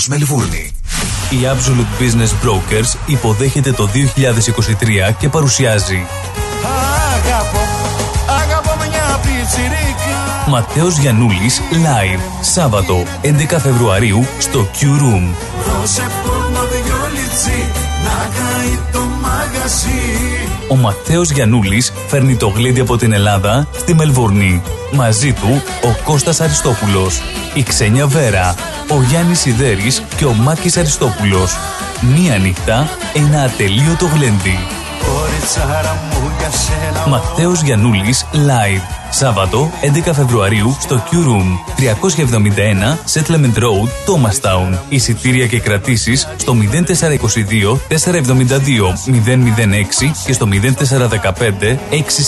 [0.00, 0.70] Ρυθμός Μελβούρνη.
[1.30, 3.88] Η Absolute Business Brokers υποδέχεται το
[5.10, 6.06] 2023 και παρουσιάζει
[7.14, 7.58] Αγαπώ,
[8.42, 15.34] αγαπώ μια πιτσιρίκα Ματέος Γιαννούλης Live Σάββατο 11 Φεβρουαρίου στο Q Room.
[15.66, 17.64] Δώσε πόνο δυο λιτσί
[18.04, 20.20] Να καεί το μαγαζί
[20.68, 24.62] Ο Ματέος Γιαννούλης φέρνει το γλέντι από την Ελλάδα στη Μελβούρνη.
[24.92, 27.20] Μαζί του ο Κώστας Αριστόπουλος,
[27.54, 28.54] η Ξένια Βέρα,
[28.90, 31.56] ο Γιάννης Σιδέρης και ο Μάκης Αριστόπουλος.
[32.00, 34.58] Μία νύχτα, ένα ατελείωτο γλέντι.
[35.06, 38.82] Κοριτσάρα μου για σένα Ματέος Γιαννούλης Live.
[39.10, 39.70] Σάββατο
[40.06, 44.78] 11 Φεβρουαρίου στο Q Room 371 Settlement Road, Thomastown.
[44.88, 51.78] Εισιτήρια και κρατήσεις στο 0422 472 006 και στο 0415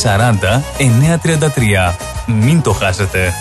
[0.02, 1.94] 640 933.
[2.26, 3.32] Μην το χάσετε.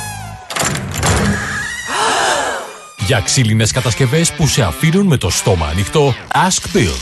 [3.05, 6.95] Για ξύλινες κατασκευές που σε αφήνουν με το στόμα ανοιχτό, Ask Bill.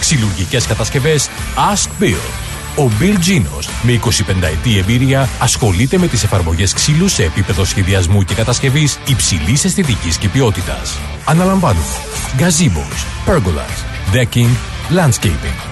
[0.00, 1.28] Ξυλουργικές κατασκευές
[1.72, 2.42] Ask Bill.
[2.76, 8.22] Ο Bill Genos, με 25 ετή εμπειρία, ασχολείται με τις εφαρμογές ξύλου σε επίπεδο σχεδιασμού
[8.22, 10.98] και κατασκευής υψηλής αισθητικής και ποιότητας.
[11.24, 11.86] Αναλαμβάνουμε
[12.38, 14.52] gazebos, pergolas, decking,
[14.90, 15.71] landscaping.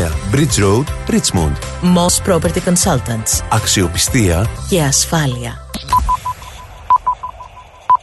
[0.09, 1.55] Bridge Road, Richmond.
[1.81, 3.43] Moss Property Consultants.
[3.49, 5.53] Αξιοπιστία Και ασφάλεια.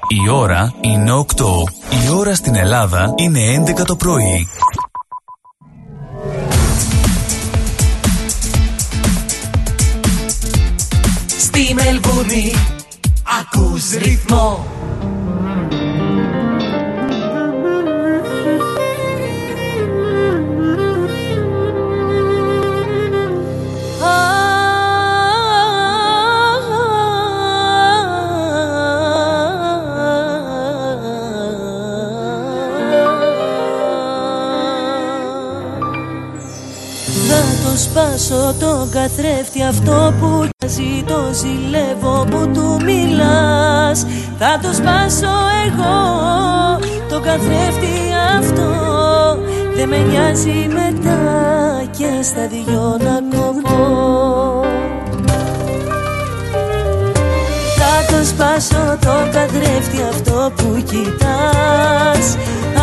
[0.08, 1.24] Η ώρα είναι 8.
[2.04, 4.48] Η ώρα στην Ελλάδα είναι 11 το πρωί.
[11.38, 12.54] Στη Μελβούρνη
[13.40, 14.66] ακούς ρυθμό
[38.28, 44.06] σπάσω το καθρέφτη αυτό που ζει το ζηλεύω που του μιλάς
[44.38, 45.34] Θα το σπάσω
[45.66, 45.96] εγώ.
[47.08, 47.94] Το καθρέφτη
[48.38, 48.70] αυτό
[49.76, 51.18] Δεν με νοιάζει μετά
[51.98, 54.37] και στα δυο να κοβώ
[58.24, 62.36] σπάσω το καθρέφτη αυτό που κοιτάς.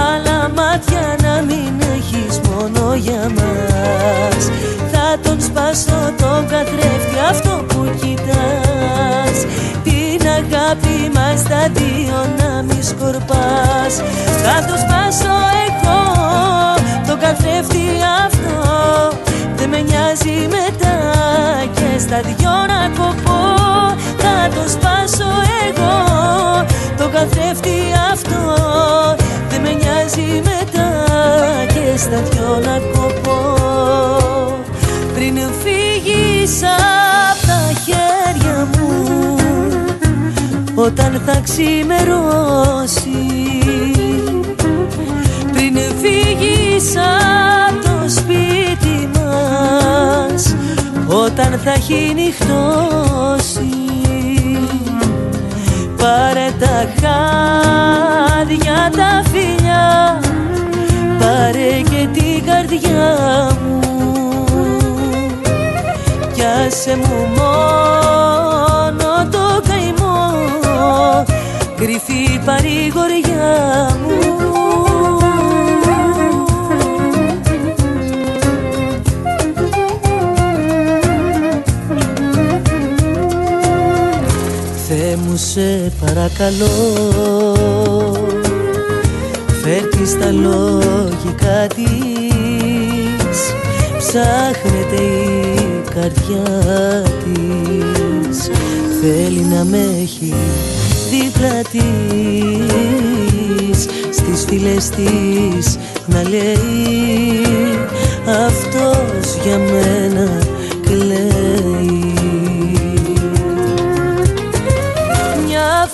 [0.09, 4.43] Άλλα μάτια να μην έχεις μόνο για μας.
[4.91, 9.37] Θα τον σπάσω το καθρέφτη αυτό που κοιτάς.
[9.83, 13.93] Την αγάπη μας τα δύο να μη σκορπάς.
[14.43, 16.03] Θα το σπάσω εγώ
[17.07, 17.85] το καθρέφτη
[18.25, 18.55] αυτό
[19.67, 20.97] Δεν με νοιάζει μετά
[21.73, 23.41] και στα δυο να κοπώ
[24.17, 25.29] Θα το σπάσω
[25.67, 25.95] εγώ
[26.97, 27.79] το καθρέφτη
[28.11, 28.55] αυτό.
[29.49, 30.89] Δεν με νοιάζει μετά
[31.67, 33.57] και στα δυο να κοπώ
[35.13, 39.35] πριν φύγεις απ' τα χέρια μου
[40.75, 43.25] όταν θα ξημερώσει.
[45.51, 48.64] Πριν φύγεις απ' το σπίτι μας
[51.07, 53.69] όταν θα έχει νυχτώσει.
[55.97, 60.19] Πάρε τα χάδια τα φιλιά
[61.19, 63.79] Πάρε και την καρδιά μου.
[66.33, 70.43] Κι άσε μου μόνο το καημό
[71.75, 74.15] Κρυφή παρηγοριά μου
[85.55, 86.75] σε παρακαλώ.
[89.61, 93.37] Φέρ' της τα λογικά της
[93.97, 98.49] Ψάχνεται η καρδιά της.
[99.01, 100.33] Θέλει να με έχει
[101.09, 101.81] δίπλα της
[104.09, 107.85] Στις φίλες της να λέει
[108.47, 110.54] Αυτός για μένα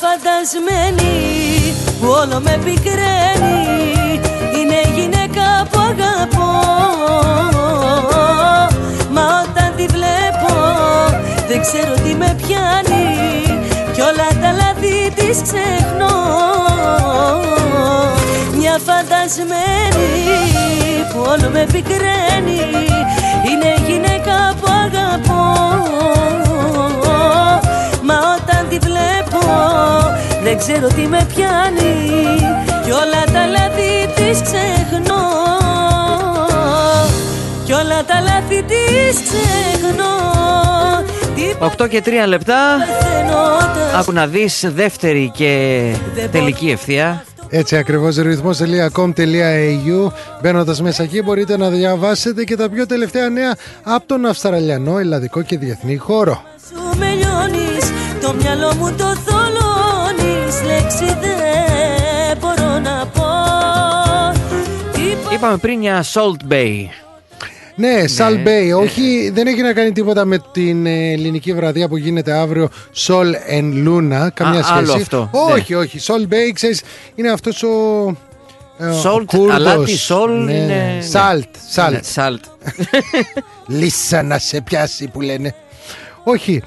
[0.01, 1.13] φαντασμένη
[1.99, 3.59] που όλο με πικραίνει.
[4.55, 6.53] Είναι γυναίκα που αγαπώ.
[9.11, 10.53] Μα όταν τη βλέπω
[11.47, 13.07] δεν ξέρω τι με πιάνει.
[13.93, 16.19] Κι όλα τα λάθη της ξεχνώ.
[18.57, 20.09] Μια φαντασμένη
[21.13, 22.30] που όλο με πικραίνει
[30.67, 31.95] ξέρω τι με πιάνει
[32.83, 35.23] Κι όλα τα λάθη της ξεχνώ
[37.65, 40.13] Κι όλα τα λάθη της ξεχνώ
[41.35, 41.41] Τι
[41.83, 42.77] 8 και 3 λεπτά.
[42.79, 45.81] παθαίνοντας Άκου να δεις δεύτερη και
[46.31, 47.23] τελική ευθεία.
[47.49, 54.05] Έτσι ακριβώς ρυθμός.com.au Μπαίνοντας μέσα εκεί μπορείτε να διαβάσετε και τα πιο τελευταία νέα από
[54.05, 56.43] τον Αυστραλιανό, ελλαδικό και διεθνή χώρο.
[56.67, 57.91] σου με λιώνεις
[58.21, 59.30] Το μυαλό μου το θολώνεις
[60.65, 63.23] Λέξη δεν μπορώ να πω
[64.93, 66.75] Τι Είπαμε πριν για Salt Bay.
[67.75, 68.77] Ναι, Σαλ Bay.
[68.81, 72.69] Όχι, δεν έχει να κάνει τίποτα με την ε, ελληνική βραδιά που γίνεται αύριο
[73.07, 73.25] Sol
[73.59, 74.27] and Luna.
[74.33, 74.71] Καμιά Α, σχέση.
[74.73, 75.99] άλλο αυτό, Όχι, όχι.
[76.07, 76.81] Sol Bay, ξέρεις,
[77.15, 77.67] είναι αυτός ο.
[78.77, 79.55] ε, ο Salt, Κούρδος.
[79.55, 80.53] αλάτι, sol ναι.
[80.53, 81.91] είναι- Salt, salt.
[81.91, 82.69] Ναι, Salt.
[83.79, 85.55] Λύσα να σε πιάσει που λένε.
[86.23, 86.61] Όχι.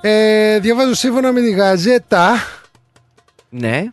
[0.00, 2.32] Ε, διαβάζω σύμφωνα με τη γαζέτα.
[3.58, 3.84] Ναι.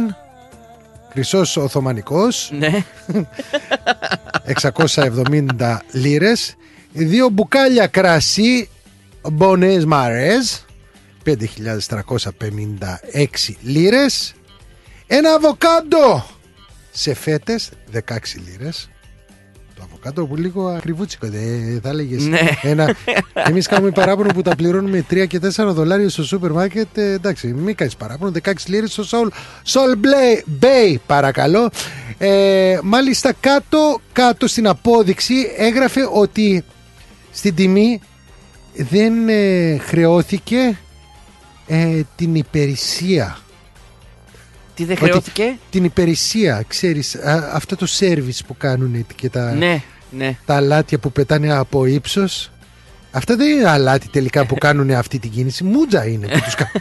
[1.12, 2.52] Χρυσός Οθωμανικός.
[2.60, 2.84] Ναι.
[4.46, 6.56] 670 λίρες.
[6.92, 8.70] Δύο μπουκάλια κρασί
[9.40, 10.66] Bonnes Mares
[11.26, 13.26] 5.356
[13.62, 14.34] λίρες.
[15.08, 16.26] Ένα αβοκάντο
[16.92, 18.00] σε φέτες 16
[18.46, 18.90] λίρες.
[19.76, 22.26] Το αβοκάντο που λίγο ακριβούτσικο δεν θα έλεγες.
[22.26, 22.40] Ναι.
[22.62, 22.96] ένα...
[23.34, 26.98] εμείς κάνουμε παράπονο που τα πληρώνουμε 3 και 4 δολάρια στο σούπερ μάρκετ.
[26.98, 29.28] Ε, εντάξει μην κάνεις παράπονο 16 λίρες στο Soul,
[29.74, 31.70] Soul Blay, Bay παρακαλώ.
[32.18, 36.64] Ε, μάλιστα κάτω, κάτω στην απόδειξη έγραφε ότι
[37.32, 38.02] στην τιμή
[38.84, 40.78] δεν ε, χρεώθηκε
[41.68, 43.38] ε, την υπηρεσία
[44.74, 49.52] Τι δεν Ότι χρεώθηκε; Την υπηρεσία, ξέρεις, α, αυτό το σέρβις που κάνουν και τα,
[49.54, 50.38] Ναι, ναι.
[50.46, 52.52] τα αλάτια που πετάνε από ύψος.
[53.12, 55.64] Αυτά δεν είναι αλάτι τελικά που κάνουν αυτή την κίνηση.
[55.64, 56.72] Μούτζα είναι που τους κα...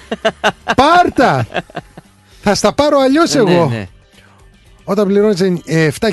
[0.76, 1.46] Πάρτα!
[2.42, 3.68] Θα στα πάρω αλλιώς εγώ.
[3.68, 3.88] Ναι, ναι.
[4.88, 6.10] Όταν πληρώνεις ε, 7.000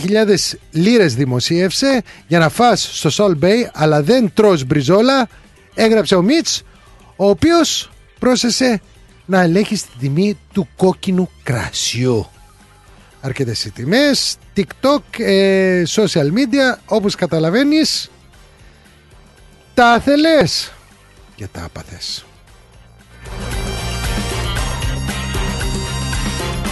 [0.72, 5.28] λίρες δημοσίευσε για να φας στο Sol Bay αλλά δεν τρως μπριζόλα
[5.74, 6.64] έγραψε ο Μίτς
[7.16, 8.82] ο οποίος πρόσεσε
[9.26, 12.28] να ελέγχει τη τιμή του κόκκινου κρασιού.
[13.22, 18.12] Αρκετές οι τιμές, TikTok, ε, social media, όπως καταλαβαίνεις
[19.74, 20.72] τα θέλες
[21.36, 22.26] και τα άπαθες.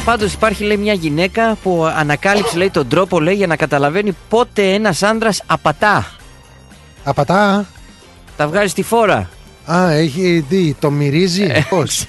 [0.06, 4.74] Πάντως υπάρχει λέει μια γυναίκα που ανακάλυψε λέει τον τρόπο λέει για να καταλαβαίνει πότε
[4.74, 6.12] ένας άντρα απατά.
[7.04, 7.66] Απατά.
[8.42, 9.30] Τα βγάζει στη φόρα.
[9.72, 12.06] Α, έχει δει, το μυρίζει, πώς;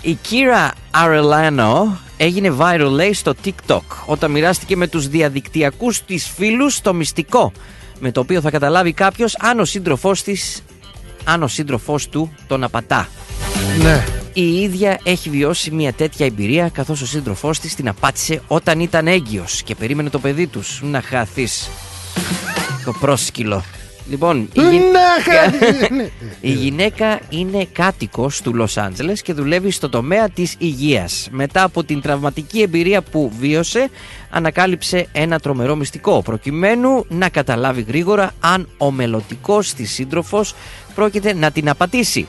[0.00, 0.70] Η Kira
[1.04, 7.52] Arellano έγινε viral λέει στο TikTok όταν μοιράστηκε με τους διαδικτυακούς της φίλους το μυστικό
[7.98, 10.62] με το οποίο θα καταλάβει κάποιος αν ο σύντροφός της
[11.24, 13.08] αν ο σύντροφός του τον απατά.
[13.82, 14.04] ναι.
[14.32, 19.06] Η ίδια έχει βιώσει μια τέτοια εμπειρία καθώς ο σύντροφός της την απάτησε όταν ήταν
[19.06, 21.70] έγκυος και περίμενε το παιδί τους να χαθείς
[22.84, 23.62] το πρόσκυλο.
[24.10, 25.50] Λοιπόν, η, γυ- Να, χα-
[25.96, 26.08] ναι.
[26.40, 31.28] η γυναίκα είναι κάτοικος του Λος Άντζελες και δουλεύει στο τομέα της υγείας.
[31.30, 33.90] Μετά από την τραυματική εμπειρία που βίωσε,
[34.30, 40.54] ανακάλυψε ένα τρομερό μυστικό, προκειμένου να καταλάβει γρήγορα αν ο μελλοντικός της σύντροφος
[40.94, 42.26] πρόκειται να την απατήσει.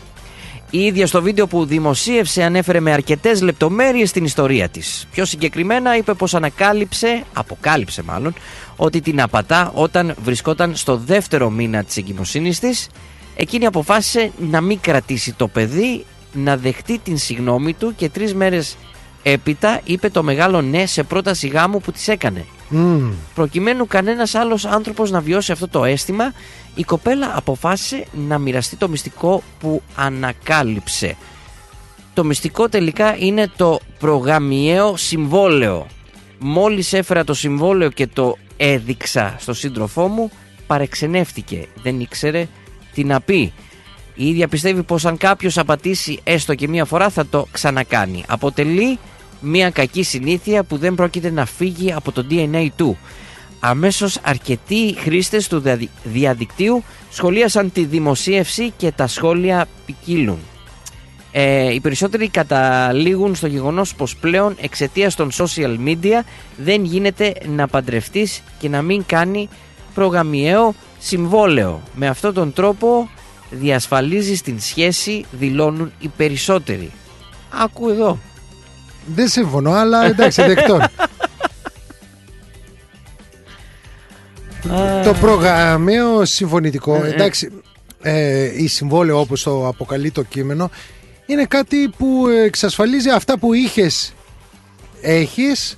[0.69, 5.07] Η ίδια στο βίντεο που δημοσίευσε ανέφερε με αρκετές λεπτομέρειες την ιστορία της.
[5.11, 8.33] Πιο συγκεκριμένα είπε πως ανακάλυψε, αποκάλυψε μάλλον,
[8.77, 12.89] ότι την απατά όταν βρισκόταν στο δεύτερο μήνα της εγκυμοσύνης της.
[13.35, 18.77] Εκείνη αποφάσισε να μην κρατήσει το παιδί, να δεχτεί την συγνώμη του και τρεις μέρες
[19.23, 22.45] έπειτα είπε το μεγάλο ναι σε πρόταση γάμου που της έκανε.
[22.69, 23.11] Μμμ.
[23.35, 26.33] Προκειμένου κανένας άλλος άνθρωπος να βιώσει αυτό το αίσθημα,
[26.75, 31.15] η κοπέλα αποφάσισε να μοιραστεί το μυστικό που ανακάλυψε.
[32.13, 35.85] Το μυστικό τελικά είναι το προγαμιαίο συμβόλαιο.
[36.39, 40.31] Μόλις έφερα το συμβόλαιο και το έδειξα στο σύντροφό μου,
[40.67, 41.67] παρεξενεύτηκε.
[41.83, 42.47] Δεν ήξερε
[42.93, 43.53] τι να πει.
[44.15, 48.23] Η ίδια πιστεύει πως αν κάποιος απατήσει έστω και μία φορά θα το ξανακάνει.
[48.27, 48.99] Αποτελεί
[49.39, 52.97] μία κακή συνήθεια που δεν πρόκειται να φύγει από το DNA του.
[53.59, 60.37] Αμέσως αρκετοί χρήστες του διαδι- διαδικτύου σχολίασαν τη δημοσίευση και τα σχόλια ποικίλουν.
[61.31, 66.23] Ε, οι περισσότεροι καταλήγουν στο γεγονός πως πλέον εξαιτίας των social media
[66.57, 69.49] δεν γίνεται να παντρευτείς και να μην κάνει
[69.93, 71.81] προγαμιαίο συμβόλαιο.
[71.95, 73.09] Με αυτόν τον τρόπο
[73.49, 76.91] διασφαλίζεις την σχέση, δηλώνουν οι περισσότεροι.
[77.49, 78.17] Άκου εδώ.
[79.15, 80.81] Δεν συμφωνώ, αλλά εντάξει, δεκτών.
[85.03, 87.13] το προγραμμαίο συμφωνητικό, Ε, ε.
[87.13, 87.51] εντάξει,
[88.01, 90.69] ε, η συμβόλαιο όπως το αποκαλεί το κείμενο,
[91.27, 94.13] είναι κάτι που εξασφαλίζει αυτά που είχες,
[95.01, 95.77] έχεις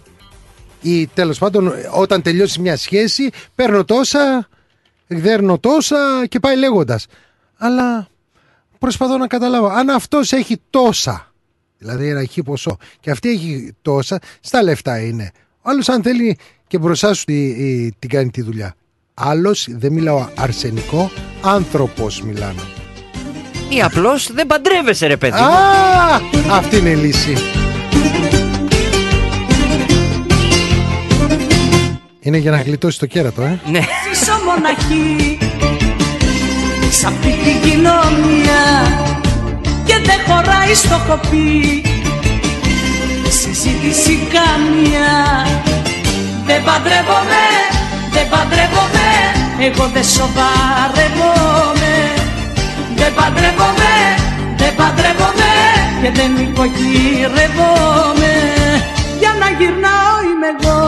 [0.81, 4.47] ή τέλος πάντων όταν τελειώσεις μια σχέση παίρνω τόσα,
[5.07, 7.05] δέρνω τόσα και πάει λέγοντας.
[7.57, 8.07] Αλλά
[8.79, 11.33] προσπαθώ να καταλάβω, αν αυτός έχει τόσα,
[11.77, 15.31] δηλαδή ένα χι ποσό και αυτή έχει τόσα, στα λεφτά είναι.
[15.61, 16.37] Ο άλλος αν θέλει
[16.67, 18.75] και μπροστά σου τι- τι- την κάνει τη δουλειά.
[19.13, 22.61] Άλλος, δεν μιλάω αρσενικό, άνθρωπος μιλάμε.
[23.69, 25.45] Ή απλώς δεν παντρεύεσαι ρε παιδί μου.
[26.51, 27.37] Α, αυτή είναι η λύση.
[32.21, 33.59] Είναι για να γλιτώσει το κέρατο, ε.
[33.71, 33.79] Ναι.
[34.13, 35.37] Ζήσω μοναχή
[36.91, 38.61] Σ' αυτή την κοινωνία
[39.85, 41.81] Και δεν χωράει στο κοπί
[43.29, 45.45] Συζήτηση καμία
[46.45, 47.43] Δεν παντρεύομαι,
[48.11, 49.07] δεν παντρεύομαι
[49.59, 51.88] Εγώ δεν σοβαρεύομαι
[52.99, 53.93] Δεν παντρεύομαι,
[54.57, 55.51] δεν παντρεύομαι
[56.01, 58.33] Και δεν υποκυρεύομαι.
[59.19, 60.81] Για να γυρνάω είμαι εγώ.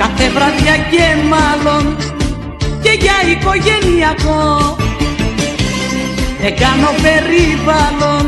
[0.00, 1.96] Κάθε βραδιά και μάλλον
[2.82, 4.76] και για οικογενειακό.
[6.42, 8.24] Δεν κάνω περίπαλον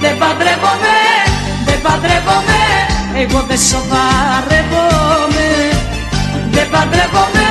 [0.00, 0.98] Δεν παντρεύομαι,
[1.66, 2.60] δεν παντρεύομαι
[3.22, 5.48] Εγώ δεν σοβαρεύομαι.
[6.50, 7.48] Δεν παντρεύομαι,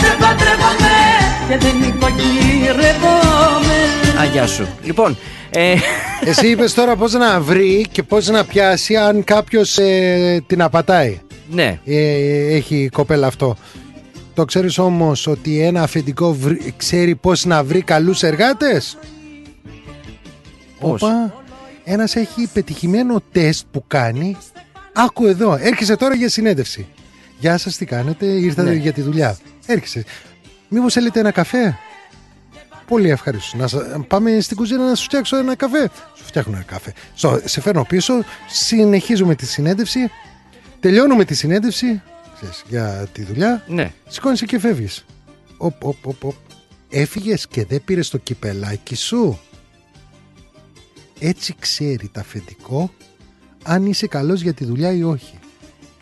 [0.00, 1.05] δεν παντρεύομαι
[1.48, 3.76] Και δεν υποκυρεύομαι
[4.20, 4.68] Αγιά σου.
[4.82, 5.16] Λοιπόν,
[5.50, 5.74] ε,
[6.24, 11.20] Εσύ είπες τώρα πώς να βρει και πώς να πιάσει αν κάποιος ε, την απατάει.
[11.50, 11.80] ναι.
[11.84, 13.56] Ε, έχει η κοπέλα αυτό.
[14.34, 18.98] Το ξέρεις όμως ότι ένα αφεντικό βρει- ξέρει πώς να βρει καλούς εργάτες;
[20.80, 21.34] Πώς; Όπα.
[21.84, 24.36] ένας έχει πετυχημένο τεστ που κάνει.
[24.92, 26.86] Άκου εδώ, έρχεσαι τώρα για συνέντευξη.
[27.38, 28.74] Γεια σας, τι κάνετε, ήρθατε Ναι.
[28.76, 29.36] για τη δουλειά.
[29.66, 30.04] Έρχεσαι.
[30.68, 31.78] Μήπως θέλετε ένα καφέ;
[32.86, 33.56] Πολύ ευχαριστώ.
[33.56, 35.90] Να σα- πάμε στην κουζίνα να σου φτιάξω ένα καφέ.
[36.16, 36.92] Σου φτιάχνω ένα καφέ.
[37.14, 38.14] Στο- σε φέρνω πίσω,
[38.48, 40.10] συνεχίζουμε τη συνέντευξη.
[40.80, 42.02] Τελειώνουμε τη συνέντευξη
[42.36, 43.64] ξέρεις, για τη δουλειά.
[43.66, 43.92] Ναι.
[44.08, 45.04] Σηκώνεσαι και φεύγεις.
[45.56, 46.34] Οπ, οπ, οπ, οπ.
[46.90, 49.38] Έφυγες και δεν πήρες το κυπελάκι σου.
[51.18, 52.90] Έτσι ξέρει τα αφεντικό
[53.62, 55.38] αν είσαι καλός για τη δουλειά ή όχι.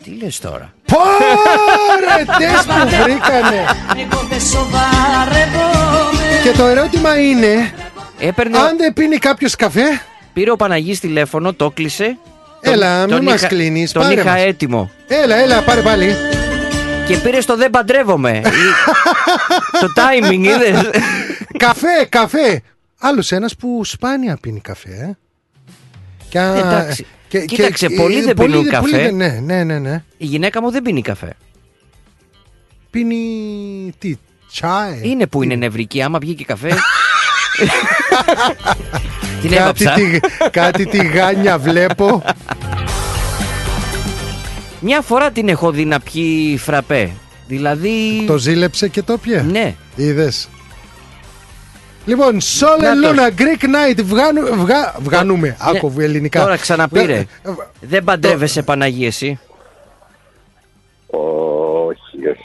[0.05, 3.63] Τι λες τώρα; Πόρε τεστ που βρήκανε.
[3.97, 7.73] Εγώ δεν σοβαρεύομαι Και το ερώτημα είναι,
[8.19, 10.01] Έπαιρνε, αν δεν πίνει κάποιος καφέ,
[10.33, 12.17] πήρε ο Παναγής τηλέφωνο, το κλείσε.
[12.61, 14.41] Έλα, τον, μην τον μας είχα- κλείνεις, Τον πάρε είχα μας.
[14.41, 14.91] έτοιμο.
[15.07, 16.15] έλα, έλα, πάρε πάλι.
[17.07, 18.37] Και πήρε στο δεν παντρεύομαι.
[18.37, 18.41] Ή-
[19.81, 20.89] το timing είδες;
[21.57, 22.61] καφέ, καφέ.
[22.99, 24.89] Άλλος ένας που σπάνια πίνει καφέ.
[24.89, 25.17] Ε.
[26.29, 27.05] Και, α- Εντάξει.
[27.39, 28.97] Και- Κοίταξε, και- πολλοί ε, δεν πίνουν πολλοί καφέ.
[28.97, 30.03] δεν- ναι, ναι, ναι, ναι.
[30.17, 31.33] Η γυναίκα μου δεν πίνει καφέ.
[32.91, 33.15] Πίνει
[33.99, 34.15] τι,
[34.51, 36.69] τσάι; Είναι που είναι νευρική, άμα βγει και καφέ.
[39.41, 39.93] Την κάτι, έβαψα.
[39.93, 40.19] τη,
[40.49, 42.23] κάτι τη γάνια βλέπω.
[44.79, 47.11] Μια φορά την έχω δει να πιει φραπέ.
[47.47, 48.23] Δηλαδή.
[48.27, 49.41] το ζήλεψε και το πιέ.
[49.41, 49.75] Ναι.
[49.95, 50.49] Είδες;
[52.05, 53.09] Λοιπόν, Sol Να and το.
[53.09, 55.57] Luna Greek Night βγάνου, βγα, βγανούμε.
[55.59, 56.03] Άκου Ναι.
[56.03, 56.41] ελληνικά.
[56.41, 57.25] Τώρα ξαναπήρε.
[57.43, 59.39] Βγα- Δεν παντρεύεσαι Παναγία εσύ.
[61.07, 62.41] Όχι, όχι.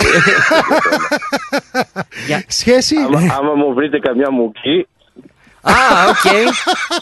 [2.27, 4.87] Για- Σχέση; άμα, άμα μου βρείτε καμιά μουκή,
[5.63, 5.73] Α,
[6.09, 6.33] οκ.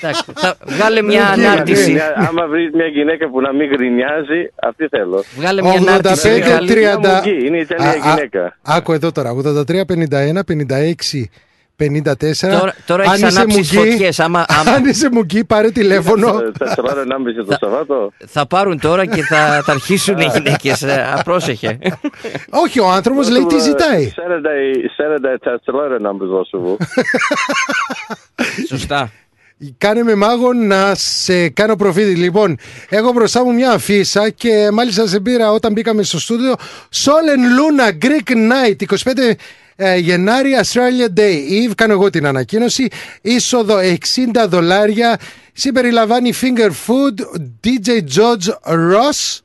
[0.01, 1.93] Εντάξει, θα Βγάλε μια Οκ, ανάρτηση.
[1.93, 5.25] μια- άμα βρείτε μια γυναίκα που να μην γκρινιάζει, αυτή θέλω.
[5.37, 6.29] Βγάλε μια 85, ανάρτηση.
[6.29, 6.69] μεγάλη.
[6.69, 6.99] 30.
[7.15, 8.57] μουγκή, είναι Ιταλία Α, α, γυναίκα.
[8.63, 9.31] Άκου εδώ τώρα.
[9.31, 11.31] 83, 51, 56,
[11.79, 12.59] 54.
[12.59, 16.41] Τώρα- τώρα Αν έχεις είσαι ανάψεις μουγκή- φωτιές, άμα- άμα- Αν είσαι μουγκή, πάρε τηλέφωνο.
[16.59, 18.13] Τέσσερα ώρα ενάμιση το Σαββάτο.
[18.27, 20.85] Θα πάρουν τώρα και θα, θα αρχίσουν οι γυναίκες.
[21.19, 21.79] Απρόσεχε.
[22.65, 24.13] Όχι, ο άνθρωπος λέει τι ζητάει.
[24.17, 26.77] Saturday, τέσσερα ώρα να δώσω εγώ.
[28.69, 29.11] Σωστά.
[29.79, 32.15] Κάνε με μάγο να σε κάνω προφήτη.
[32.15, 32.57] Λοιπόν,
[32.89, 36.55] έχω μπροστά μου μια αφίσα και μάλιστα σε πήρα όταν μπήκαμε στο στούντιο.
[37.05, 39.35] Sol and Luna Greek Night, 25
[39.81, 41.73] ε, Γενάρη, Australia Day Eve.
[41.77, 42.89] Κάνω εγώ την ανακοίνωση.
[43.23, 45.17] Είσοδο 60 δολάρια.
[45.53, 49.39] Συμπεριλαμβάνει finger food, DJ George Ross.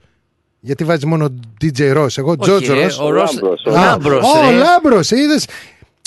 [0.60, 2.98] Γιατί βάζει μόνο DJ Ross, εγώ George Όχι, ρε, Ross.
[3.06, 4.56] ο Ρος- Λάμπρος, ο ο Α, Λάμπρος, Ω, ρε.
[4.56, 5.46] Λάμπρος, είδες;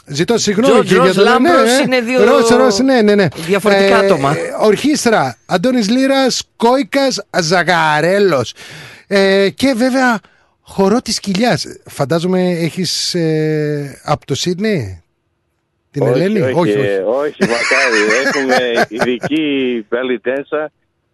[0.06, 3.14] Ζητώ συγγνώμη George και για Ross, το Λάμπρος ναι, είναι δύο Ρος, Ρος, ναι, ναι,
[3.14, 3.28] ναι.
[3.46, 4.36] διαφορετικά άτομα.
[4.60, 8.54] Ορχήστρα, Αντώνης Λύρας, Κόικας, Ζαγαρέλος.
[9.06, 10.18] Ε, και βέβαια
[10.66, 11.66] χορό της κοιλιάς.
[11.84, 15.02] Φαντάζομαι έχεις ε, από το Σίδνεϊ;
[15.90, 16.86] Την όχι, Ελένη; όχι, όχι, όχι.
[16.86, 18.00] ε, όχι, μακάρι.
[18.24, 20.66] Έχουμε ειδική belly dancer.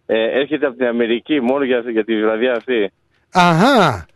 [0.06, 2.92] Ε, έρχεται από την Αμερική μόνο για, για τη βραδιά αυτή.
[3.30, 4.06] Αχα.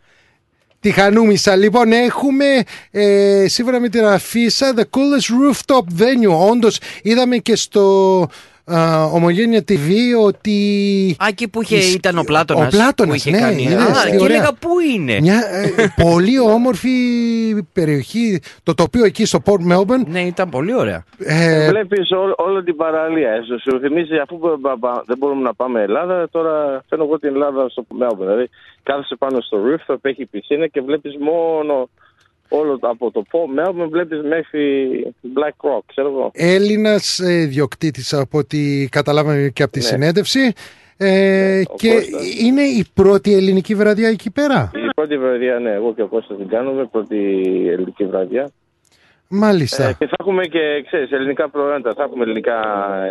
[0.79, 1.55] Τη χανούμισα.
[1.55, 2.45] Λοιπόν, έχουμε
[2.91, 6.49] ε, σύμφωνα με την αφίσα The coolest rooftop venue.
[6.51, 8.27] Όντως, είδαμε και στο
[8.75, 9.89] α, Ομογένεια TV
[10.25, 10.55] ότι.
[11.23, 12.73] Α, εκεί που είχε, Ισ- ήταν ο Πλάτωνας.
[12.73, 13.61] Ο Πλάτωνας, που είχε ναι, κάνει.
[13.63, 14.35] είδες, Α, τι και ωραία.
[14.35, 15.41] έλεγα πού είναι; Μια
[15.77, 16.89] ε, πολύ όμορφη
[17.73, 18.39] περιοχή.
[18.63, 20.05] Το τοπίο εκεί στο Port Melbourne.
[20.07, 21.03] Ναι, ήταν πολύ ωραία.
[21.17, 23.31] Ε, Βλέπεις όλη την παραλία.
[23.31, 27.03] Ε, Σου- Σου θυμίζει αφού πα- πα- πα- δεν μπορούμε να πάμε Ελλάδα, τώρα φέρνω
[27.03, 28.17] εγώ την Ελλάδα στο Melbourne.
[28.17, 28.49] Δηλαδή
[28.83, 31.89] κάθεσαι πάνω στο rooftop, έχει πισίνα και βλέπεις μόνο
[32.49, 36.31] όλο το- από το Port Melbourne βλέπεις μέχρι Black Rock, ξέρω εγώ.
[36.33, 39.85] Έλληνας ε, διοκτήτης από ό,τι καταλάβαμε και από τη Ναι.
[39.85, 40.53] συνέντευξη.
[40.99, 42.39] Ε, ο και Κώστας.
[42.39, 46.37] είναι η πρώτη ελληνική βραδιά εκεί πέρα; Η πρώτη βραδιά, ναι, εγώ και ο Κώστας
[46.37, 47.17] την κάνουμε, πρώτη
[47.67, 48.49] ελληνική βραδιά.
[49.29, 49.83] Μάλιστα.
[49.87, 51.93] Ε, και θα έχουμε και, ξέρεις, ελληνικά προϊόντα.
[51.93, 52.55] Θα έχουμε ελληνικά,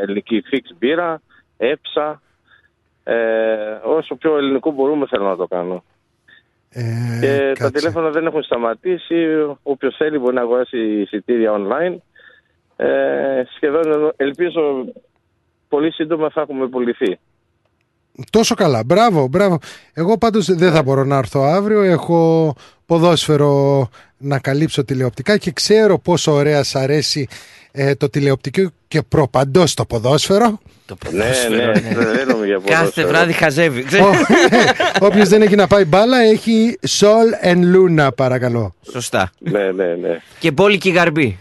[0.03, 1.21] ελληνική fix μπύρα,
[1.57, 2.23] έψα.
[3.05, 3.15] Ε,
[3.85, 5.85] όσο πιο ελληνικό μπορούμε θέλω να το κάνω.
[6.79, 7.71] Ε, και τα κάτσε.
[7.71, 9.15] τηλέφωνα δεν έχουν σταματήσει.
[9.63, 11.97] Όποιος θέλει μπορεί να αγοράσει εισιτήρια online.
[12.77, 14.85] Ε, σχεδόν ελπίζω
[15.69, 17.19] πολύ σύντομα θα έχουμε πουληθεί.
[18.31, 18.83] Τόσο καλά.
[18.85, 19.59] Μπράβο, μπράβο.
[19.93, 21.83] Εγώ πάντως δεν θα μπορώ να έρθω αύριο.
[21.83, 22.53] Έχω
[22.87, 23.89] ποδόσφαιρο
[24.19, 27.29] να καλύψω τηλεοπτικά και ξέρω πόσο ωραία σ' αρέσει
[27.73, 30.61] ε, το τηλεοπτικό και προπαντός το ποδόσφαιρο.
[30.87, 31.73] Το Ναι, ποδόσφαιρο, ναι,
[32.05, 33.09] δεν λέμε για Κάθε ποδόσφαιρο.
[33.09, 33.85] βράδυ χαζεύει.
[35.01, 38.75] Όποιος δεν έχει να πάει μπάλα έχει Sol and Luna παρακαλώ.
[38.91, 39.31] Σωστά.
[39.39, 40.21] Ναι, ναι, ναι.
[40.39, 41.39] Και μπόλικη γαρμπή.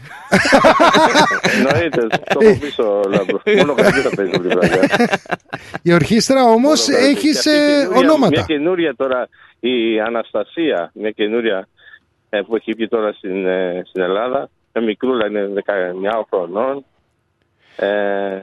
[1.41, 3.41] Εννοείται, το έχω πίσω λάμπρο.
[3.57, 5.07] Μόνο κάτι θα παίζει όλη τη βραδιά.
[5.81, 8.41] Η ορχήστρα όμως Μόνο έχεις Και αυτή καινούρια- Μια ονόματα.
[8.41, 9.27] καινούρια τώρα,
[9.59, 11.67] η Αναστασία, μια καινούρια ε,
[12.29, 14.49] που έχει βγει τώρα στην, ε, στην Ελλάδα.
[14.73, 16.85] Μια μικρούλα είναι 19 χρονών.
[17.75, 18.39] Ε,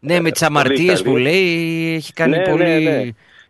[0.00, 1.02] Ναι, με τις πολύ αμαρτίε καλή.
[1.02, 2.62] που λέει έχει κάνει Ναι, πολύ.
[2.64, 3.00] ναι, ναι.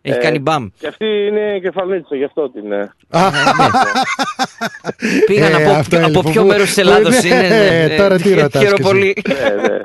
[0.06, 0.68] Έχει Ε, κάνει μπαμ.
[0.78, 2.72] Και αυτή είναι κεφαλίτσα, γι' αυτό την.
[3.14, 3.20] Ε,
[5.26, 6.30] Πήγα να Ε, πω αυτό από έλειπε.
[6.30, 7.48] ποιο Πού- μέρος της Ελλάδος Ναι, είναι.
[7.48, 7.96] ναι, ναι.
[7.96, 8.90] τώρα τι ρωτάς Χαίρομαι κι εσύ.
[8.90, 9.14] πολύ.
[9.28, 9.78] ναι, ναι.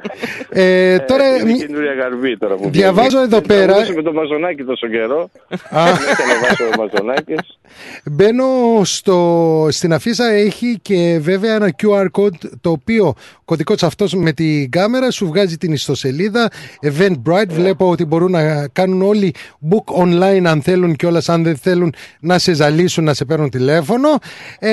[0.52, 3.24] Ε, τώρα Ε, είναι μη- καινούρια γαρμπή τώρα που Διαβάζω βγαίνει.
[3.24, 5.30] εδώ πέρα- Τραγουδούσε με το Μαζονάκι τόσο καιρό.
[5.50, 5.82] Δεν
[6.12, 7.40] έκανε βάσο ο Μαζονάκης.
[8.06, 8.46] Μπαίνω
[8.84, 14.32] στο, στην αφίσα έχει και βέβαια ένα QR code το οποίο ο κωδικός αυτός με
[14.32, 16.52] την κάμερα σου βγάζει την ιστοσελίδα
[16.86, 19.34] Eventbrite βλέπω ότι μπορούν να κάνουν όλοι
[19.72, 24.10] book online αν θέλουν και αν δεν θέλουν να σε ζαλίσουν να σε παίρνουν τηλέφωνο
[24.60, 24.70] ε,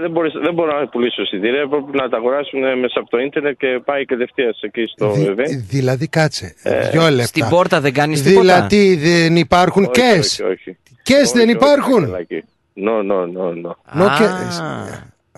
[0.00, 1.68] δεν, μπορείς, δεν μπορώ να πουλήσω εισιτήρια.
[1.68, 5.28] Πρέπει να τα αγοράσουν ε, μέσα από το ίντερνετ και πάει κατευθείαν εκεί στο δη-
[5.28, 5.62] event.
[5.68, 6.54] δηλαδή κάτσε
[6.90, 10.76] δυο λεπτά Στην πόρτα δεν κάνεις τίποτα; δηλαδή δεν υπάρχουν Όχι, κες; όχι, όχι.
[11.02, 12.42] Κες Όχι, δεν όχι, υπάρχουν; φακελάκι.
[12.86, 13.74] No, no, no, no.
[13.92, 14.16] Νο Α.
[14.18, 14.24] και-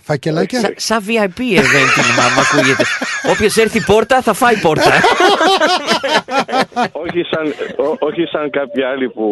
[0.03, 2.85] φακελάκια Σα- Σαν VIP event είναι, μα- μ' ακούγεται.
[3.33, 4.91] Όποιος έρθει πόρτα θα φάει πόρτα.
[7.05, 7.55] όχι, σαν,
[7.87, 9.27] ό- όχι σαν κάποιοι άλλοι που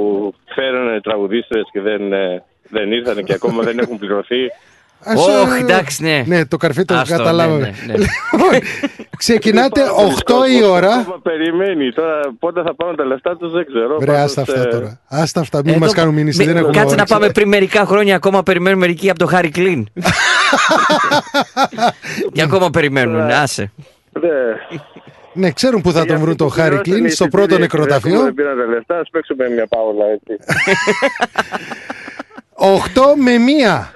[0.55, 4.37] φέρανε τραγουδίστρες και δεν, ε, δεν ήρθαν και ακόμα δεν έχουν πληρωθεί.
[5.05, 6.23] Ας, Όχι, ε, εντάξει, ναι.
[6.27, 7.61] Ναι, το καρφί το Άστο, καταλάβαμε.
[7.61, 8.05] ναι, ναι, ναι.
[8.33, 8.61] Λοιπόν,
[9.17, 9.81] ξεκινάτε
[10.27, 10.93] 8 η ώρα.
[10.95, 11.93] Ακόμα περιμένει.
[11.93, 13.99] Τώρα πότε θα πάρουν τα λεφτά τους δεν ξέρω.
[13.99, 15.01] Βρε, Πάντως, άστα αυτά ε, τώρα.
[15.09, 16.39] Άστα αυτά, μην Εδώ- μας κάνουν μήνυση.
[16.39, 17.13] μη- Δεν έχουμε Κάτσε να όρεξη.
[17.13, 19.87] πάμε πριν μερικά χρόνια ακόμα περιμένουν μερικοί από το Χάρη Κλίν.
[22.33, 23.73] Και ακόμα περιμένουν, άσε.
[24.21, 24.29] ναι.
[25.33, 27.55] Ναι, ξέρουν που θα τον βρουν το Αυτοί που Χάρη πληρώσαν Κλίνς στο εισιτήρια πρώτο
[27.55, 28.23] και νεκροταφείο.
[28.23, 30.37] Δεν πήραν τα λεφτά, ας παίξουμε μια παόλα έτσι.
[32.55, 32.65] 8
[33.17, 33.33] με
[33.83, 33.87] 1.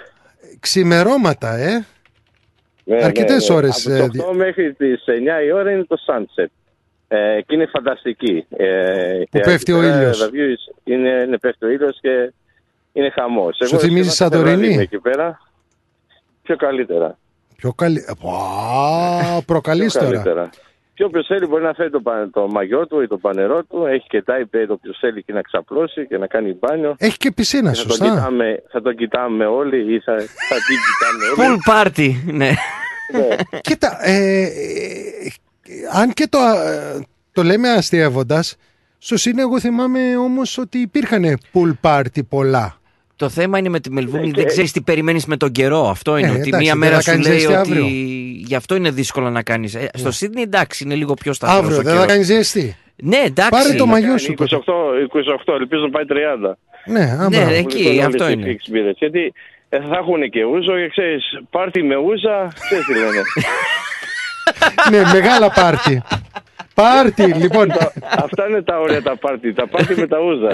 [0.60, 1.84] Ξημερώματα, ε.
[2.84, 6.46] Ναι, Αρκετές ώρες, Από ε, τις 8 μέχρι τις 9 η ώρα είναι το sunset.
[7.08, 8.46] Ε, και είναι φανταστική.
[8.56, 10.18] Ε, Που και πέφτει ο εκεί πέρα ήλιος.
[10.18, 12.32] τα views Είναι, είναι πέφτει ο ήλιος και
[12.92, 13.56] είναι χαμός.
[13.66, 15.40] Σου θυμίζει σχεδόν κάθε Σαντορίνη; βράδυ είμαι εκεί πέρα.
[16.44, 17.18] Πιο καλύτερα.
[17.56, 17.98] Πιο καλή.
[17.98, 20.12] Α, προκαλείς Πιο τώρα.
[20.12, 20.50] καλύτερα.
[20.94, 23.84] Και όποιος θέλει μπορεί να φέρει το, πα- το μαγιό του ή το πανερό του.
[23.86, 26.94] Έχει και type όποιος θέλει και να ξαπλώσει και να κάνει μπάνιο.
[26.98, 28.14] Έχει και πισίνα, Και θα, τον σωστά.
[28.14, 31.58] κοιτάμε, θα τον κοιτάμε όλοι ή θα, θα την κοιτάμε όλοι.
[31.66, 32.50] Full party, ναι.
[33.12, 33.36] Ναι.
[33.60, 34.48] Κοίτα, ε, ε,
[35.92, 38.56] αν και το, ε, το λέμε αστείευοντας,
[38.98, 42.76] στο ΣΥΝ εγώ θυμάμαι όμως ότι υπήρχαν pool party πολλά.
[43.24, 45.88] Το θέμα είναι με τη Μελβούνι, Ναι, δεν και- ξέρεις τι περιμένεις με τον καιρό.
[45.88, 46.26] Αυτό είναι.
[46.28, 47.58] Ε, ότι εντάξει, μία δεν μέρα θα σου κάνεις λέει ζέστη ότι.
[47.70, 47.86] αύριο.
[48.46, 49.76] Γι' αυτό είναι δύσκολο να κάνεις.
[49.94, 51.58] Στο Σίδνεϊ εντάξει, είναι λίγο πιο σταθερό.
[51.66, 52.76] Αύριο δεν θα κάνεις ζέστη.
[52.96, 53.50] Ναι, εντάξει.
[53.50, 54.34] Πάρε το μαγιό Κάνει σου.
[54.38, 54.98] 28,
[55.46, 56.56] 28, ελπίζω να πάει 30.
[56.84, 57.28] Ναι, άμα.
[57.28, 58.56] Ναι, Που εκεί, λοιπόν αυτό όλες οι είναι.
[58.58, 58.94] fix μπύρες.
[58.98, 59.32] Γιατί
[59.68, 63.22] ε, θα έχουν και ούζο και ξέρεις, πάρτι με ούζα, ξέρεις τι λένε.
[64.90, 66.02] ναι, μεγάλα πάρτι.
[66.74, 67.68] Πάρτι, λοιπόν.
[68.18, 70.50] Αυτά είναι τα ωραία τα πάρτι, τα πάρτι με τα ούζα.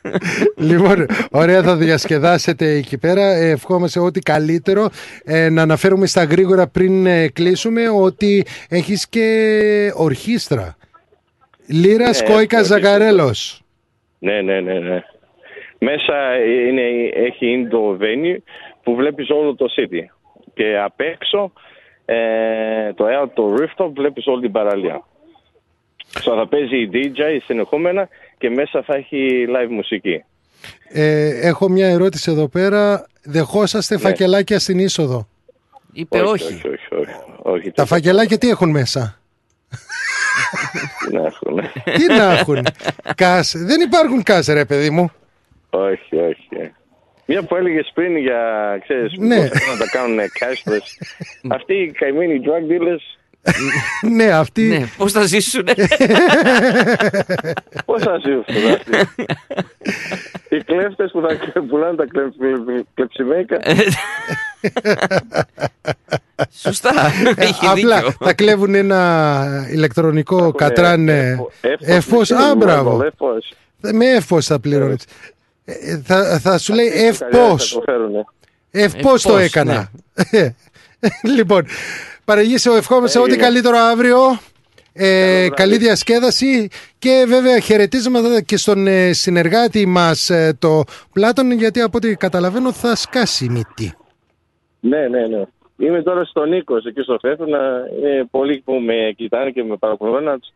[0.70, 3.22] λοιπόν, ωραία θα διασκεδάσετε εκεί πέρα.
[3.22, 4.88] Ε, Ευχόμαστε ό,τι καλύτερο.
[5.24, 10.76] Ε, να αναφέρουμε στα γρήγορα πριν ε, κλείσουμε ότι έχεις και ορχήστρα.
[11.68, 12.90] Λύρας Ναι, Κόικας ορχήστρα.
[12.90, 13.62] Ζαγκαρέλος.
[14.18, 15.02] ναι, ναι, ναι, ναι.
[15.80, 16.14] Μέσα
[16.68, 16.82] είναι,
[17.14, 18.36] έχει indoor venue
[18.82, 20.04] που βλέπεις όλο το city.
[20.54, 21.52] Και απ' έξω,
[22.04, 25.02] ε, το outdoor rooftop βλέπεις όλη την παραλία.
[26.14, 28.08] So, θα παίζει η DJ συνεχόμενα
[28.38, 30.24] και μέσα θα έχει live μουσική.
[30.88, 33.06] Ε, έχω μια ερώτηση εδώ πέρα.
[33.22, 35.28] Δεχόσαστε φακελάκια στην είσοδο;
[35.92, 36.44] Είπε όχι.
[36.44, 37.12] όχι, όχι, όχι,
[37.42, 37.70] όχι.
[37.70, 39.20] Τα φακελάκια τι έχουν μέσα;
[41.06, 41.60] Τι να έχουν.
[41.96, 42.66] τι να έχουν;
[43.14, 43.54] Κας.
[43.56, 45.10] Δεν υπάρχουν κας ρε παιδί μου.
[45.70, 46.72] όχι, όχι.
[47.26, 48.40] Μια που έλεγε πριν για,
[48.82, 49.36] ξέρεις, Ναι.
[49.36, 50.86] πώς θέλουν να τα κάνουν cashless.
[51.56, 53.17] Αυτοί οι καημένοι drug dealers,
[54.10, 54.62] ναι, αυτοί.
[54.62, 55.64] Ναι, πώς θα ζήσουν.
[57.86, 58.98] πώς θα ζήσουν αυτοί;
[60.48, 63.56] Οι κλέφτες που θα πουλάνε τα κλε- κλε- κλεψιμέικα.
[66.50, 66.92] Σωστά.
[67.36, 68.12] Έχει Ε, Απλά δίκιο.
[68.20, 71.38] θα κλέβουν ένα ηλεκτρονικό κατράν ε,
[71.80, 72.30] εφός.
[72.30, 73.02] Α, μπράβο.
[73.02, 73.52] Εφός.
[73.80, 75.04] Με εφός θα πληρώνεις.
[75.64, 77.72] Ε, θα, θα σου λέει Θα ευπός.
[77.72, 78.24] το φέρουνε.
[78.70, 79.90] Ευπός το Ευπός, έκανα.
[81.36, 81.66] λοιπόν,
[82.28, 83.42] παραγγείλω ευχόμαστε ό,τι Έγινε.
[83.44, 84.18] καλύτερο αύριο.
[84.92, 85.50] Ε, βράδυ.
[85.50, 86.68] καλή διασκέδαση
[86.98, 90.82] και βέβαια χαιρετίσματα και στον ε, συνεργάτη μας ε, το
[91.12, 93.96] Πλάτων γιατί από ό,τι καταλαβαίνω θα σκάσει η μύτη.
[94.80, 95.42] Ναι, ναι, ναι.
[95.76, 97.44] Είμαι τώρα στον Νίκος εκεί στο Φέφο.
[97.46, 97.58] Να...
[97.58, 100.48] Είναι πολλοί που με κοιτάνε και με παρακολουθούν να τους,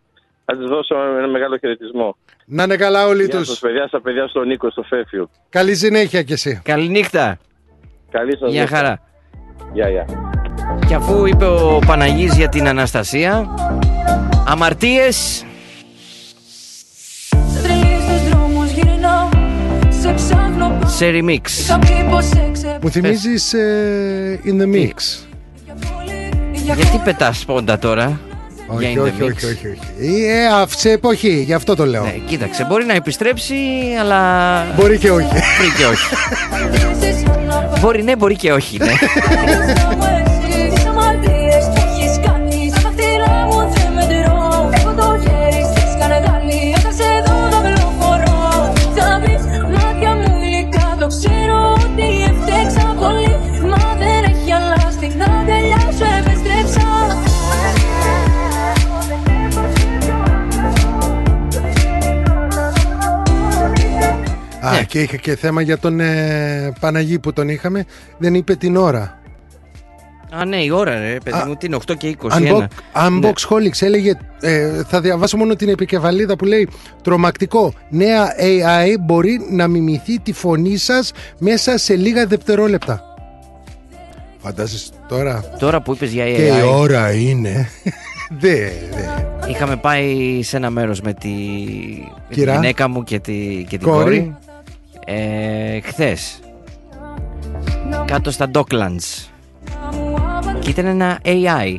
[0.44, 2.16] να τους δώσω ένα μεγάλο χαιρετισμό.
[2.46, 3.58] Να είναι καλά όλοι Γεια σας τους.
[3.58, 5.30] παιδιά, στα παιδιά στον Νίκο στο Φέφιο.
[5.48, 6.60] Καλή συνέχεια κι εσύ.
[6.64, 7.38] Καληνύχτα.
[8.10, 8.76] Καλή σας Γεια νύχτα.
[8.76, 9.00] χαρά.
[9.72, 10.04] Γεια, γεια.
[10.88, 13.48] Και αφού είπε ο Παναγής για την Αναστασία,
[14.46, 15.44] αμαρτίες
[17.62, 19.28] Τρελή στους δρόμους γυρνάω
[20.00, 21.48] Σε ψάχνω σε remix.
[21.60, 24.94] Είχα πει πως σε ξεπ- Μου θυμίζεις ε, in the mix.
[25.64, 28.20] για πολύ, για Γιατί πετάς πόντα τώρα;
[28.78, 29.24] για Όχι, In The όχι, Mix.
[29.24, 30.24] όχι, όχι, όχι.
[30.24, 32.02] Ε, αυτή σε εποχή, γι' αυτό το λέω.
[32.04, 33.54] Ναι, κοίταξε, μπορεί να επιστρέψει,
[34.00, 34.20] αλλά.
[34.76, 35.26] Μπορεί και όχι.
[35.26, 36.06] Μπορεί και όχι.
[37.80, 38.92] μπορεί ναι, μπορεί και όχι, ναι.
[64.82, 64.88] Ναι.
[64.88, 67.84] και είχα και θέμα για τον ε, Παναγί που τον είχαμε.
[68.18, 69.20] Δεν είπε την ώρα.
[70.34, 72.28] Α, ναι, η ώρα, ρε, παιδί μου, τι είναι 8 και 21.
[72.28, 72.66] Unbox, Ναι.
[72.94, 76.68] Unbox Holics έλεγε, ε, θα διαβάσω μόνο την επικεφαλίδα που λέει
[77.02, 83.02] Τρομακτικό, νέα AI μπορεί να μιμηθεί τη φωνή σας μέσα σε λίγα δευτερόλεπτα.
[84.38, 87.68] Φαντάζεσαι τώρα; Τώρα που είπες για AI, και η ώρα είναι.
[88.40, 88.54] Δε,
[88.90, 89.50] δε.
[89.50, 92.54] είχαμε πάει σε ένα μέρος με τη, με τη Κυρά.
[92.54, 94.18] γυναίκα μου και, τη, και την Κόρη.
[94.18, 94.36] κόρη.
[95.06, 96.38] Ε, χθες.
[98.04, 99.28] Κάτω στα Docklands.
[100.58, 101.76] Και ήταν ένα AI.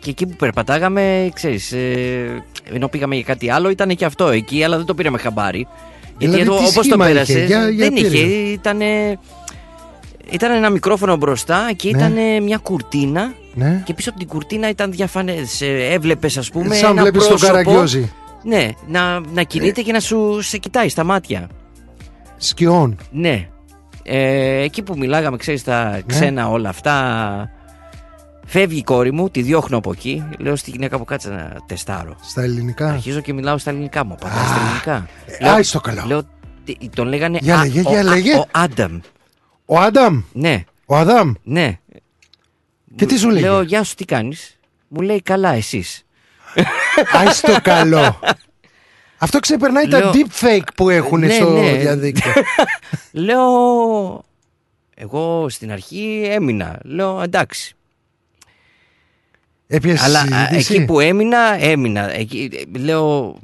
[0.00, 4.64] Και εκεί που περπατάγαμε, ξέρεις, ε, ενώ πήγαμε για κάτι άλλο, ήταν και αυτό εκεί,
[4.64, 5.66] αλλά δεν το πήραμε χαμπάρι.
[6.18, 8.08] Γιατί Δηλαδή, εδώ, τι όπως το σχήμα είχε, πέρασες, για- για δεν είχε.
[8.08, 8.26] πήρε.
[8.52, 8.80] Ήταν,
[10.30, 11.98] ήταν ένα μικρόφωνο μπροστά και Ναι.
[11.98, 13.32] ήταν μια κουρτίνα.
[13.54, 13.82] Ναι.
[13.84, 15.60] Και πίσω από την κουρτίνα ήταν διαφανές.
[15.60, 18.12] Ε, Έβλεπες, ας πούμε, Σαν ένα βλέπεις τον πρόσωπο, Καραγκιόζη.
[18.42, 21.48] Ναι, να, να κινείται και να σου σε κοιτάει στα μάτια.
[22.38, 22.96] Σκιών.
[23.10, 23.48] Ναι.
[24.02, 25.72] Ε, εκεί που μιλάγαμε, ξέρεις, Ναι.
[25.72, 27.50] τα ξένα όλα αυτά.
[28.46, 30.24] Φεύγει η κόρη μου, τη διώχνω από εκεί.
[30.38, 32.16] Λέω στη γυναίκα που κάτσε να τεστάρω.
[32.22, 32.88] Στα ελληνικά.
[32.92, 34.12] Αρχίζω και μιλάω στα ελληνικά μου.
[34.12, 35.06] Απαντά στα ελληνικά.
[35.38, 36.02] ε, άι στο καλό.
[36.06, 36.22] Λέω,
[36.64, 38.34] τι- τον λέγανε Για Α- λέγε, ο, για Α- λέγε.
[38.36, 38.98] ο Άνταμ.
[39.66, 40.22] Ο Άνταμ.
[40.32, 41.32] Ναι, Ο Αδάμ.
[41.42, 41.78] ναι.
[42.96, 44.58] Και τι σου λέγε; Λέω, γεια σου, τι κάνεις;
[44.88, 46.06] Μου λέει, καλά, εσείς.
[47.12, 48.18] Άι στο καλό.
[49.18, 51.72] Αυτό ξεπερνάει τα Λέω- deepfake που έχουν Ναι, στο ναι.
[51.76, 52.32] διαδίκτυο.
[53.12, 53.44] Λέω,
[54.94, 56.78] εγώ στην αρχή έμεινα.
[56.84, 57.72] Λέω, εντάξει.
[59.66, 62.12] Έπιασες Αλλά α, συζήτηση; εκεί που έμεινα, έμεινα.
[62.14, 63.36] Εκεί, ε, λέω,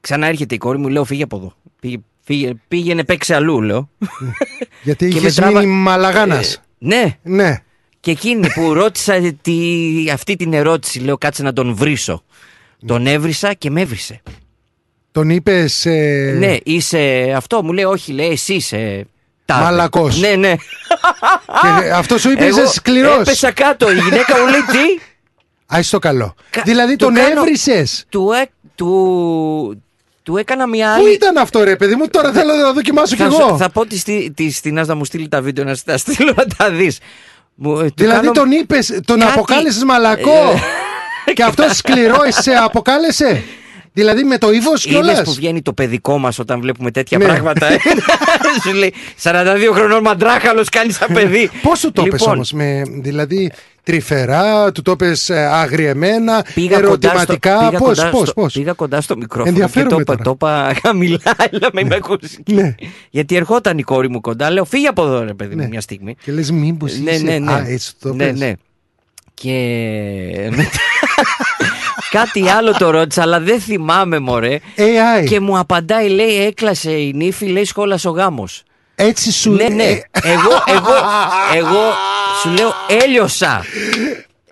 [0.00, 1.52] ξανά έρχεται η κόρη μου, λέω, φύγε από εδώ.
[1.80, 3.88] Πήγε, φύγε, πήγαινε, παίξε αλλού, λέω.
[4.82, 6.54] Γιατί και είχες με τράβα- μείνει μαλαγάνας.
[6.54, 7.18] Ε, ναι.
[7.22, 7.56] Ναι.
[8.00, 9.54] Και εκείνη που ρώτησα τη,
[10.12, 12.22] αυτή την ερώτηση, λέω, κάτσε να τον βρίσω.
[12.86, 14.22] Τον έβρισα και με έβρισε.
[15.16, 15.84] Τον είπες.
[16.38, 19.06] Ναι, είσαι αυτό, μου λέει, όχι, λέει, εσύ είσαι.
[19.44, 19.62] τάδε».
[19.64, 20.20] Μαλακός.
[20.20, 20.54] Ναι, ναι.
[21.60, 23.18] Και αυτό σου είπες Εγώ είσαι σκληρός.
[23.20, 23.90] Έπεσα κάτω.
[23.92, 25.02] Η γυναίκα μου λέει τι;
[25.66, 26.34] Άι στο καλό.
[26.50, 28.04] Κα- Δηλαδή του τον κάνω- έβρισες.
[28.08, 29.82] Του, έ- του,
[30.22, 31.02] του έκανα μια άλλη.
[31.02, 33.56] Πού ήταν αυτό, ρε παιδί μου, τώρα θέλω να δοκιμάσω κι θα, σου- εγώ.
[33.56, 36.32] θα πω τη, στη- τη Στινάς να μου στείλει τα βίντεο να στα τα στείλω
[36.36, 36.98] να τα δεις.
[37.54, 40.60] Μου, ε, του Δηλαδή κάνω- τον είπες, τον Κάτι- αποκάλεσες μαλακό.
[41.34, 43.42] και αυτό σκληρό σε αποκάλεσε.
[43.96, 45.22] Δηλαδή με το ύφο Είδες κιόλας.
[45.22, 47.24] που βγαίνει το παιδικό μας όταν βλέπουμε τέτοια Ναι.
[47.24, 47.72] πράγματα.
[47.72, 47.76] ε;
[48.62, 48.92] Σου λέει
[49.22, 49.34] 42
[49.72, 51.50] χρονών μαντράχαλος κάνει σαν παιδί.
[51.62, 53.50] Πώ σου το είπε Λοιπόν, όμως, με, δηλαδή
[53.82, 55.12] τρυφερά, του το είπε
[55.50, 57.58] αγριεμένα, Πήγα κοντά, στο, ερωτηματικά.
[57.58, 60.24] πήγα, Πώς, κοντά πώς, στο, πώς; πήγα κοντά στο μικρόφωνο Ενδιαφέρομαι και το είπα, τώρα.
[60.24, 60.30] το
[60.74, 61.20] είπα χαμηλά,
[61.50, 62.38] έλα με με ακούσεις.
[62.52, 62.74] Ναι.
[63.10, 65.68] Γιατί ερχόταν η κόρη μου κοντά, λέω φύγε από εδώ ρε παιδί μου Ναι.
[65.68, 66.16] μια στιγμή.
[66.24, 67.22] Και λες, μήπως Ναι, είσαι.
[67.22, 67.52] ναι, ναι.
[67.52, 68.38] Α, έτσι το ναι, πες.
[68.38, 68.52] ναι.
[69.34, 69.52] Και
[70.50, 70.70] μετά-
[72.10, 74.58] κάτι άλλο το ρώτησα, αλλά δεν θυμάμαι μωρέ.
[74.76, 75.24] AI.
[75.28, 78.62] Και μου απαντάει, λέει, έκλασε η νύφη, λέει, σχόλασε ο γάμος.
[78.94, 79.84] Έτσι σου Ναι, ναι.
[79.84, 80.94] Ε, Εγώ, εγώ,
[81.54, 81.92] εγώ
[82.42, 82.72] σου λέω,
[83.02, 83.64] έλειωσα.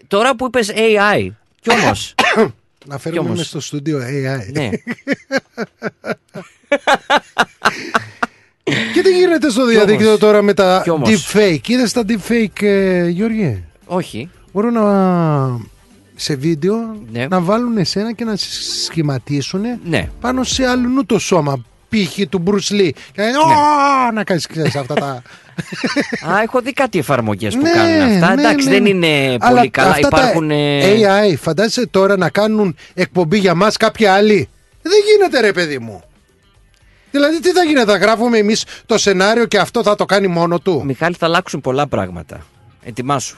[0.07, 1.29] Τώρα που είπες AI,
[1.61, 2.15] κι όμως,
[2.87, 3.37] Να φέρουμε όμως.
[3.37, 4.53] μες στο στούντιο AI.
[4.53, 4.69] ναι.
[8.95, 10.21] Και τι γίνεται στο διαδίκτυο όμως.
[10.21, 11.09] τώρα με τα Κι όμως.
[11.33, 14.31] deepfake; Είδες τα deepfake, ε, Γιώργη; Όχι.
[14.53, 14.83] Μπορούν να
[16.15, 17.27] σε βίντεο Ναι.
[17.27, 18.47] να βάλουν εσένα και να σε
[18.85, 20.09] σχηματίσουν Ναι.
[20.21, 21.65] πάνω σε αλλού το σώμα.
[21.89, 22.19] Π.χ.
[22.29, 22.91] του Bruce Lee.
[23.13, 23.29] Και να,
[24.09, 25.23] «Ω», να κάνεις ξέρεις, αυτά τα.
[26.33, 28.35] Α, έχω δει κάτι εφαρμογές που Ναι, κάνουν αυτά.
[28.35, 28.89] ναι, Εντάξει, ναι, δεν ναι.
[28.89, 29.91] είναι Αλλά πολύ καλά.
[29.91, 30.51] αυτά τα Υπάρχουν.
[30.51, 34.49] ε, AI, φαντάζεσαι τώρα να κάνουν εκπομπή για μας κάποιοι άλλοι;
[34.83, 36.03] Δεν γίνεται ρε παιδί μου.
[37.11, 40.59] Δηλαδή τι θα γίνεται, θα γράφουμε εμείς το σενάριο και αυτό θα το κάνει μόνο
[40.59, 42.47] του; Μιχάλη, θα αλλάξουν πολλά πράγματα.
[42.83, 43.37] Ετοιμάσου.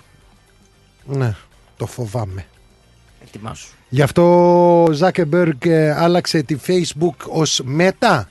[1.05, 1.35] Ναι,
[1.77, 2.47] το φοβάμαι.
[3.27, 3.69] Ετοιμάσου.
[3.89, 4.23] Γι' αυτό
[4.82, 8.23] ο Ζάκεμπεργκ ε, άλλαξε τη Facebook ως Meta.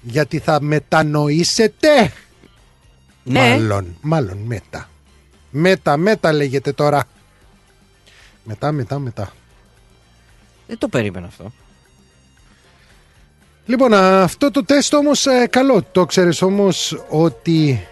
[0.00, 2.12] Γιατί θα μετανοήσετε;
[3.22, 3.40] Ναι.
[3.40, 4.80] Μάλλον, μάλλον Meta.
[5.64, 7.04] Meta, Meta λέγεται τώρα.
[8.44, 9.32] Μετά, μετά, μετά.
[10.66, 11.52] Δεν το περίμενα αυτό.
[13.66, 15.82] Λοιπόν, α, αυτό το τεστ όμως ε, καλό.
[15.92, 17.86] Το ξέρεις όμως ότι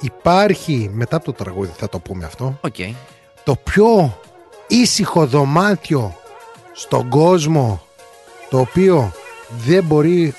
[0.00, 2.74] υπάρχει, μετά από το τραγούδι θα το πούμε αυτό, Οκ.
[3.48, 4.18] Το πιο
[4.66, 6.16] ήσυχο δωμάτιο
[6.72, 7.82] στον κόσμο
[8.50, 9.12] το οποίο
[9.64, 10.34] δεν μπορεί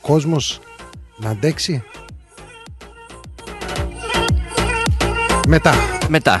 [0.00, 0.60] κόσμος
[1.16, 1.82] να αντέξει.
[5.46, 5.74] Μετά.
[6.08, 6.40] Μετά.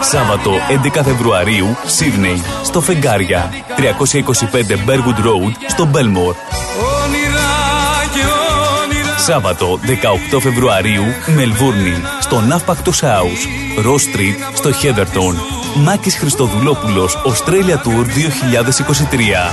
[0.00, 0.50] Σάββατο
[0.96, 3.82] 11 Φεβρουαρίου, Σίδνεϊ, στο Φεγγάρια, 325
[4.86, 6.34] Bergwood Road, στο Μπέλμορ.
[7.04, 7.50] Όνειρα
[8.14, 8.20] και
[8.82, 9.78] όνειρα Σάββατο
[10.34, 11.04] 18 Φεβρουαρίου,
[11.34, 15.34] Μελβούρνη, στο Ναύπακτος House, Ross Street, στο Heatherton.
[15.74, 19.52] Μάκης Χριστοδουλόπουλος, Australia Tour 2023.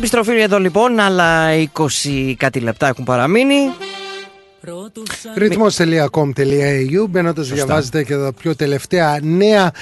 [0.00, 3.54] Επιστροφή εδώ λοιπόν, άλλα 20 κάτι λεπτά έχουν παραμείνει.
[5.34, 9.72] ρυθμός.com.au Μπαίνοντα διαβάζετε και τα πιο τελευταία νέα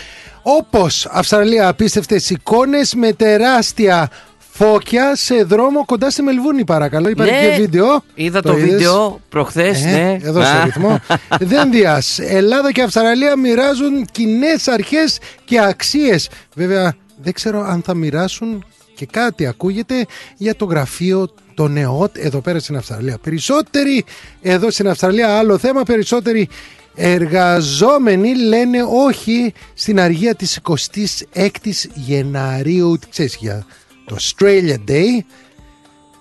[0.43, 7.51] όπως Αυστραλία απίστευτες εικόνες με τεράστια φώκια σε δρόμο κοντά στη Μελβούνη παρακαλώ υπάρχει Ναι,
[7.51, 10.19] και βίντεο Είδα το, είδες; βίντεο προχθές, Ε, ναι.
[10.29, 10.65] Εδώ στο Α.
[10.65, 11.01] ρυθμό.
[11.41, 12.19] Δένδιας.
[12.19, 16.29] Ελλάδα και Αυστραλία μοιράζουν κοινές αρχές και αξίες.
[16.55, 18.65] Βέβαια, δεν ξέρω αν θα μοιράσουν
[18.99, 20.07] και κάτι ακούγεται
[20.37, 23.19] για το γραφείο το ΝΕΟΤ εδώ πέρα στην Αυστραλία.
[23.19, 24.05] Περισσότεροι
[24.43, 26.49] εδώ στην Αυστραλία, άλλο θέμα, περισσότεροι
[26.95, 33.67] εργαζόμενοι λένε όχι στην αργία της 26ης Γεναρίου, τι ξέρεις για
[34.05, 35.25] το Australia Day,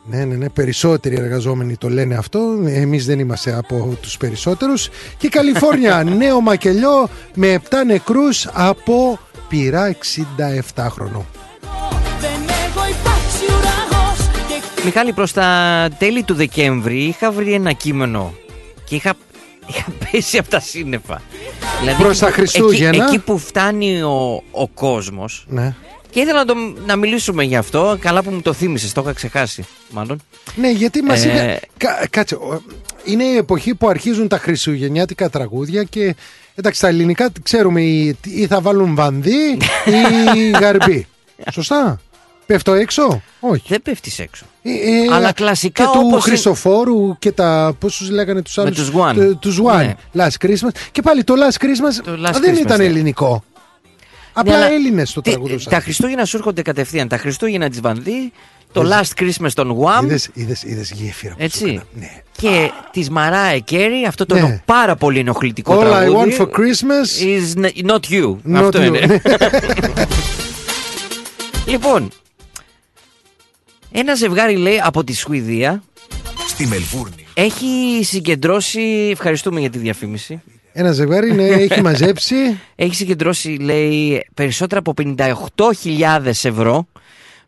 [0.10, 0.50] ναι, ναι, ναι.
[0.50, 2.40] Περισσότεροι εργαζόμενοι το λένε αυτό.
[2.66, 4.90] Εμείς δεν είμαστε από τους περισσότερους.
[5.18, 9.96] Και η Καλιφόρνια, νέο μακελιό με 7 νεκρούς από πυρά
[10.76, 11.26] 67 χρονών.
[14.84, 18.34] Μιχάλη, προς τα τέλη του Δεκέμβρη είχα βρει ένα κείμενο
[18.86, 19.14] και είχα,
[19.68, 21.22] είχα πέσει από τα σύννεφα.
[21.80, 23.06] Δηλαδή, Προς τα εκεί- Χριστούγεννα.
[23.06, 25.76] Εκεί, που φτάνει ο, ο κόσμος Ναι.
[26.10, 26.54] και ήθελα να, το,
[26.86, 27.98] να μιλήσουμε γι' αυτό.
[28.00, 30.22] Καλά που μου το θύμισες, το είχα ξεχάσει μάλλον.
[30.56, 31.60] Ναι, γιατί μας Ε, είπε...
[31.78, 32.62] Κα- κάτσε, ο-
[33.04, 36.16] είναι η εποχή που αρχίζουν τα χριστουγεννιάτικα τραγούδια και
[36.56, 39.58] εντάξει, τα ελληνικά ξέρουμε ή, ή θα βάλουν βανδύ
[40.36, 41.08] ή γαρμπή.
[41.52, 42.00] Σωστά;
[42.48, 43.64] Πέφτω έξω; Όχι.
[43.68, 44.46] Δεν πέφτεις έξω.
[44.64, 47.76] Ε, ε, Αλλά κλασικά και του όπως είναι- Χριστοφόρου και τα.
[47.80, 49.36] Πώς τους λέγανε τους άλλους; τους One.
[49.40, 49.76] Τους One.
[49.78, 49.96] Ναι.
[50.16, 50.70] Last Christmas.
[50.92, 52.84] Και πάλι το Last Christmas Το Last α, δεν Christmas, ήταν ναι.
[52.86, 53.44] ελληνικό.
[54.34, 55.72] Απλά Ναι, αλλά Έλληνες το τι- τραγουδούσαν.
[55.74, 57.08] Τα Χριστούγεννα σου έρχονται κατευθείαν.
[57.08, 58.32] Τα Χριστούγεννα της Βανδύ,
[58.72, 60.04] το Last Christmas των Wham.
[60.04, 61.64] Είδες, είδες, είδες γέφυρα που σου Έτσι.
[61.66, 61.84] έκανα.
[61.94, 62.10] Ναι.
[62.38, 64.40] Και της Μαράε Κέρι, αυτό το Ναι.
[64.40, 66.36] ενο- πάρα πολύ ενοχλητικό All I τραγούδι.
[66.38, 68.36] want for Christmas is n- not you.
[68.56, 68.86] Not αυτό you.
[68.86, 69.22] είναι.
[71.66, 72.10] λοιπόν,
[73.92, 75.84] ένα ζευγάρι λέει από τη Σουηδία
[76.48, 77.26] Στη Μελβούρνη.
[77.34, 79.10] έχει συγκεντρώσει.
[79.12, 80.42] Ευχαριστούμε για τη διαφήμιση.
[80.74, 82.36] Ένα ζευγάρι ναι, έχει μαζέψει.
[82.76, 84.94] Έχει συγκεντρώσει, λέει, περισσότερα από
[85.58, 86.88] 58.000 ευρώ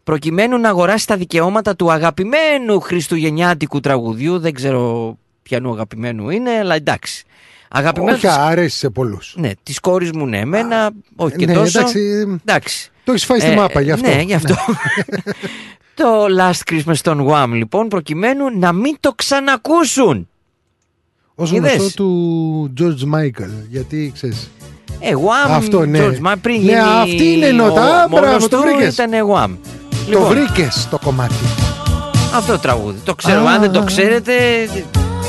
[0.04, 4.40] προκειμένου να αγοράσει τα δικαιώματα του αγαπημένου χριστουγεννιάτικου τραγουδιού.
[4.40, 7.24] Δεν ξέρω ποιανού αγαπημένου είναι, αλλά εντάξει.
[7.70, 8.24] Αγαπημένος.
[8.24, 9.34] Όχι, αρέσει σε πολλούς.
[9.38, 11.80] Ναι, της κόρης μου, ναι, εμένα, όχι και ναι, τόσο.
[11.80, 12.00] εντάξει.
[12.46, 12.92] εντάξει.
[13.04, 14.10] Το έχεις φάει στη Ε, μάπα γι' αυτό.
[14.10, 14.56] Ναι, γι' αυτό.
[16.00, 20.28] το Last Christmas των Wham, λοιπόν, προκειμένου να μην το ξανακούσουν.
[21.36, 23.50] Ω Είδες; γνωστό του George Michael.
[23.70, 24.50] Γιατί ξέρεις.
[25.00, 26.00] Ε, Wham, Αυτό, ναι.
[26.06, 27.82] George Ma, πριν Ναι, γίνει αυτή είναι η νότα.
[27.90, 28.94] ο- Α, μόνος μπράβο, το του βρήκες.
[28.94, 29.58] Ήταν Wham.
[29.90, 31.34] Το Λοιπόν, βρήκες το κομμάτι.
[32.36, 33.00] Αυτό το τραγούδι.
[33.04, 33.46] Το ξέρω.
[33.46, 33.52] Α.
[33.52, 34.34] Αν δεν το ξέρετε.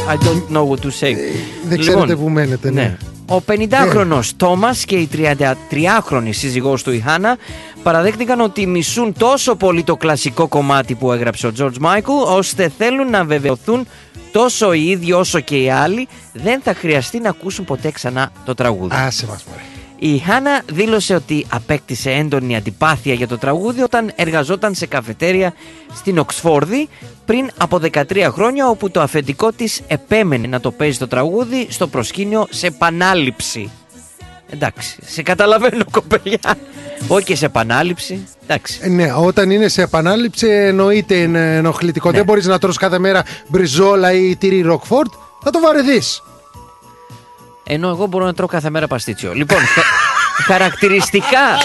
[0.09, 1.15] I don't know what to say.
[1.69, 2.97] Δεν ξέρετε που μένετε, ναι.
[3.29, 7.37] Ο 50χρονο Τόμα και η 33χρονη σύζυγός του η Χάνα
[7.83, 13.11] παραδέχτηκαν ότι μισούν τόσο πολύ το κλασικό κομμάτι που έγραψε ο George Michael ώστε θέλουν
[13.11, 13.87] να βεβαιωθούν
[14.33, 18.55] τόσο οι ίδιοι όσο και οι άλλοι δεν θα χρειαστεί να ακούσουν ποτέ ξανά το
[18.55, 18.95] τραγούδι.
[18.97, 19.61] Άσε μας μωρέ.
[20.03, 25.55] Η Χάνα δήλωσε ότι απέκτησε έντονη αντιπάθεια για το τραγούδι όταν εργαζόταν σε καφετέρια
[25.95, 26.89] στην Οξφόρδη
[27.25, 31.87] πριν από 13 χρόνια όπου το αφεντικό της επέμενε να το παίζει το τραγούδι στο
[31.87, 33.71] προσκήνιο σε επανάληψη.
[34.53, 36.39] Εντάξει, σε καταλαβαίνω κοπελιά.
[37.09, 38.27] Όχι και σε επανάληψη.
[38.43, 38.79] Εντάξει.
[38.83, 42.11] Ε, Ναι, όταν είναι σε επανάληψη εννοείται είναι ενοχλητικό.
[42.11, 42.17] Ναι.
[42.17, 45.13] Δεν μπορείς να τρως κάθε μέρα μπριζόλα ή τυρί ροκφόρτ.
[45.43, 46.23] Θα το βαρεθείς.
[47.65, 49.33] Ενώ εγώ μπορώ να τρώω κάθε μέρα παστίτσιο.
[49.35, 49.83] Λοιπόν, χα-
[50.53, 51.57] χαρακτηριστικά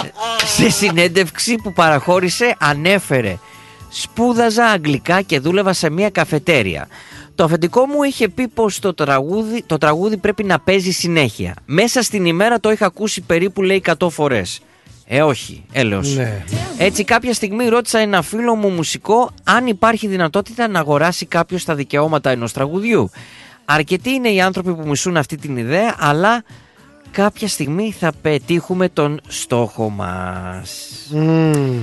[0.56, 3.38] σε συνέντευξη που παραχώρησε ανέφερε
[3.90, 6.88] Σπούδαζα αγγλικά και δούλευα σε μια καφετέρια.
[7.36, 11.54] Το αφεντικό μου είχε πει πως το τραγούδι, το τραγούδι πρέπει να παίζει συνέχεια.
[11.66, 14.62] Μέσα στην ημέρα το είχα ακούσει περίπου λέει 100 φορές.
[15.08, 16.16] Ε όχι, έλεος.
[16.16, 16.44] Ναι.
[16.78, 21.76] Έτσι κάποια στιγμή ρώτησα ένα φίλο μου μουσικό αν υπάρχει δυνατότητα να αγοράσει κάποιος τα
[21.76, 23.10] δικαιώματα ενός τραγουδιού.
[23.66, 26.44] Αρκετοί είναι οι άνθρωποι που μισούν αυτή την ιδέα, αλλά
[27.12, 30.90] κάποια στιγμή θα πετύχουμε τον στόχο μας.
[31.10, 31.82] Μμμ.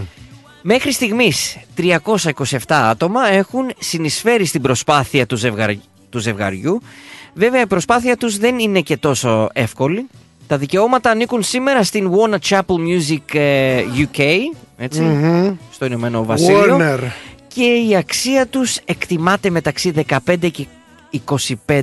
[0.62, 5.80] Μέχρι στιγμής 327 άτομα έχουν συνεισφέρει στην προσπάθεια του, ζευγαρι-
[6.10, 6.82] του ζευγαριού.
[7.34, 10.06] Βέβαια η προσπάθεια τους δεν είναι και τόσο εύκολη.
[10.46, 14.20] Τα δικαιώματα ανήκουν σήμερα στην Warner Chapel Music ε, UK,
[14.76, 15.56] έτσι, Μμμ.
[15.72, 16.78] στο Ηνωμένο Βασίλειο.
[16.80, 16.98] Warner.
[17.54, 19.92] Και η αξία τους εκτιμάται μεταξύ
[20.26, 20.66] 15 και
[21.66, 21.82] 25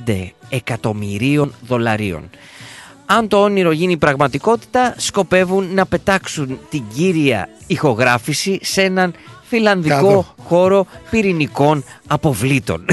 [0.49, 2.29] εκατομμυρίων δολαρίων.
[3.11, 9.13] Αν το όνειρο γίνει πραγματικότητα, σκοπεύουν να πετάξουν την κύρια ηχογράφηση σε έναν
[9.43, 10.25] φιλανδικό Κάδο.
[10.43, 12.85] χώρο πυρηνικών αποβλήτων.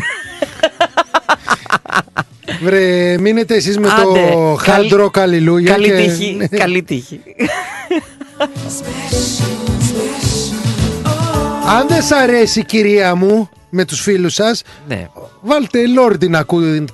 [2.63, 7.21] Βρε, μείνετε εσείς με Άντε, το καλή- hard rock Hallelujah Καλή και- τύχη, καλή τύχη.
[11.69, 15.09] Αν δεν σ' αρέσει κυρία μου με τους φίλους σας Ναι.
[15.41, 16.85] Βάλτε Λόρντι να ακούτε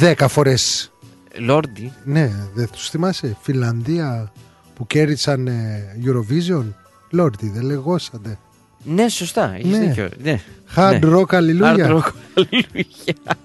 [0.00, 0.91] 10 φορές
[1.38, 1.92] Λόρντι.
[2.04, 4.32] Ναι, δεν τους θυμάσαι; Φιλανδία
[4.74, 6.64] που κέρδισαν ε, Eurovision;
[7.10, 8.38] Λόρντι δεν λεγόσατε
[8.84, 9.54] Ναι, σωστά.
[9.54, 9.78] Έχεις Ναι.
[9.78, 10.08] δίκιο.
[10.22, 10.40] Ναι.
[10.76, 11.16] Hard Ναι.
[11.16, 13.36] rock αλληλούια Hard rock, αλληλούια.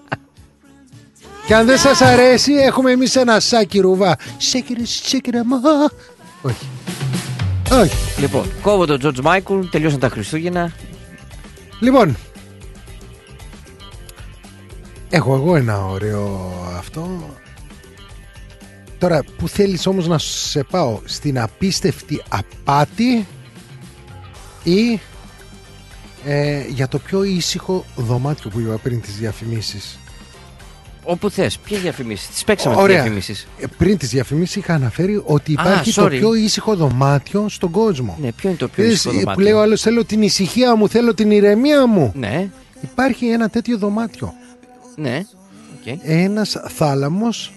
[1.46, 5.56] Και αν δεν σας αρέσει έχουμε εμείς ένα σάκι ρουβά Σέκυρε, σέκυρε μα
[6.42, 6.66] Όχι
[7.72, 10.72] Όχι Λοιπόν, κόβω τον George Michael, τελειώσαν τα Χριστούγεννα.
[11.80, 12.16] Λοιπόν
[15.10, 17.30] Έχω εγώ ένα ωραίο αυτό
[18.98, 23.26] Τώρα που θέλεις όμως να σε πάω Στην απίστευτη απάτη
[24.62, 25.00] Ή
[26.24, 29.98] ε, Για το πιο ήσυχο δωμάτιο που είπα πριν τις διαφημίσεις
[31.04, 31.58] Όπου θες.
[31.58, 32.96] Ποιες διαφημίσεις; Τις παίξαμε τις Ωραία.
[32.96, 33.46] διαφημίσεις.
[33.60, 36.10] Ε, Πριν τις διαφημίσεις είχα αναφέρει ότι Α, υπάρχει το sorry.
[36.10, 39.44] πιο ήσυχο δωμάτιο στον κόσμο Ναι, ποιο είναι το πιο Είδες, ήσυχο ε, Που δωμάτιο;
[39.44, 42.48] λέει ο άλλος θέλω την ησυχία μου, θέλω την ηρεμία μου Ναι,
[42.82, 44.34] Υπάρχει ένα τέτοιο δωμάτιο
[44.96, 45.24] ναι.
[45.80, 45.98] οκ.
[46.02, 47.52] ένας θάλαμος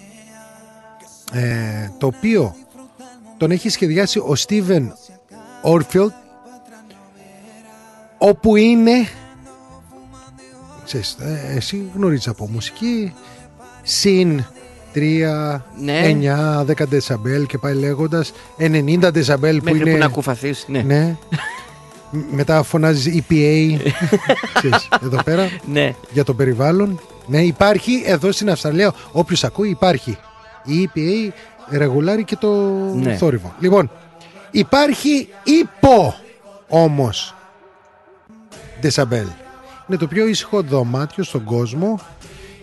[1.32, 2.54] ε, το οποίο
[3.36, 4.92] τον έχει σχεδιάσει ο Στίβεν
[5.62, 6.12] Όρφιλντ
[8.18, 8.92] όπου είναι
[10.84, 13.12] ξέρεις, ε, εσύ γνωρίζεις από μουσική
[13.82, 14.44] συν
[14.94, 16.00] 3, Ναι.
[16.04, 20.82] 9, 10 δεσαμπέλ και πάει λέγοντας 90 δεσαμπέλ που Μέχρι είναι που να κουφαθείς, ναι.
[20.82, 21.16] ναι.
[22.10, 23.76] Μ- Μετά φωνάζεις EPA
[24.54, 25.94] ξέρεις, εδώ πέρα Ναι.
[26.12, 27.00] για το περιβάλλον.
[27.26, 28.94] Ναι, υπάρχει εδώ στην Αυστραλία.
[29.12, 30.18] Όποιος ακούει, υπάρχει.
[30.64, 31.32] Η EPA
[31.68, 32.50] ρεγουλάρει και το
[32.94, 33.16] Ναι.
[33.16, 33.54] θόρυβο.
[33.60, 33.90] Λοιπόν,
[34.50, 36.14] υπάρχει υπό
[36.68, 37.34] όμως
[38.82, 39.26] Decibel.
[39.88, 42.00] Είναι το πιο ήσυχο δωμάτιο στον κόσμο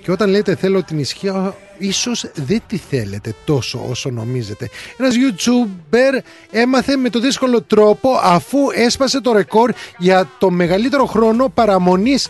[0.04, 4.70] και όταν λέτε θέλω την ισχύα ίσως δεν τη θέλετε τόσο όσο νομίζετε.
[4.98, 6.20] Ένας YouTuber
[6.52, 12.28] έμαθε με το δύσκολο τρόπο αφού έσπασε το ρεκόρ για το μεγαλύτερο χρόνο παραμονής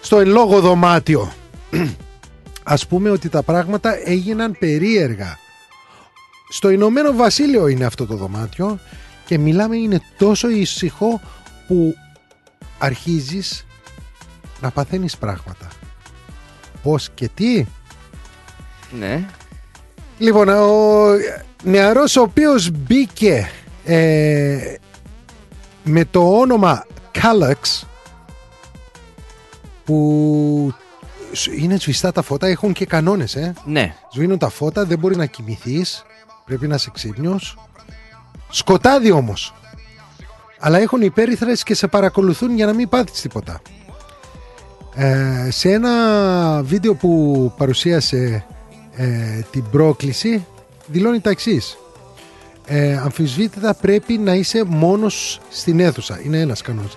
[0.00, 1.32] στο εν λόγω δωμάτιο.
[2.70, 5.38] Ας πούμε ότι τα πράγματα έγιναν περίεργα.
[6.48, 8.78] Στο Ηνωμένο Βασίλειο είναι αυτό το δωμάτιο
[9.26, 11.20] και μιλάμε είναι τόσο ήσυχο
[11.66, 11.94] που
[12.78, 13.66] αρχίζεις
[14.60, 15.68] να παθαίνεις πράγματα.
[16.82, 17.66] Πώς και τι.
[18.98, 19.26] Ναι.
[20.18, 21.06] Λοιπόν, ο
[21.62, 23.50] νεαρός ο οποίος μπήκε
[23.84, 24.74] ε,
[25.84, 27.86] με το όνομα Κάλαξ
[29.84, 30.79] που σ-
[31.58, 33.54] είναι σβηστά τα φώτα, έχουν και κανόνες, ε.
[33.64, 33.94] Ναι.
[34.12, 36.04] Σβήνουν τα φώτα, δεν μπορεί να κοιμηθείς,
[36.44, 37.58] πρέπει να είσαι ξύπνιος.
[38.50, 39.54] Σκοτάδι όμως.
[40.58, 43.60] Αλλά έχουν υπέρυθρες και σε παρακολουθούν για να μην πάθεις τίποτα.
[44.94, 48.44] Ε, σε ένα βίντεο που παρουσίασε
[48.96, 50.46] ε, την πρόκληση
[50.86, 51.78] δηλώνει τα εξής.
[52.66, 56.20] Ε, αμφισβήτητα πρέπει να είσαι μόνος στην αίθουσα.
[56.24, 56.96] Είναι ένας κανόνας.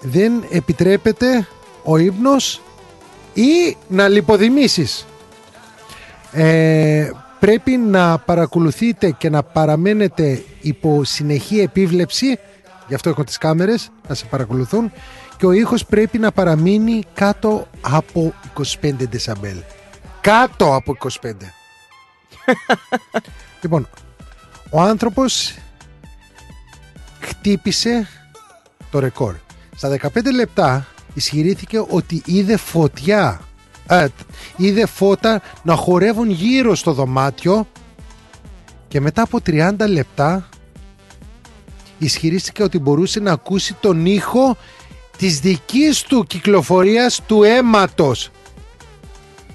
[0.00, 1.46] Δεν επιτρέπεται
[1.84, 2.60] ο ύπνος
[3.32, 5.06] ή να λιποδημήσεις.
[6.32, 7.10] Ε,
[7.40, 12.38] πρέπει να παρακολουθείτε και να παραμένετε υπό συνεχή επίβλεψη
[12.88, 14.92] γι' αυτό έχω τις κάμερες να σε παρακολουθούν
[15.36, 18.34] και ο ήχος πρέπει να παραμείνει κάτω από
[18.82, 19.56] 25 δεσαμπέλ.
[20.20, 21.32] Κάτω από 25
[23.62, 23.88] λοιπόν
[24.70, 25.54] ο άνθρωπος
[27.20, 28.08] χτύπησε
[28.90, 29.34] το ρεκόρ.
[29.76, 33.40] Στα 15 λεπτά ισχυρήθηκε ότι είδε φωτιά
[33.86, 34.06] ε,
[34.56, 37.66] είδε φώτα να χορεύουν γύρω στο δωμάτιο
[38.88, 40.48] και μετά από 30 λεπτά
[41.98, 44.56] ισχυρίστηκε ότι μπορούσε να ακούσει τον ήχο
[45.16, 48.30] της δικής του κυκλοφορίας του αίματος.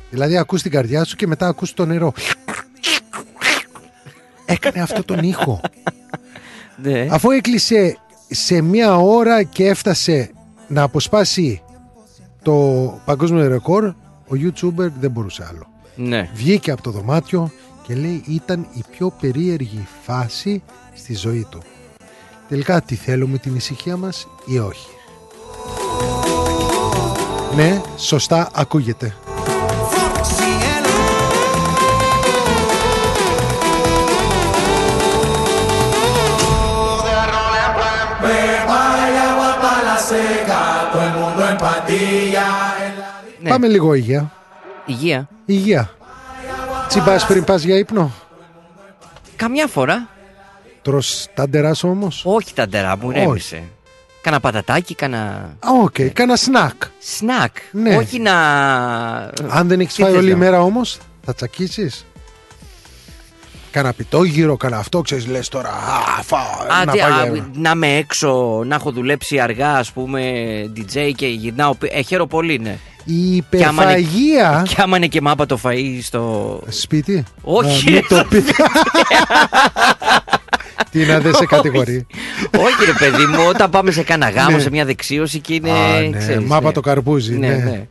[0.09, 2.13] Δηλαδή ακούς την καρδιά σου και μετά ακούς το νερό.
[4.45, 5.61] Έκανε αυτό τον ήχο.
[6.81, 7.07] Ναι.
[7.11, 7.97] Αφού έκλεισε
[8.29, 10.31] σε μία ώρα και έφτασε
[10.68, 11.61] να αποσπάσει
[12.41, 12.53] το
[13.06, 13.85] παγκόσμιο ρεκόρ,
[14.27, 15.68] ο YouTuber δεν μπορούσε άλλο.
[15.95, 16.30] Ναι.
[16.34, 17.52] Βγήκε από το δωμάτιο
[17.84, 20.64] και λέει ήταν η πιο περίεργη φάση
[20.94, 21.61] στη ζωή του.
[22.49, 24.88] Τελικά τι θέλουμε την ησυχία μας ή όχι;
[27.56, 29.14] Ναι, σωστά ακούγεται.
[43.41, 43.49] Ναι.
[43.49, 44.31] Πάμε λίγο υγεία.
[44.85, 45.27] Υγεία.
[45.45, 45.91] Υγεία.
[46.88, 48.11] Τσιμπάς πριν πας για ύπνο;
[49.35, 50.07] Καμιά φορά.
[50.81, 53.17] Τρως τ' άντερά σου όμως; Όχι τ' άντερά μου, Όχι.
[53.19, 53.64] ηρέμησε.
[54.21, 55.17] Κάνα πατατάκι, κάνα.
[55.59, 56.73] Α, οκ, κάνα σνακ.
[56.99, 57.55] Σνακ.
[57.71, 57.95] Ναι.
[57.95, 58.34] Όχι να.
[59.49, 62.05] Αν δεν έχεις Τι φάει θες όλη να- μέρα όμως, θα τσακίσεις;
[63.78, 67.48] Κάνα πιτόγυρο, κάνα αυτό, ξέρεις, λες τώρα, α, φάω, να Άντε, πάω για α, ένα.
[67.54, 70.22] να είμαι έξω, να έχω δουλέψει αργά, ας πούμε,
[70.76, 71.76] DJ και γυρνάω.
[71.76, 72.78] πι- Ε, χαίρο πολύ, ναι.
[73.06, 74.64] Η Και άμα είναι- υπερφαγία...
[74.70, 76.62] Και άμα είναι και μάπα το φαΐ στο.
[76.68, 78.44] Σπίτι; Όχι, Α, μην ρε, το πει.
[80.91, 82.06] Τι να δεν σε κατηγορεί.
[82.58, 84.62] Όχι, ρε παιδί μου, όταν πάμε σε κάνα γάμο, Ναι.
[84.62, 85.72] σε μια δεξίωση και είναι.
[85.72, 86.74] Α, ναι, ξέρεις, μάπα ναι.
[86.74, 87.38] το καρπούζι.
[87.38, 87.86] Ναι, Ναι,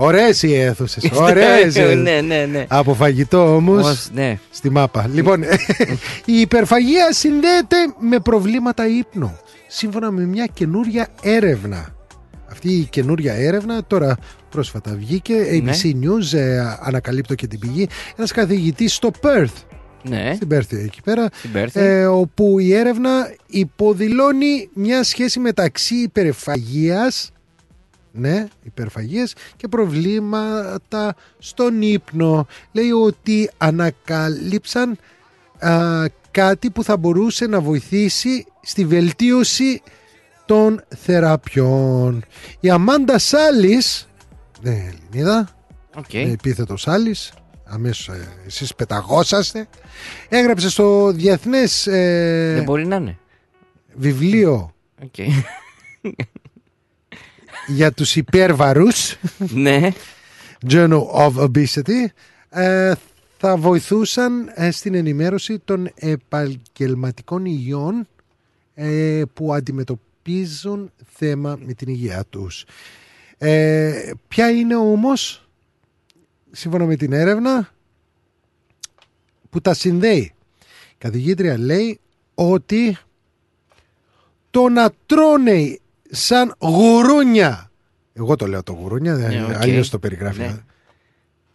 [0.00, 0.06] ναι.
[0.06, 1.10] Ωραίες οι αίθουσες.
[1.14, 1.74] Ωραίες.
[1.76, 2.64] Ναι, ναι, ναι, ναι.
[2.68, 4.38] Από φαγητό όμως Ως, ναι.
[4.50, 5.08] στη μάπα.
[5.12, 5.42] Λοιπόν,
[6.24, 9.38] η υπερφαγία συνδέεται με προβλήματα ύπνου.
[9.68, 11.94] Σύμφωνα με μια καινούρια έρευνα.
[12.50, 14.16] Αυτή η καινούρια έρευνα τώρα
[14.50, 15.34] πρόσφατα βγήκε.
[15.34, 15.72] Ναι.
[15.72, 17.88] ABC News, ε, ανακαλύπτω και την πηγή.
[18.16, 19.64] Ένας καθηγητής στο Perth.
[20.02, 20.32] Ναι.
[20.34, 21.28] Στην Perth εκεί πέρα.
[21.32, 21.68] Στην Perth.
[21.80, 27.30] ε, όπου η έρευνα υποδηλώνει μια σχέση μεταξύ υπερφαγίας
[28.12, 32.46] ναι, υπερφαγίες και προβλήματα στον ύπνο.
[32.72, 34.98] Λέει ότι ανακαλύψαν
[35.58, 39.82] α, κάτι που θα μπορούσε να βοηθήσει στη βελτίωση
[40.44, 42.24] των θεραπειών.
[42.60, 44.08] Η Αμάντα Σάλης,
[44.60, 45.48] δεν είναι Ελληνίδα,
[45.96, 46.12] Οκ.
[46.12, 47.32] είναι επίθετο Σάλης,
[47.64, 49.68] αμέσως ε, εσείς πεταγόσαστε,
[50.28, 53.18] έγραψε στο διεθνές ε, Δεν μπορεί να είναι.
[53.94, 55.14] βιβλίο Οκ.
[57.70, 59.90] για τους υπέρβαρους Ναι.
[60.70, 62.04] Journal of Obesity
[62.50, 62.92] ε,
[63.38, 68.08] θα βοηθούσαν ε, στην ενημέρωση των επαγγελματικών υγιών
[68.74, 72.64] ε, που αντιμετωπίζουν θέμα με την υγεία τους.
[73.38, 75.48] Ε, ποια είναι όμως,
[76.50, 77.68] σύμφωνα με την έρευνα,
[79.50, 80.32] που τα συνδέει.
[80.90, 82.00] Η καθηγήτρια λέει
[82.34, 82.98] ότι
[84.50, 85.78] το να τρώνε
[86.10, 87.70] σαν γουρούνια
[88.12, 89.54] εγώ το λέω το γουρούνια, Ναι, δεν οκ.
[89.62, 90.40] αλλιώς το περιγράφει.
[90.40, 90.56] Ναι.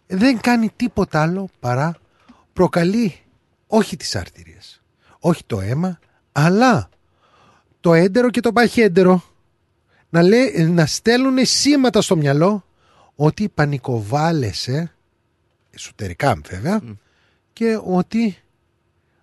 [0.06, 1.96] Δεν κάνει τίποτα άλλο παρά
[2.52, 3.14] προκαλεί
[3.66, 4.82] όχι τις αρτηρίες,
[5.18, 5.98] όχι το αίμα,
[6.32, 6.88] αλλά
[7.80, 9.22] το έντερο και το παχέντερο
[10.10, 12.64] να, λέ, να στέλνουν σήματα στο μυαλό
[13.14, 14.92] ότι πανικοβάλλεσαι,
[15.70, 16.80] εσωτερικά βέβαια,
[17.52, 18.36] και ότι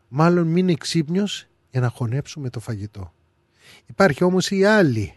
[0.07, 3.14] μάλλον μην είναι ξύπνιος για να χωνέψουμε το φαγητό.
[3.85, 5.14] Υπάρχει όμως η άλλη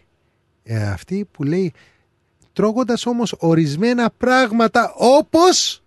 [0.67, 1.73] ε, αυτή που λέει
[2.53, 5.83] τρώγοντας όμως ορισμένα πράγματα όπως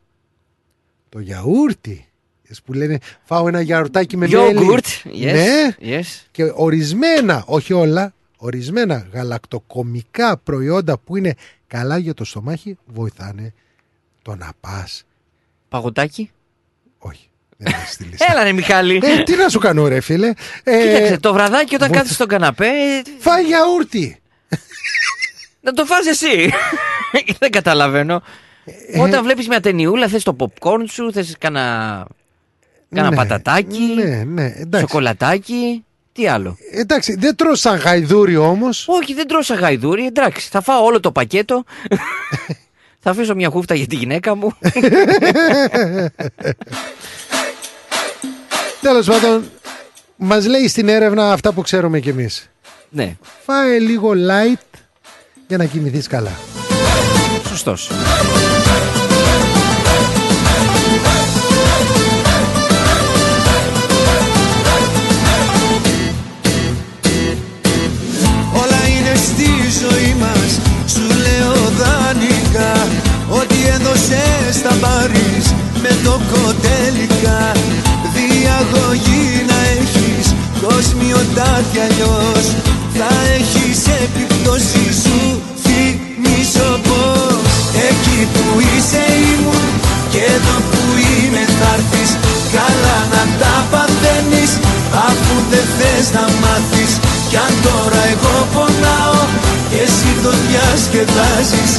[1.09, 2.05] το γιαούρτι
[2.52, 6.24] Yes, που λένε φάω ένα γιαουρτάκι με μέλι Yogurt, yes, ναι, yes.
[6.31, 11.35] και ορισμένα, όχι όλα ορισμένα γαλακτοκομικά προϊόντα που είναι
[11.66, 13.52] καλά για το στομάχι βοηθάνε
[14.23, 15.05] το να πας
[15.69, 16.31] Παγωτάκι;
[16.98, 18.27] όχι δεν είναι στη λίστα.
[18.31, 19.01] Έλα ρε Μιχάλη.
[19.02, 20.32] Ε, τι να σου κάνω ρε φίλε
[20.65, 22.70] ε, Κοίταξε, το βραδάκι όταν βοηθ- κάθεσαι στον καναπέ,
[23.19, 24.20] Φάει γιαούρτι
[25.61, 26.51] να το φας εσύ.
[27.39, 28.23] Δεν καταλαβαίνω.
[28.93, 32.07] Ε, Όταν βλέπεις μια ταινιούλα, θες το popcorn σου, θες κάνα,
[32.94, 34.86] κάνα Ναι, πατατάκι, ναι, ναι, εντάξει.
[34.86, 36.57] σοκολατάκι, τι άλλο.
[36.73, 38.85] Εντάξει, δεν τρως σαν γαϊδούρι όμως.
[38.89, 41.65] Όχι, δεν τρώσα γαϊδούρι, εντάξει, θα φάω όλο το πακέτο.
[43.02, 44.52] θα αφήσω μια χούφτα για τη γυναίκα μου.
[48.81, 49.51] Τέλος πάντων,
[50.16, 52.51] μας λέει στην έρευνα αυτά που ξέρουμε κι εμείς.
[52.89, 54.70] ναι, Φάε λίγο light
[55.51, 56.31] για να κοιμηθείς καλά.
[57.49, 57.91] σωστός.
[68.53, 69.51] Όλα είναι στη
[69.81, 70.61] ζωή μας
[70.93, 72.89] Σου λέω δανεικά
[73.31, 77.53] Ό,τι έδωσες θα πάρεις Με το κοτέλικα
[78.15, 82.47] Διαγωγή να έχεις Κοσμιωτά κι αλλιώς
[82.95, 83.60] Θα έχεις
[84.05, 85.21] επιπτώσεις σου
[85.65, 87.41] Θυμίσω πως
[87.89, 89.03] Εκεί που είσαι
[89.33, 89.69] ήμουν
[90.12, 92.11] Και εδώ που είμαι θα έρθεις.
[92.57, 94.53] Καλά να τα παθαίνεις
[95.09, 96.93] Αφού δεν θες να μάθεις.
[97.31, 99.23] Κι αν τώρα εγώ πονάω
[99.71, 101.73] Και εσύ το διασκεδάζεις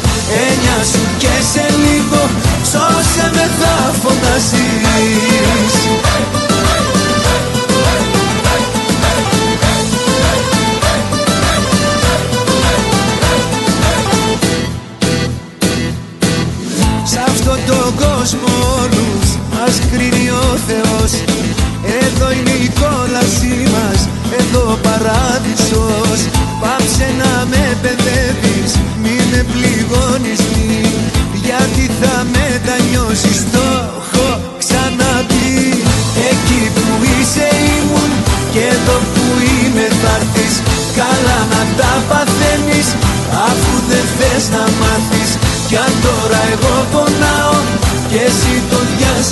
[0.45, 2.21] Έννοια σου και σε λίγο
[2.71, 4.71] Σώσε με θα φωνάζεις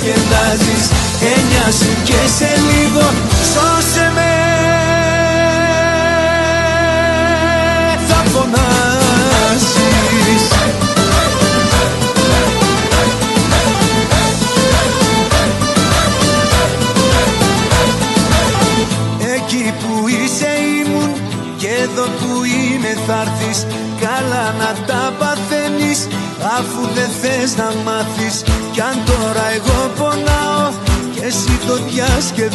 [0.00, 0.88] διασκεδάζεις
[1.20, 3.06] Έννοια σου και σε λίγο
[3.52, 4.32] σώσε με.
[8.08, 9.68] Θα φωνάζεις
[19.34, 20.48] Εκεί που είσαι
[20.84, 21.12] ήμουν
[21.56, 23.66] και εδώ που είμαι θα έρθεις.
[24.00, 26.08] Καλά να τα παθαίνεις
[26.58, 27.89] αφού δεν θες να μάθεις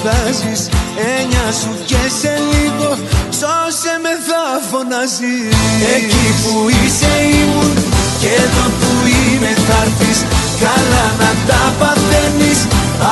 [0.05, 0.69] διασκεδάζεις
[1.17, 2.89] Έννοια σου και σε λίγο
[3.39, 5.55] σώσε με θα φωνάζεις
[5.95, 7.73] Εκεί που είσαι ήμουν
[8.21, 10.19] και εδώ που είμαι θα έρθεις.
[10.63, 12.59] Καλά να τα παθαίνεις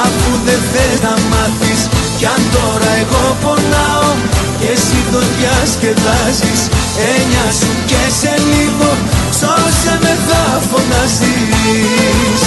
[0.03, 1.81] αφού δεν θες να μάθεις.
[2.17, 4.11] Κι αν τώρα εγώ πονάω
[4.59, 6.61] και εσύ το διασκεδάζεις.
[7.13, 8.89] Έννοια σου και σε λίγο
[9.39, 12.43] σώσε με θα φωνάζεις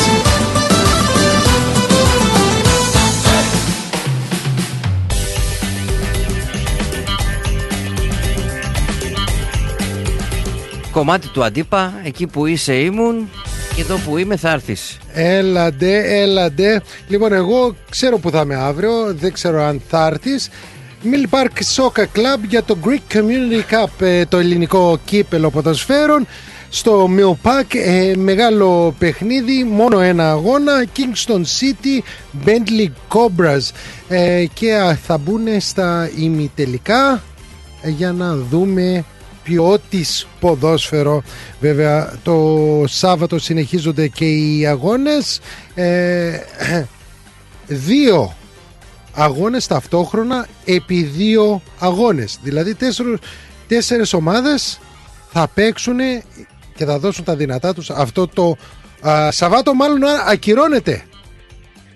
[10.97, 13.31] Κομμάτι του αντίπα, εκεί που είσαι ήμουν
[13.75, 14.99] και εδώ που είμαι θα έρθεις.
[15.13, 16.83] Έλαντε, έλαντε.
[17.09, 19.15] Λοιπόν, εγώ ξέρω που θα είμαι αύριο.
[19.15, 20.49] Δεν ξέρω αν θα έρθεις.
[21.05, 21.45] Mill Park
[21.77, 26.27] Soccer Club για το Greek Community Cup, ε, το ελληνικό κύπελο ποδοσφαίρων.
[26.71, 30.85] Στο Mill Park, ε, μεγάλο παιχνίδι, μόνο ένα αγώνα.
[30.97, 32.03] Kingston City,
[32.47, 33.71] Bentley Cobras.
[34.09, 37.23] Ε, και α, θα μπουν στα ημιτελικά
[37.83, 39.05] ε, για να δούμε
[39.47, 41.23] ποιότης ποδόσφαιρο.
[41.61, 45.41] Βέβαια το Σάββατο συνεχίζονται και οι αγώνες.
[45.75, 46.41] Ε,
[47.67, 48.35] δύο
[49.15, 52.39] αγώνες ταυτόχρονα επί δύο αγώνες.
[52.43, 53.19] Δηλαδή τέσσερι,
[53.69, 54.81] τέσσερις ομάδες
[55.33, 55.99] θα παίξουν
[56.75, 57.91] και θα δώσουν τα δυνατά τους.
[57.91, 58.57] Αυτό το
[59.09, 61.05] α, Σαββάτο μάλλον ακυρώνεται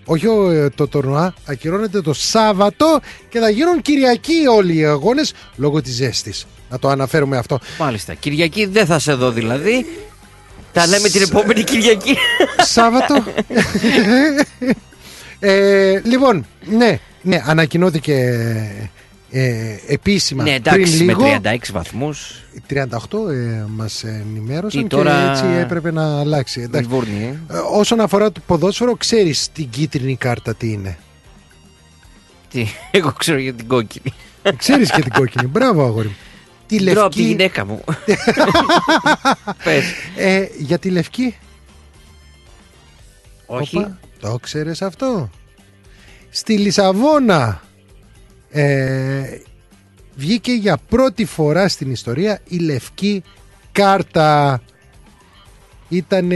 [0.05, 5.33] όχι ο, ε, το τουρνουά, ακυρώνεται το Σάββατο και θα γίνουν Κυριακή όλοι οι αγώνες
[5.57, 6.47] λόγω της ζέστης.
[6.71, 7.59] Να το αναφέρουμε αυτό.
[7.79, 8.15] Μάλιστα.
[8.15, 9.87] Κυριακή δεν θα σε δω δηλαδή.
[10.73, 12.17] Τα λέμε την επόμενη Κυριακή.
[12.59, 13.15] Σάββατο.
[15.41, 18.91] ε, λοιπόν, ναι, ναι, ανακοινώθηκε
[19.31, 21.23] ε, επίσημα ναι, εντάξει, πριν λίγο.
[21.29, 22.43] με 36 βαθμούς.
[22.71, 22.85] 38
[23.31, 26.61] ε, μας ενημέρωσαν Ή τώρα- και έτσι έπρεπε να αλλάξει.
[26.61, 26.89] Εντάξει.
[26.89, 27.55] Μελβούρνη, ε.
[27.57, 30.99] Ε, όσον αφορά το ποδόσφαιρο, ξέρεις την κίτρινη κάρτα τι είναι;
[32.51, 34.13] Τι, εγώ ξέρω για την κόκκινη.
[34.57, 35.47] Ξέρεις και την κόκκινη.
[35.53, 36.17] Μπράβο, αγόρι μου.
[36.67, 37.23] Τη Τρώω από τη λευκή.
[37.23, 37.85] γυναίκα μου.
[39.65, 39.85] Πες.
[40.17, 41.37] Ε, για τη λευκή.
[43.47, 43.77] Όχι.
[43.77, 45.31] Όπα, το ξέρεις αυτό.
[46.31, 47.63] Στη Λισαβόνα
[48.51, 49.39] ε,
[50.15, 53.23] βγήκε για πρώτη φορά στην ιστορία η λευκή
[53.73, 54.63] κάρτα.
[55.89, 56.31] Ήταν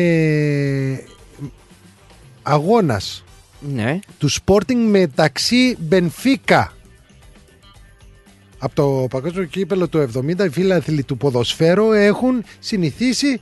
[2.42, 3.24] αγώνας
[3.60, 3.98] Ναι.
[4.18, 6.72] του Sporting μεταξύ Μπενφίκα.
[8.58, 13.40] Από το παγκόσμιο κύπελο του 70 οι φίλαθλοι του ποδοσφαίρου έχουν συνηθίσει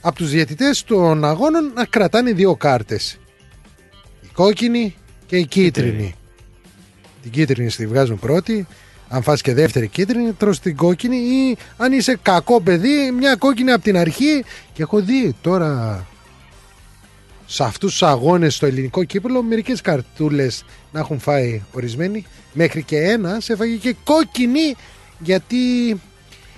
[0.00, 3.18] από τους διαιτητές των αγώνων να κρατάνε δύο κάρτες.
[4.22, 4.94] Η κόκκινη
[5.26, 6.14] και η κίτρινη.
[7.22, 8.66] Την κίτρινη στη βγάζουν πρώτη.
[9.08, 13.72] Αν φας και δεύτερη κίτρινη, τρως την κόκκινη ή αν είσαι κακό παιδί, μια κόκκινη
[13.72, 14.44] από την αρχή.
[14.72, 16.06] Και έχω δει τώρα
[17.46, 22.26] σε αυτούς τους αγώνες στο ελληνικό κύπελο μερικές καρτούλες να έχουν φάει ορισμένοι.
[22.52, 24.74] Μέχρι και ένα σε έφαγε και κόκκινη
[25.18, 25.56] γιατί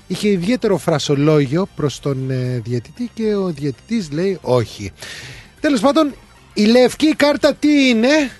[0.06, 4.92] είχε ιδιαίτερο φρασολόγιο προς τον ε, διαιτητή και ο διαιτητής λέει όχι.
[5.60, 6.14] Τέλος πάντων
[6.54, 8.30] η λευκή κάρτα τι είναι;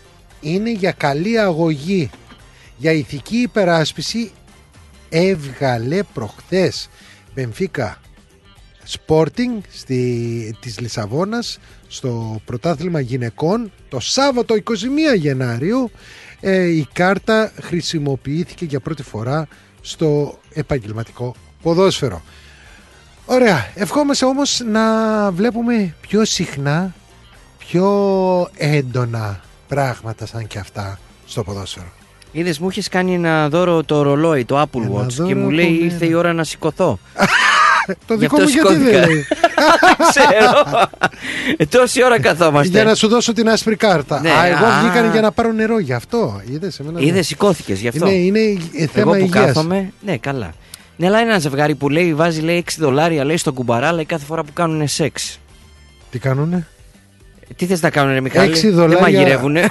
[0.42, 2.10] Είναι για καλή αγωγή.
[2.76, 4.30] Για ηθική υπεράσπιση
[5.08, 6.88] έβγαλε προχθές
[7.34, 8.00] Μπενφίκα
[8.88, 11.58] Sporting στη, της Λισαβόνας
[11.88, 15.90] στο πρωτάθλημα γυναικών το Σάββατο 21 Γενάριου
[16.40, 19.48] ε, η κάρτα χρησιμοποιήθηκε για πρώτη φορά
[19.80, 22.22] στο επαγγελματικό ποδόσφαιρο.
[23.26, 26.94] Ωραία, ευχόμαστε όμως να βλέπουμε πιο συχνά,
[27.58, 29.40] πιο έντονα
[29.74, 31.86] πράγματα σαν και αυτά στο ποδόσφαιρο.
[32.32, 35.42] Είδες, μου είχε κάνει ένα δώρο το ρολόι, το Apple Ένα Watch και δώρο μου
[35.42, 35.84] από λέει μένα.
[35.84, 36.98] ήρθε η ώρα να σηκωθώ.
[38.06, 39.00] Το Γι' δικό αυτό μου γιατί σηκώθηκα.
[39.00, 39.24] δεν λέει.
[40.10, 40.88] Ξέρω.
[41.56, 42.68] Ε, τόση ώρα καθόμαστε.
[42.68, 44.20] Για να σου δώσω την άσπρη κάρτα.
[44.20, 44.80] Ναι, α, εγώ α.
[44.80, 46.40] βγήκα για να πάρω νερό γι' αυτό.
[46.50, 48.06] Είδες, εμένα δεν- Είδες, σηκώθηκες γι' αυτό.
[48.10, 49.44] Είναι, είναι ε, θέμα Εγώ που υγείας.
[49.44, 49.92] κάθομαι.
[50.04, 50.52] Ναι, καλά.
[50.96, 54.04] Ναι, αλλά είναι ένα ζευγάρι που λέει, βάζει λέει 6 δολάρια λέει στον κουμπαρά, λέει
[54.04, 55.38] κάθε φορά που κάνουν σεξ.
[56.10, 56.66] Τι κάνουνε;
[57.52, 59.00] Ε, Τι θες να κάνουν, ρε Μιχάλη, 6 δεν δολάρια.
[59.00, 59.66] μαγειρεύουνε.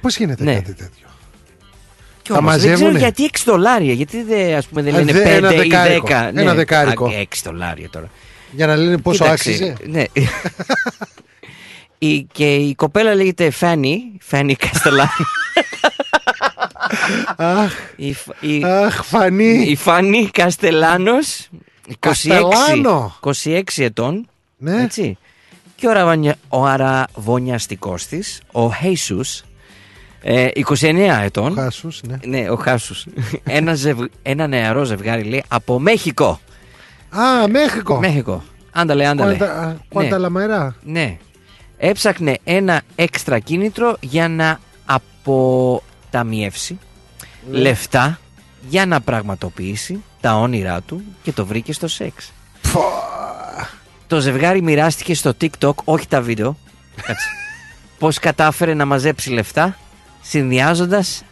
[0.00, 0.54] Πώς γίνεται Ναι.
[0.54, 1.06] κάτι τέτοιο;
[2.22, 2.98] Και Τα όμως, δεν ξέρω μαζεύουνε.
[2.98, 6.06] γιατί 6 δολάρια, γιατί δεν, ας πούμε, δεν Α, λένε δε- 5 ένα ή δεκάρικο.
[6.08, 6.30] 10.
[6.34, 7.10] Ένα δεκάρικο.
[7.14, 8.08] 6 δολάρια τώρα.
[8.50, 9.74] Για να λένε πόσο Κοίταξε, άξιζε.
[9.86, 10.04] Ναι.
[11.98, 15.10] η, και η κοπέλα λέγεται Φάνη, Φάνη Καστελάνο.
[17.36, 19.62] Αχ, η, Φ- η, αχ, Φανή.
[19.68, 21.48] η Φάνη Καστελάνος
[21.88, 23.16] 26, Καστελάνο.
[23.44, 24.82] 26 ετών Ναι.
[24.82, 25.18] έτσι.
[25.74, 29.42] και ο, ραβανια, ο αραβωνιαστικός της ο Χέισους
[30.22, 30.48] ε,
[30.80, 32.16] 29 ετών Χάσους, ναι.
[32.26, 33.06] ναι, ο Χάσους
[33.44, 36.40] ένα, ζευγ, ένα νεαρό ζευγάρι λέει από Μέχικο
[37.10, 37.98] Α, Μέχικο.
[37.98, 39.34] Μέχικο Άνταλε, άνταλε.
[39.36, 40.76] Κουάντα- Κουανταλαμερά.
[40.82, 41.16] Ναι.
[41.78, 46.78] Έψαχνε ένα έξτρα κίνητρο για να αποταμιεύσει
[47.50, 47.58] Ναι.
[47.58, 48.18] λεφτά
[48.68, 52.32] για να πραγματοποιήσει τα όνειρά του και το βρήκε στο σεξ.
[54.08, 56.56] Το ζευγάρι μοιράστηκε στο TikTok, όχι τα βίντεο,
[57.02, 57.28] κάτσε,
[57.98, 59.78] πώς κατάφερε να μαζέψει λεφτά
[60.20, 61.22] συνδυάζοντας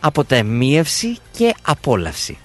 [0.00, 2.38] αποταμίευση και απόλαυση.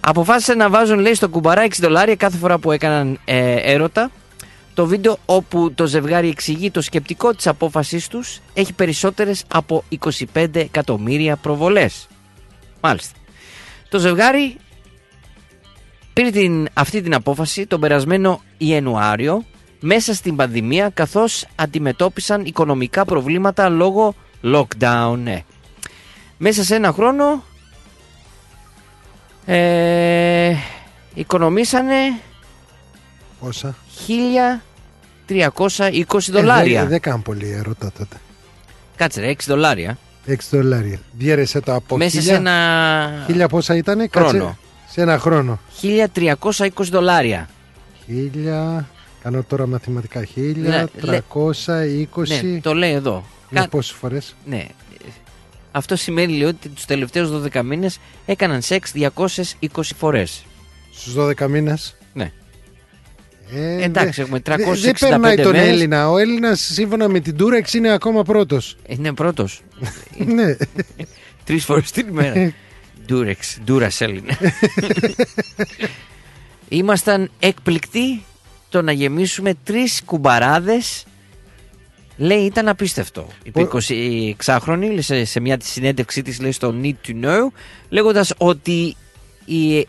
[0.00, 4.10] Αποφάσισαν να βάζουν λέει στο κουμπαρά 6 δολάρια κάθε φορά που έκαναν ε, έρωτα.
[4.74, 9.84] Το βίντεο όπου το ζευγάρι εξηγεί το σκεπτικό της απόφασής τους έχει περισσότερες από
[10.34, 12.06] 25 εκατομμύρια προβολές.
[12.80, 13.18] Μάλιστα.
[13.88, 14.56] Το ζευγάρι
[16.18, 19.44] πήρε την, αυτή την απόφαση τον περασμένο Ιανουάριο
[19.80, 25.14] μέσα στην πανδημία καθώς αντιμετώπισαν οικονομικά προβλήματα λόγω lockdown.
[25.22, 25.44] ναι.
[26.38, 27.44] Μέσα σε ένα χρόνο
[29.46, 30.54] ε,
[31.14, 31.94] οικονομήσανε
[33.40, 33.76] Πόσα;
[35.28, 36.78] 1320 δολάρια.
[36.78, 38.16] Ε, δεν, δεν κάνω πολύ ερώτα τότε.
[38.96, 39.98] Κάτσε ρε, 6 δολάρια.
[40.28, 41.00] 6 δολάρια.
[41.12, 42.36] Διέρεσε το από Μέσα σε χίλια.
[42.36, 44.58] ένα Χίλια πόσα ήτανε, χρόνο.
[44.88, 44.94] Κάτσε.
[44.94, 45.60] Σε ένα χρόνο.
[45.82, 47.48] 1320 δολάρια.
[48.06, 48.88] Χίλια.
[49.22, 50.18] Κάνω τώρα μαθηματικά.
[50.20, 52.42] Ναι, Χίλια, λέ- 320.
[52.42, 53.24] Ναι, το λέει εδώ.
[53.50, 54.64] Για Κα- πόσες φορές; Ναι.
[55.72, 60.44] Αυτό σημαίνει λέει, ότι τους τελευταίους 12 μήνες έκαναν σεξ 220 φορές.
[60.94, 62.32] Στους 12 μήνες; Ναι.
[63.54, 65.68] Ε, Εντάξει, δε- έχουμε δε- 365 Δεν περνάει τον μέρες.
[65.68, 66.10] Έλληνα.
[66.10, 68.76] Ο Έλληνας σύμφωνα με την Τούρεξ είναι ακόμα πρώτος.
[68.86, 69.60] Είναι πρώτος.
[70.34, 70.56] ναι.
[71.44, 72.52] Τρεις φορές την ημέρα.
[73.08, 74.38] Ντούρεξ, ντούρας Έλληνα.
[76.68, 78.22] Ήμασταν εκπληκτοί
[78.68, 81.04] το να γεμίσουμε τρεις κουμπαράδες
[82.18, 83.26] Λέει ήταν απίστευτο.
[83.42, 87.46] Είπε 26χρονη σε, σε μια συνέντευξή της λέει στο Need to Know
[87.88, 88.96] λέγοντας ότι
[89.44, 89.86] η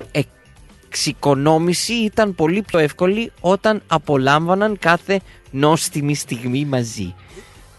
[0.88, 5.20] εξοικονόμηση ήταν πολύ πιο εύκολη όταν απολάμβαναν κάθε
[5.52, 7.16] νόστιμη στιγμή μαζί.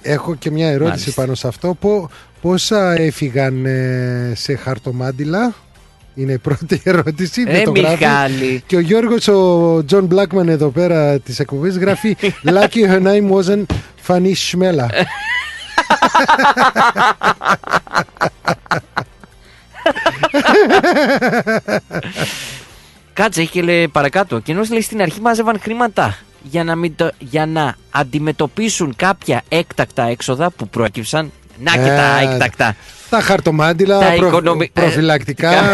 [0.03, 1.21] Έχω και μια ερώτηση Μάλιστα.
[1.23, 1.77] πάνω σε αυτό.
[1.81, 2.11] Πο-
[2.41, 5.55] πόσα έφυγαν ε, σε χαρτομάντιλα.
[6.15, 7.43] Είναι η πρώτη ερώτηση.
[7.43, 7.97] Ρε δεν το γράφει.
[8.05, 8.63] Μιχάλη.
[8.67, 12.17] Και ο Γιώργος, ο Τζον Μπλάκμαν εδώ πέρα της εκπομπής γράφει
[12.55, 13.65] Lucky her name wasn't
[14.07, 14.87] Fanny Schmella.
[23.13, 24.39] Κάτσε, έχει και λέει παρακάτω.
[24.39, 29.43] Και ενώ λέει στην αρχή μάζευαν χρήματα για να, μην το- για να αντιμετωπίσουν κάποια
[29.49, 31.33] έκτακτα έξοδα που προέκυψαν.
[31.59, 32.77] Να και τα Ε, έκτακτα.
[33.11, 35.53] Τα χαρτομάτιλα, Τα προ- οικονομι- ε, προφυλακτικά.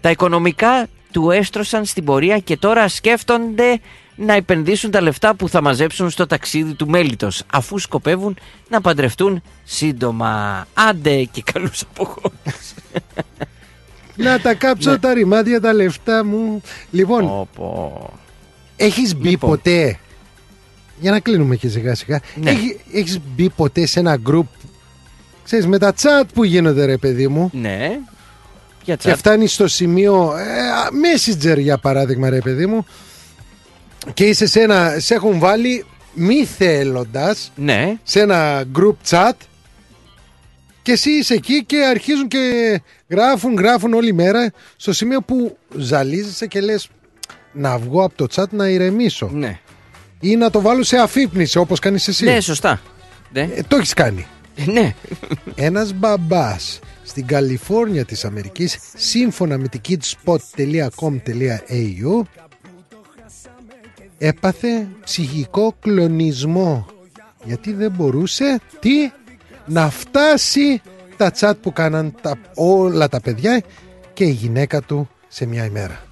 [0.00, 3.80] Τα οικονομικά του έστρωσαν στην πορεία και τώρα σκέφτονται
[4.16, 8.36] να επενδύσουν τα λεφτά που θα μαζέψουν στο ταξίδι του μέλητος αφού σκοπεύουν
[8.68, 10.64] να παντρευτούν σύντομα.
[10.74, 12.72] Άντε και καλούς αποχώρους.
[14.16, 14.98] να τα κάψω Ναι.
[14.98, 16.62] τα ρημάδια, τα λεφτά μου.
[16.90, 18.10] Λοιπόν, Όπο.
[18.76, 19.50] έχεις μπει Λοιπόν.
[19.50, 19.98] ποτέ,
[21.00, 22.50] για να κλείνουμε και σιγά σιγά, Ναι.
[22.50, 24.46] έχει, έχεις μπει ποτέ σε ένα group,
[25.44, 27.98] ξέρεις, με τα chat που γίνονται ρε παιδί μου, Ναι.
[28.84, 29.16] Για και τσάτ.
[29.16, 30.42] φτάνεις στο σημείο ε,
[31.02, 32.86] Messenger για παράδειγμα ρε παιδί μου
[34.14, 35.84] και είσαι σε ένα σε έχουν βάλει
[36.14, 37.96] μη θέλοντας Ναι.
[38.02, 39.32] σε ένα group chat
[40.82, 46.46] και εσύ είσαι εκεί και αρχίζουν και γράφουν γράφουν όλη μέρα στο σημείο που ζαλίζεσαι
[46.46, 46.88] και λες
[47.52, 49.58] να βγω από το chat να ηρεμήσω Ναι.
[50.20, 52.80] ή να το βάλω σε αφύπνιση όπως κάνεις εσύ Ναι, σωστά.
[53.32, 53.40] Ναι.
[53.54, 54.26] Ε, το έχεις κάνει
[54.66, 54.94] ναι.
[55.54, 62.20] ένας μπαμπάς στην Καλιφόρνια της Αμερικής σύμφωνα με την kidspot.com.au
[64.18, 66.86] έπαθε ψυχικό κλονισμό
[67.44, 69.10] γιατί δεν μπορούσε τι;
[69.66, 70.82] Να φτάσει
[71.16, 73.62] τα τσάτ που κάναν τα, όλα τα παιδιά
[74.12, 76.02] και η γυναίκα του σε μια ημέρα.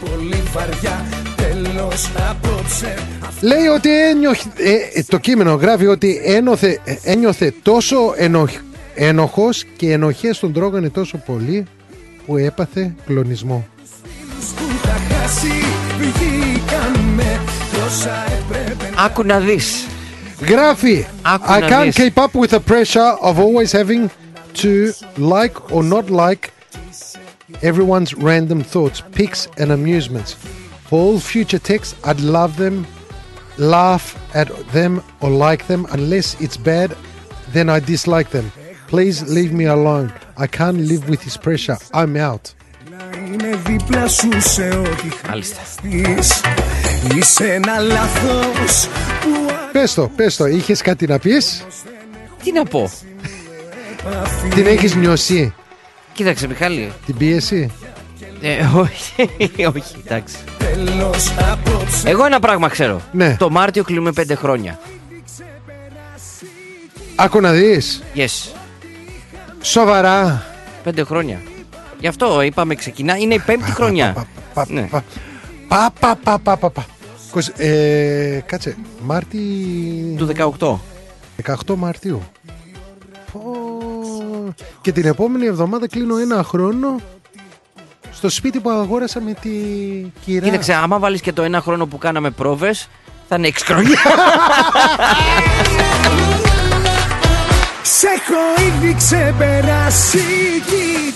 [0.00, 1.06] Πολύ βαριά,
[1.36, 2.94] τέλος απόψε.
[3.40, 8.50] Λέει ότι ένιωχε, ε, ε, το κείμενο γράφει ότι ένωθε, ε, ένιωθε τόσο ενοχ,
[8.94, 11.66] ένοχος και οι ενοχές τον τρώγανε τόσο πολύ
[12.26, 13.66] που έπαθε κλονισμό.
[14.56, 15.52] Που τα χάσει,
[15.98, 17.40] βγήκαμε
[17.72, 19.86] κι όσα έπρεπε να Άκου να δεις.
[20.47, 21.95] Γράφει Άκου I να can't δεις.
[21.95, 24.09] keep up with the pressure of always having
[24.61, 26.43] to like or not like
[27.61, 30.31] everyone's random thoughts, pics and amusements.
[30.87, 32.75] For all future texts, I'd love them,
[33.57, 34.05] laugh
[34.41, 35.81] at them or like them.
[35.97, 36.89] Unless it's bad,
[37.55, 38.47] then I dislike them.
[38.93, 40.07] Please leave me alone.
[40.37, 41.77] I can't live with this pressure.
[41.93, 42.45] I'm out.
[43.27, 46.41] Είναι δίπλα σου σε ό,τι χρειαστείς
[47.15, 48.87] Είσαι ένα λάθος
[49.21, 50.46] που Πες το, πες το.
[50.46, 51.64] Είχες κάτι να πεις;
[52.42, 52.90] Τι να πω;
[54.54, 55.54] Την έχεις νιώσει;
[56.12, 56.92] Κοίταξε, Μιχάλη.
[57.06, 57.70] την πίεση;
[58.40, 59.12] Ε, όχι,
[59.76, 60.36] όχι, εντάξει.
[60.58, 63.00] τέλος απόψε Εγώ ένα πράγμα ξέρω.
[63.12, 63.36] Ναι.
[63.38, 64.78] Το Μάρτιο κλείνουμε πέντε χρόνια.
[67.16, 68.02] Άκου να δεις.
[68.14, 68.52] Yes.
[69.62, 70.44] Σοβαρά.
[70.82, 71.40] Πέντε χρόνια.
[72.00, 73.16] Γι' αυτό είπαμε ξεκινά.
[73.16, 74.26] Είναι η πέμπτη χρονιά.
[74.68, 74.88] Ναι.
[75.68, 76.70] Πα, πα, πα, πα, πα, πα.
[76.70, 76.97] Κος-
[77.56, 79.38] Ε, κάτσε, Μάρτι...
[80.16, 80.28] Του
[80.58, 81.54] 18.
[81.66, 82.22] 18 Μαρτίου.
[83.32, 83.68] Πω.
[84.80, 87.00] Και την επόμενη εβδομάδα κλείνω ένα χρόνο
[88.12, 89.50] στο σπίτι που αγόρασα με τη
[90.24, 90.44] κυρά.
[90.44, 92.88] Κοίταξε, άμα βάλεις και το ένα χρόνο που κάναμε πρόβες,
[93.28, 93.98] θα είναι 6 χρόνια.
[97.82, 100.18] Σ' έχω ήδη ξεπεράσει
[100.66, 101.07] Κοίτα με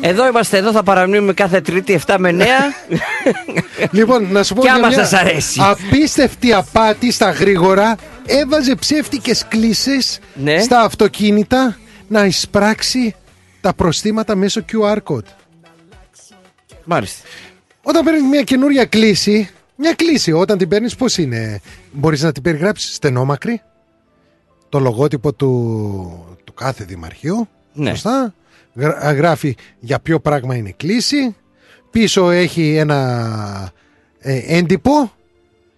[0.00, 2.42] Εδώ είμαστε, εδώ θα παραμείνουμε κάθε Τρίτη 7 με 9.
[3.90, 5.60] Λοιπόν, να σου πω Κι για άμα μια σας αρέσει.
[5.62, 7.96] απίστευτη απάτη στα γρήγορα
[8.26, 10.60] έβαζε ψεύτικες κλήσεις Ναι.
[10.60, 11.78] στα αυτοκίνητα
[12.08, 13.14] να εισπράξει
[13.60, 15.24] τα προστήματα μέσω QR code.
[16.84, 17.28] Μάλιστα.
[17.82, 21.60] Όταν παίρνεις μια καινούρια κλίση, μια κλίση, όταν την παίρνεις, πώς είναι,
[21.92, 23.62] μπορείς να την περιγράψεις στενόμακρη,
[24.68, 27.48] το λογότυπο του, του κάθε δημαρχείου.
[27.72, 27.90] Ναι.
[27.90, 28.34] Σωστά;
[28.74, 31.36] Γρα- Γράφει για ποιο πράγμα είναι η κλίση.
[31.90, 33.70] Πίσω έχει ένα
[34.18, 35.12] ε, έντυπο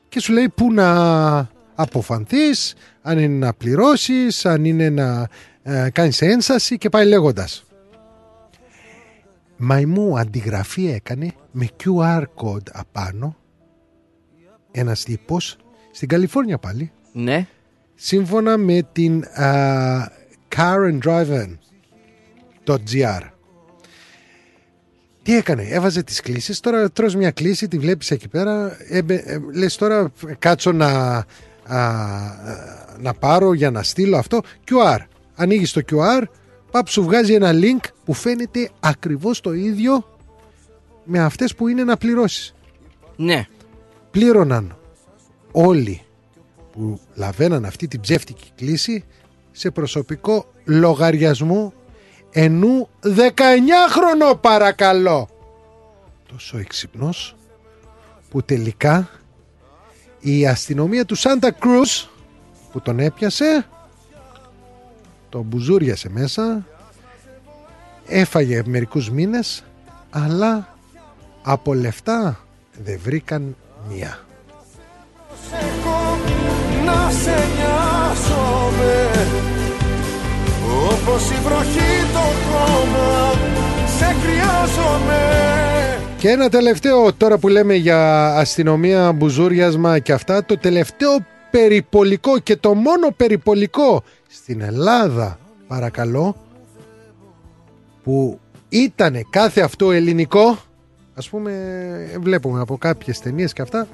[0.08, 5.28] και σου λέει πού να αποφανθείς, αν είναι να πληρώσεις, αν είναι να
[5.62, 7.64] ε, κάνεις ένσταση και πάει λέγοντας.
[9.56, 13.36] Μαϊμού αντιγραφή έκανε με QR code απάνω
[14.70, 15.56] ένας τύπος
[15.92, 17.46] στην Καλιφόρνια πάλι Ναι.
[17.94, 20.12] σύμφωνα με την α,
[22.66, 23.32] carandriven.gr
[25.22, 29.38] τι έκανε, έβαζε τις κλήσεις, τώρα τρως μια κλίση, τη βλέπεις εκεί πέρα, έμπε, ε,
[29.54, 31.24] λες τώρα κάτσω να, α,
[32.98, 34.40] να πάρω για να στείλω αυτό,
[34.70, 34.98] QR.
[35.34, 36.22] Ανοίγεις το QR,
[36.70, 40.18] παπ σου βγάζει ένα link που φαίνεται ακριβώς το ίδιο
[41.04, 42.54] με αυτές που είναι να πληρώσεις.
[43.16, 43.46] Ναι.
[44.10, 44.76] Πλήρωναν
[45.52, 46.00] όλοι
[46.72, 49.04] που λαβαίναν αυτή την ψεύτικη κλίση
[49.50, 51.72] σε προσωπικό λογαριασμό
[52.32, 55.28] ενού 19χρονο παρακαλώ.
[56.28, 57.36] Τόσο έξυπνος
[58.30, 59.10] που τελικά
[60.20, 62.10] η αστυνομία του Σάντα Κρούς
[62.72, 63.66] που τον έπιασε
[65.28, 66.66] τον μπουζούριασε μέσα
[68.06, 69.64] έφαγε μερικούς μήνες
[70.10, 70.76] αλλά
[71.42, 72.40] από λεφτά
[72.84, 73.56] δεν βρήκαν
[73.88, 74.18] μία.
[76.84, 79.10] να σε νοιάζομαι
[80.90, 82.18] Όπως η βροχή το
[82.50, 83.32] χώμα
[83.98, 85.20] Σε χρειάζομαι
[86.18, 91.10] Και ένα τελευταίο τώρα που λέμε για αστυνομία, μπουζούριασμα και αυτά, το τελευταίο
[91.50, 96.36] περιπολικό και το μόνο περιπολικό στην Ελλάδα, παρακαλώ,
[98.02, 98.38] που
[98.68, 100.58] ήταν κάθε αυτό ελληνικό,
[101.14, 101.52] ας πούμε
[102.20, 103.88] βλέπουμε από κάποιες ταινίες και αυτά,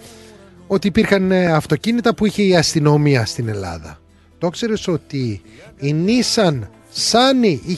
[0.66, 3.98] ότι υπήρχαν ε, αυτοκίνητα που είχε η αστυνομία στην Ελλάδα.
[4.38, 5.42] Το ξέρεις ότι
[5.76, 6.58] η Nissan
[6.98, 7.76] Sunny είχε